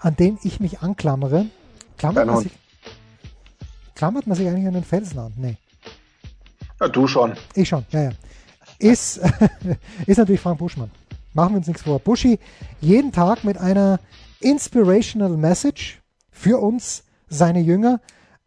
an 0.00 0.14
den 0.14 0.38
ich 0.42 0.60
mich 0.60 0.80
anklammere, 0.80 1.46
klammert 1.96 2.26
man, 2.26 2.42
sich, 2.42 2.52
klammert 3.94 4.26
man 4.26 4.36
sich 4.36 4.46
eigentlich 4.46 4.66
an 4.66 4.74
den 4.74 4.84
Felsen 4.84 5.18
an? 5.18 5.32
Nee. 5.36 5.56
Ja, 6.80 6.88
du 6.88 7.06
schon. 7.06 7.32
Ich 7.54 7.68
schon, 7.68 7.86
ja, 7.90 8.02
ja. 8.02 8.10
Ist, 8.78 9.20
ist 10.06 10.18
natürlich 10.18 10.40
Frank 10.40 10.58
Buschmann. 10.58 10.90
Machen 11.36 11.52
wir 11.52 11.58
uns 11.58 11.66
nichts 11.66 11.82
vor. 11.82 11.98
Buschi 11.98 12.38
jeden 12.80 13.12
Tag 13.12 13.44
mit 13.44 13.58
einer 13.58 14.00
inspirational 14.40 15.36
Message 15.36 16.02
für 16.30 16.58
uns, 16.58 17.04
seine 17.28 17.60
Jünger, 17.60 18.00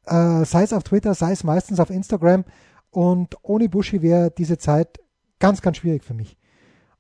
äh, 0.07 0.43
sei 0.43 0.63
es 0.63 0.73
auf 0.73 0.81
Twitter, 0.81 1.13
sei 1.13 1.33
es 1.33 1.43
meistens 1.43 1.79
auf 1.79 1.91
Instagram. 1.91 2.45
Und 2.89 3.35
ohne 3.43 3.69
Buschi 3.69 4.01
wäre 4.01 4.31
diese 4.31 4.57
Zeit 4.57 4.99
ganz, 5.37 5.61
ganz 5.61 5.77
schwierig 5.77 6.03
für 6.03 6.15
mich. 6.15 6.35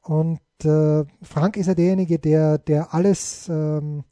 Und 0.03 0.41
äh, 0.63 1.05
Frank 1.23 1.57
ist 1.57 1.65
ja 1.65 1.73
derjenige, 1.73 2.19
der, 2.19 2.59
der 2.59 2.93
alles, 2.93 3.49
ähm, 3.49 4.03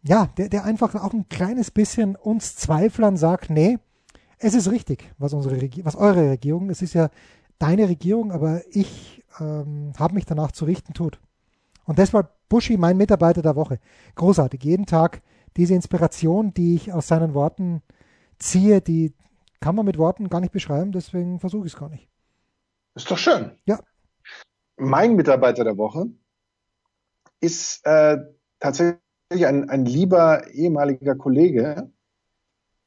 ja, 0.00 0.28
der, 0.38 0.48
der 0.48 0.64
einfach 0.64 0.94
auch 0.94 1.12
ein 1.12 1.28
kleines 1.28 1.70
bisschen 1.70 2.16
uns 2.16 2.56
Zweiflern 2.56 3.18
sagt, 3.18 3.50
nee, 3.50 3.78
es 4.38 4.54
ist 4.54 4.70
richtig, 4.70 5.12
was 5.18 5.34
unsere 5.34 5.60
was 5.84 5.94
eure 5.94 6.30
Regierung, 6.30 6.70
es 6.70 6.80
ist 6.80 6.94
ja 6.94 7.10
deine 7.58 7.86
Regierung, 7.86 8.32
aber 8.32 8.62
ich 8.70 9.22
ähm, 9.40 9.92
habe 9.98 10.14
mich 10.14 10.26
danach 10.26 10.52
zu 10.52 10.64
richten 10.64 10.92
tut. 10.92 11.20
Und 11.84 11.98
deshalb 11.98 12.30
Buschi, 12.48 12.76
mein 12.76 12.96
Mitarbeiter 12.96 13.42
der 13.42 13.56
Woche. 13.56 13.78
Großartig. 14.14 14.62
Jeden 14.62 14.86
Tag 14.86 15.22
diese 15.56 15.74
Inspiration, 15.74 16.52
die 16.52 16.74
ich 16.74 16.92
aus 16.92 17.08
seinen 17.08 17.34
Worten 17.34 17.82
ziehe, 18.38 18.80
die 18.80 19.14
kann 19.60 19.74
man 19.74 19.86
mit 19.86 19.98
Worten 19.98 20.28
gar 20.28 20.40
nicht 20.40 20.52
beschreiben, 20.52 20.92
deswegen 20.92 21.40
versuche 21.40 21.66
ich 21.66 21.72
es 21.72 21.78
gar 21.78 21.88
nicht. 21.88 22.08
Ist 22.94 23.10
doch 23.10 23.18
schön. 23.18 23.52
Ja. 23.64 23.80
Mein 24.76 25.16
Mitarbeiter 25.16 25.64
der 25.64 25.78
Woche 25.78 26.06
ist 27.40 27.84
äh, 27.86 28.18
tatsächlich 28.60 29.00
ein, 29.46 29.70
ein 29.70 29.86
lieber 29.86 30.46
ehemaliger 30.48 31.14
Kollege, 31.14 31.90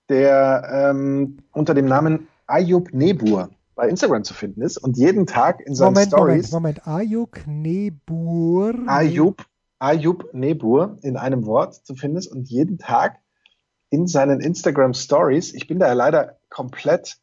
der 0.10 0.92
ähm, 0.92 1.38
unter 1.52 1.74
dem 1.74 1.86
Namen 1.86 2.28
Ayub 2.48 2.94
Nebur 2.94 3.50
bei 3.80 3.88
Instagram 3.88 4.26
zu 4.26 4.34
finden 4.34 4.62
ist 4.62 4.78
und 4.78 4.98
jeden 4.98 5.26
Tag 5.26 5.62
in 5.62 5.74
seinen 5.74 5.94
Moment, 5.94 6.12
Stories. 6.12 6.52
Moment, 6.52 6.86
Moment, 6.86 6.88
Ayub 6.88 7.40
Nebur. 7.48 8.76
Ayub, 8.88 9.46
Ayub 9.80 10.34
Nebur 10.34 10.98
in 11.02 11.16
einem 11.16 11.46
Wort 11.46 11.76
zu 11.86 11.96
finden 11.96 12.18
ist 12.18 12.28
und 12.28 12.50
jeden 12.50 12.78
Tag 12.78 13.20
in 13.90 14.06
seinen 14.06 14.42
Instagram 14.42 14.94
Stories, 14.94 15.54
ich 15.54 15.68
bin 15.68 15.80
da 15.80 15.94
leider 15.94 16.40
komplett 16.50 17.20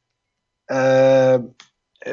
äh, 0.69 1.41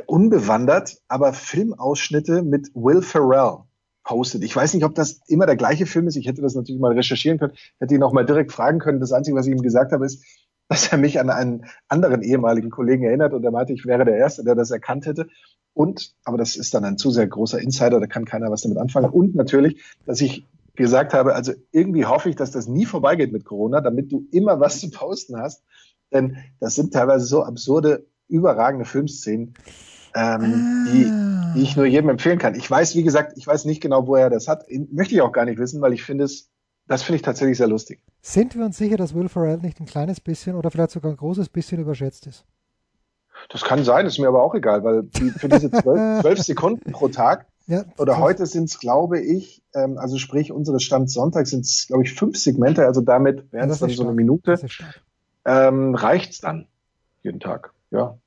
unbewandert, 0.08 1.02
aber 1.08 1.32
Filmausschnitte 1.32 2.44
mit 2.44 2.70
Will 2.76 3.02
Ferrell 3.02 3.60
postet. 4.04 4.44
Ich 4.44 4.54
weiß 4.54 4.74
nicht, 4.74 4.84
ob 4.84 4.94
das 4.94 5.22
immer 5.28 5.46
der 5.46 5.56
gleiche 5.56 5.86
Film 5.86 6.08
ist. 6.08 6.18
Ich 6.18 6.28
hätte 6.28 6.41
das 6.41 6.54
natürlich 6.54 6.82
mal 6.82 6.91
recherchieren 6.91 7.39
können, 7.39 7.54
hätte 7.80 7.96
ihn 7.96 8.04
auch 8.04 8.12
mal 8.12 8.26
direkt 8.26 8.52
fragen 8.52 8.80
können. 8.80 9.00
Das 9.00 9.14
Einzige, 9.14 9.38
was 9.38 9.48
ich 9.48 9.54
ihm 9.54 9.62
gesagt 9.62 9.94
habe, 9.94 10.06
ist, 10.06 10.22
dass 10.70 10.91
er 10.91 10.97
mich 10.97 11.20
an 11.20 11.30
einen 11.30 11.66
anderen 11.88 12.22
ehemaligen 12.22 12.70
Kollegen 12.70 13.03
erinnert 13.03 13.34
und 13.34 13.43
er 13.43 13.51
meinte, 13.51 13.74
ich 13.74 13.86
wäre 13.86 14.05
der 14.05 14.18
Erste, 14.18 14.43
der 14.43 14.55
das 14.55 14.72
erkannt 14.72 15.05
hätte. 15.05 15.28
Und, 15.74 16.16
aber 16.24 16.38
das 16.38 16.55
ist 16.55 16.74
dann 16.74 16.86
ein 16.86 16.97
zu 16.97 17.11
sehr 17.11 17.28
großer 17.28 17.59
Insider, 17.59 17.99
da 17.99 18.07
kann 18.07 18.26
keiner 18.26 18.51
was 18.51 18.61
damit 18.61 18.78
anfangen. 18.78 19.09
Und 19.09 19.36
natürlich, 19.36 19.84
dass 20.05 20.22
ich 20.22 20.47
gesagt 20.76 21.14
habe, 21.14 21.36
also 21.36 21.53
irgendwie 21.72 22.05
hoffe 22.05 22.30
ich, 22.30 22.36
dass 22.36 22.51
das 22.51 22.68
nie 22.68 22.86
vorbeigeht 22.86 23.32
mit 23.32 23.45
Corona, 23.45 23.82
damit 23.82 24.11
du 24.11 24.28
immer 24.32 24.59
was 24.59 24.80
zu 24.80 24.89
posten 24.89 25.38
hast. 25.38 25.64
Denn 26.11 26.38
das 26.59 26.76
sind 26.76 26.93
teilweise 26.93 27.26
so 27.26 27.43
absurde, 27.43 28.05
überragende 28.28 28.86
Filmszenen, 28.86 29.55
ähm, 30.16 30.88
die, 30.91 31.59
die 31.59 31.64
ich 31.64 31.76
nur 31.76 31.86
jedem 31.86 32.09
empfehlen 32.09 32.39
kann. 32.39 32.55
Ich 32.55 32.70
weiß, 32.70 32.95
wie 32.95 33.03
gesagt, 33.03 33.34
ich 33.36 33.47
weiß 33.47 33.66
nicht 33.66 33.82
genau, 33.82 34.07
wo 34.07 34.16
er 34.16 34.30
das 34.30 34.47
hat. 34.47 34.66
Möchte 34.91 35.16
ich 35.16 35.22
auch 35.22 35.32
gar 35.32 35.45
nicht 35.45 35.59
wissen, 35.59 35.82
weil 35.82 35.93
ich 35.93 36.03
finde 36.03 36.26
es, 36.26 36.51
das 36.88 37.03
finde 37.03 37.17
ich 37.17 37.21
tatsächlich 37.21 37.57
sehr 37.57 37.67
lustig. 37.67 38.01
Sind 38.21 38.55
wir 38.55 38.65
uns 38.65 38.77
sicher, 38.77 38.97
dass 38.97 39.13
Will 39.13 39.29
Ferrell 39.29 39.57
nicht 39.57 39.79
ein 39.79 39.86
kleines 39.86 40.19
bisschen 40.19 40.55
oder 40.55 40.71
vielleicht 40.71 40.91
sogar 40.91 41.11
ein 41.11 41.17
großes 41.17 41.49
bisschen 41.49 41.79
überschätzt 41.79 42.27
ist? 42.27 42.45
Das 43.49 43.63
kann 43.63 43.84
sein, 43.84 44.05
ist 44.05 44.19
mir 44.19 44.27
aber 44.27 44.43
auch 44.43 44.55
egal, 44.55 44.84
weil 44.84 45.03
die, 45.03 45.29
für 45.31 45.49
diese 45.49 45.71
zwölf, 45.71 46.39
Sekunden 46.43 46.91
pro 46.91 47.09
Tag 47.09 47.47
ja, 47.65 47.86
oder 47.97 48.19
heute 48.19 48.45
sind 48.45 48.65
es, 48.65 48.79
glaube 48.79 49.21
ich, 49.21 49.63
ähm, 49.73 49.97
also 49.97 50.17
sprich, 50.17 50.51
unsere 50.51 50.81
Stand 50.81 51.09
Sonntag 51.09 51.47
sind 51.47 51.61
es, 51.61 51.88
glaube 51.88 52.03
ich, 52.03 52.13
fünf 52.13 52.38
Segmente, 52.38 52.86
also 52.86 52.99
damit 52.99 53.51
wären 53.53 53.69
es 53.69 53.79
dann 53.79 53.89
so 53.89 54.03
eine 54.03 54.13
Minute. 54.13 54.59
Ähm, 55.45 55.95
reicht's 55.95 56.41
dann 56.41 56.67
jeden 57.21 57.39
Tag, 57.39 57.71
ja. 57.91 58.17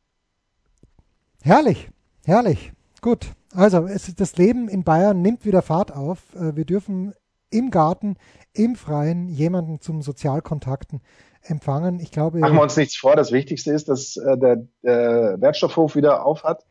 Herrlich, 1.43 1.91
herrlich. 2.25 2.73
Gut. 3.03 3.33
Also 3.55 3.87
es, 3.87 4.15
das 4.15 4.37
Leben 4.37 4.69
in 4.69 4.85
Bayern 4.85 5.23
nimmt 5.23 5.45
wieder 5.45 5.63
Fahrt 5.63 5.95
auf. 5.95 6.19
Äh, 6.35 6.57
wir 6.57 6.65
dürfen 6.65 7.15
im 7.51 7.71
Garten, 7.71 8.17
im 8.53 8.77
Freien 8.77 9.29
jemanden 9.29 9.81
zum 9.81 10.03
Sozialkontakten 10.03 11.01
empfangen. 11.43 12.01
Ich 12.01 12.11
glaube. 12.11 12.39
Machen 12.39 12.57
wir 12.57 12.63
uns 12.63 12.77
nichts 12.77 12.97
vor. 12.97 13.17
Das 13.17 13.33
Wichtigste 13.33 13.73
ist, 13.73 13.89
dass 13.89 14.17
äh, 14.17 14.37
der, 14.39 14.67
der 14.83 15.41
Wertstoffhof 15.41 15.95
wieder 15.97 16.25
auf 16.25 16.45
hat, 16.45 16.67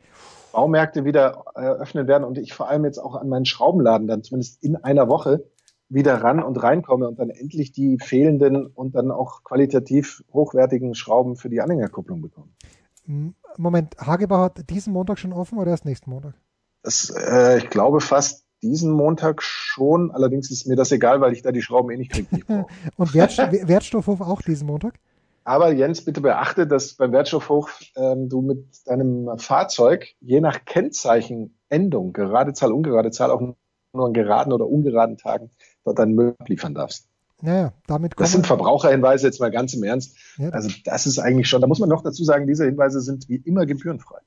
Baumärkte 0.52 1.06
wieder 1.06 1.46
eröffnet 1.56 2.08
werden 2.08 2.24
und 2.24 2.38
ich 2.38 2.54
vor 2.54 2.70
allem 2.70 2.86
jetzt 2.86 2.98
auch 2.98 3.16
an 3.16 3.28
meinen 3.28 3.46
Schraubenladen 3.46 4.08
dann 4.08 4.24
zumindest 4.24 4.64
in 4.64 4.76
einer 4.78 5.08
Woche 5.10 5.44
wieder 5.90 6.16
ran 6.24 6.42
und 6.42 6.62
reinkomme 6.62 7.08
und 7.08 7.20
dann 7.20 7.30
endlich 7.30 7.72
die 7.72 7.98
fehlenden 8.00 8.66
und 8.66 8.96
dann 8.96 9.12
auch 9.12 9.44
qualitativ 9.44 10.24
hochwertigen 10.34 10.96
Schrauben 10.96 11.36
für 11.36 11.50
die 11.50 11.62
Anhängerkupplung 11.62 12.22
bekomme. 12.22 12.50
Moment, 13.58 13.96
Hagebau 14.00 14.38
hat 14.38 14.70
diesen 14.70 14.94
Montag 14.94 15.20
schon 15.20 15.34
offen 15.34 15.60
oder 15.60 15.72
erst 15.72 15.86
nächsten 15.86 16.10
Montag? 16.10 16.34
Das, 16.82 17.10
äh, 17.16 17.58
ich 17.58 17.70
glaube 17.70 18.02
fast 18.02 18.45
diesen 18.62 18.92
Montag 18.92 19.42
schon. 19.42 20.12
Allerdings 20.12 20.52
ist 20.52 20.68
mir 20.68 20.76
das 20.76 20.92
egal, 20.92 21.22
weil 21.22 21.34
ich 21.34 21.42
da 21.42 21.52
die 21.52 21.62
Schrauben 21.62 21.92
eh 21.92 21.98
nicht 21.98 22.12
kriege. 22.12 22.66
Und 22.98 23.14
Wert, 23.14 23.38
Wertstoffhof 23.38 24.22
auch 24.22 24.42
diesen 24.42 24.68
Montag? 24.68 24.96
Aber 25.44 25.72
Jens, 25.72 26.04
bitte 26.04 26.22
beachte, 26.22 26.66
dass 26.66 26.96
beim 26.96 27.12
Wertstoffhof 27.12 27.80
ähm, 27.96 28.30
du 28.30 28.42
mit 28.42 28.66
deinem 28.88 29.38
Fahrzeug 29.38 30.08
je 30.20 30.42
nach 30.42 30.66
Kennzeichenendung, 30.66 32.14
gerade 32.14 32.54
Zahl, 32.54 32.72
ungerade 32.72 33.12
Zahl, 33.12 33.30
auch 33.30 33.42
nur 33.42 34.06
an 34.06 34.14
geraden 34.14 34.52
oder 34.52 34.68
ungeraden 34.68 35.18
Tagen 35.18 35.52
dort 35.84 36.00
deinen 36.00 36.16
Müll 36.16 36.36
abliefern 36.40 36.74
darfst. 36.74 37.08
Naja, 37.42 37.74
damit 37.86 38.14
Das 38.18 38.32
sind 38.32 38.48
Verbraucherhinweise 38.48 39.28
jetzt 39.28 39.40
mal 39.40 39.52
ganz 39.52 39.74
im 39.76 39.84
Ernst. 39.84 40.18
Ja. 40.38 40.50
Also 40.50 40.70
das 40.84 41.06
ist 41.06 41.20
eigentlich 41.20 41.48
schon, 41.48 41.62
da 41.62 41.68
muss 41.68 41.80
man 41.80 41.90
noch 41.90 42.02
dazu 42.02 42.24
sagen, 42.24 42.48
diese 42.48 42.66
Hinweise 42.66 43.02
sind 43.02 43.30
wie 43.30 43.36
immer 43.36 43.68
gebührenfrei. 43.68 44.20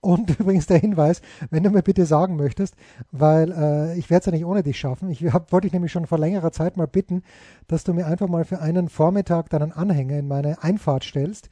Und 0.00 0.30
übrigens 0.40 0.66
der 0.66 0.78
Hinweis, 0.78 1.20
wenn 1.50 1.62
du 1.62 1.70
mir 1.70 1.82
bitte 1.82 2.06
sagen 2.06 2.36
möchtest, 2.36 2.74
weil 3.12 3.52
äh, 3.52 3.98
ich 3.98 4.10
werde 4.10 4.20
es 4.20 4.26
ja 4.26 4.32
nicht 4.32 4.44
ohne 4.44 4.62
dich 4.62 4.78
schaffen. 4.78 5.10
Ich 5.10 5.22
hab, 5.32 5.52
wollte 5.52 5.66
dich 5.66 5.72
nämlich 5.72 5.92
schon 5.92 6.06
vor 6.06 6.18
längerer 6.18 6.52
Zeit 6.52 6.76
mal 6.76 6.86
bitten, 6.86 7.22
dass 7.68 7.84
du 7.84 7.92
mir 7.92 8.06
einfach 8.06 8.28
mal 8.28 8.44
für 8.44 8.60
einen 8.60 8.88
Vormittag 8.88 9.50
deinen 9.50 9.72
Anhänger 9.72 10.18
in 10.18 10.28
meine 10.28 10.62
Einfahrt 10.62 11.04
stellst 11.04 11.50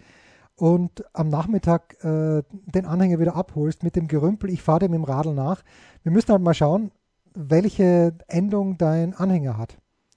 und 0.57 1.05
am 1.13 1.29
Nachmittag 1.29 2.03
äh, 2.03 2.43
den 2.51 2.85
Anhänger 2.87 3.21
wieder 3.21 3.37
abholst 3.37 3.83
mit 3.83 3.97
dem 3.97 4.09
Gerümpel. 4.09 4.51
Ich 4.51 4.63
fahre 4.63 4.81
dem 4.81 4.95
im 4.95 5.05
Radl 5.05 5.35
nach. 5.35 5.63
Wir 6.03 6.11
müssen 6.11 6.33
halt 6.33 6.43
mal 6.43 6.55
schauen, 6.55 6.91
welche 7.35 8.15
Endung 8.27 8.77
dein 8.79 9.15
Anhänger 9.15 9.57
hat. 9.57 9.77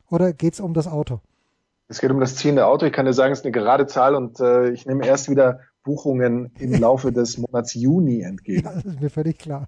Oder 0.09 0.33
geht 0.33 0.53
es 0.55 0.59
um 0.59 0.73
das 0.73 0.87
Auto? 0.87 1.19
Es 1.87 1.99
geht 1.99 2.09
um 2.09 2.19
das 2.19 2.35
ziehende 2.35 2.65
Auto. 2.65 2.85
Ich 2.85 2.93
kann 2.93 3.05
dir 3.05 3.13
sagen, 3.13 3.33
es 3.33 3.39
ist 3.39 3.45
eine 3.45 3.51
gerade 3.51 3.85
Zahl 3.85 4.15
und 4.15 4.39
äh, 4.39 4.69
ich 4.69 4.85
nehme 4.85 5.05
erst 5.05 5.29
wieder 5.29 5.59
Buchungen 5.83 6.51
im 6.59 6.73
Laufe 6.73 7.11
des 7.11 7.37
Monats 7.39 7.73
Juni 7.73 8.21
entgegen. 8.21 8.65
Ja, 8.65 8.73
das 8.73 8.85
ist 8.85 9.01
mir 9.01 9.09
völlig 9.09 9.37
klar. 9.37 9.67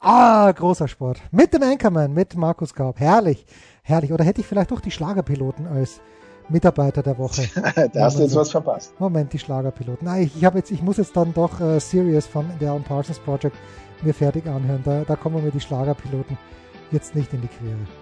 Ah, 0.00 0.50
großer 0.52 0.88
Sport. 0.88 1.20
Mit 1.30 1.52
dem 1.52 1.62
Anchorman, 1.62 2.12
mit 2.12 2.36
Markus 2.36 2.74
Gaub. 2.74 2.98
Herrlich, 3.00 3.46
herrlich. 3.82 4.12
Oder 4.12 4.24
hätte 4.24 4.40
ich 4.40 4.46
vielleicht 4.46 4.70
doch 4.70 4.80
die 4.80 4.90
Schlagerpiloten 4.90 5.66
als 5.66 6.00
Mitarbeiter 6.48 7.02
der 7.02 7.18
Woche? 7.18 7.42
da 7.92 8.04
hast 8.04 8.18
du 8.18 8.22
jetzt 8.22 8.32
so. 8.32 8.40
was 8.40 8.50
verpasst. 8.50 8.98
Moment, 8.98 9.32
die 9.32 9.38
Schlagerpiloten. 9.38 10.06
Nein, 10.06 10.24
ich, 10.24 10.36
ich, 10.36 10.42
jetzt, 10.42 10.70
ich 10.70 10.82
muss 10.82 10.96
jetzt 10.96 11.16
dann 11.16 11.34
doch 11.34 11.60
äh, 11.60 11.78
Sirius 11.80 12.26
von 12.26 12.46
der 12.60 12.70
Alan 12.70 12.82
Parsons 12.82 13.18
Project 13.18 13.56
mir 14.02 14.14
fertig 14.14 14.46
anhören. 14.46 14.82
Da, 14.84 15.04
da 15.04 15.16
kommen 15.16 15.42
mir 15.42 15.50
die 15.50 15.60
Schlagerpiloten 15.60 16.36
jetzt 16.90 17.14
nicht 17.14 17.32
in 17.32 17.40
die 17.40 17.48
Quere. 17.48 18.01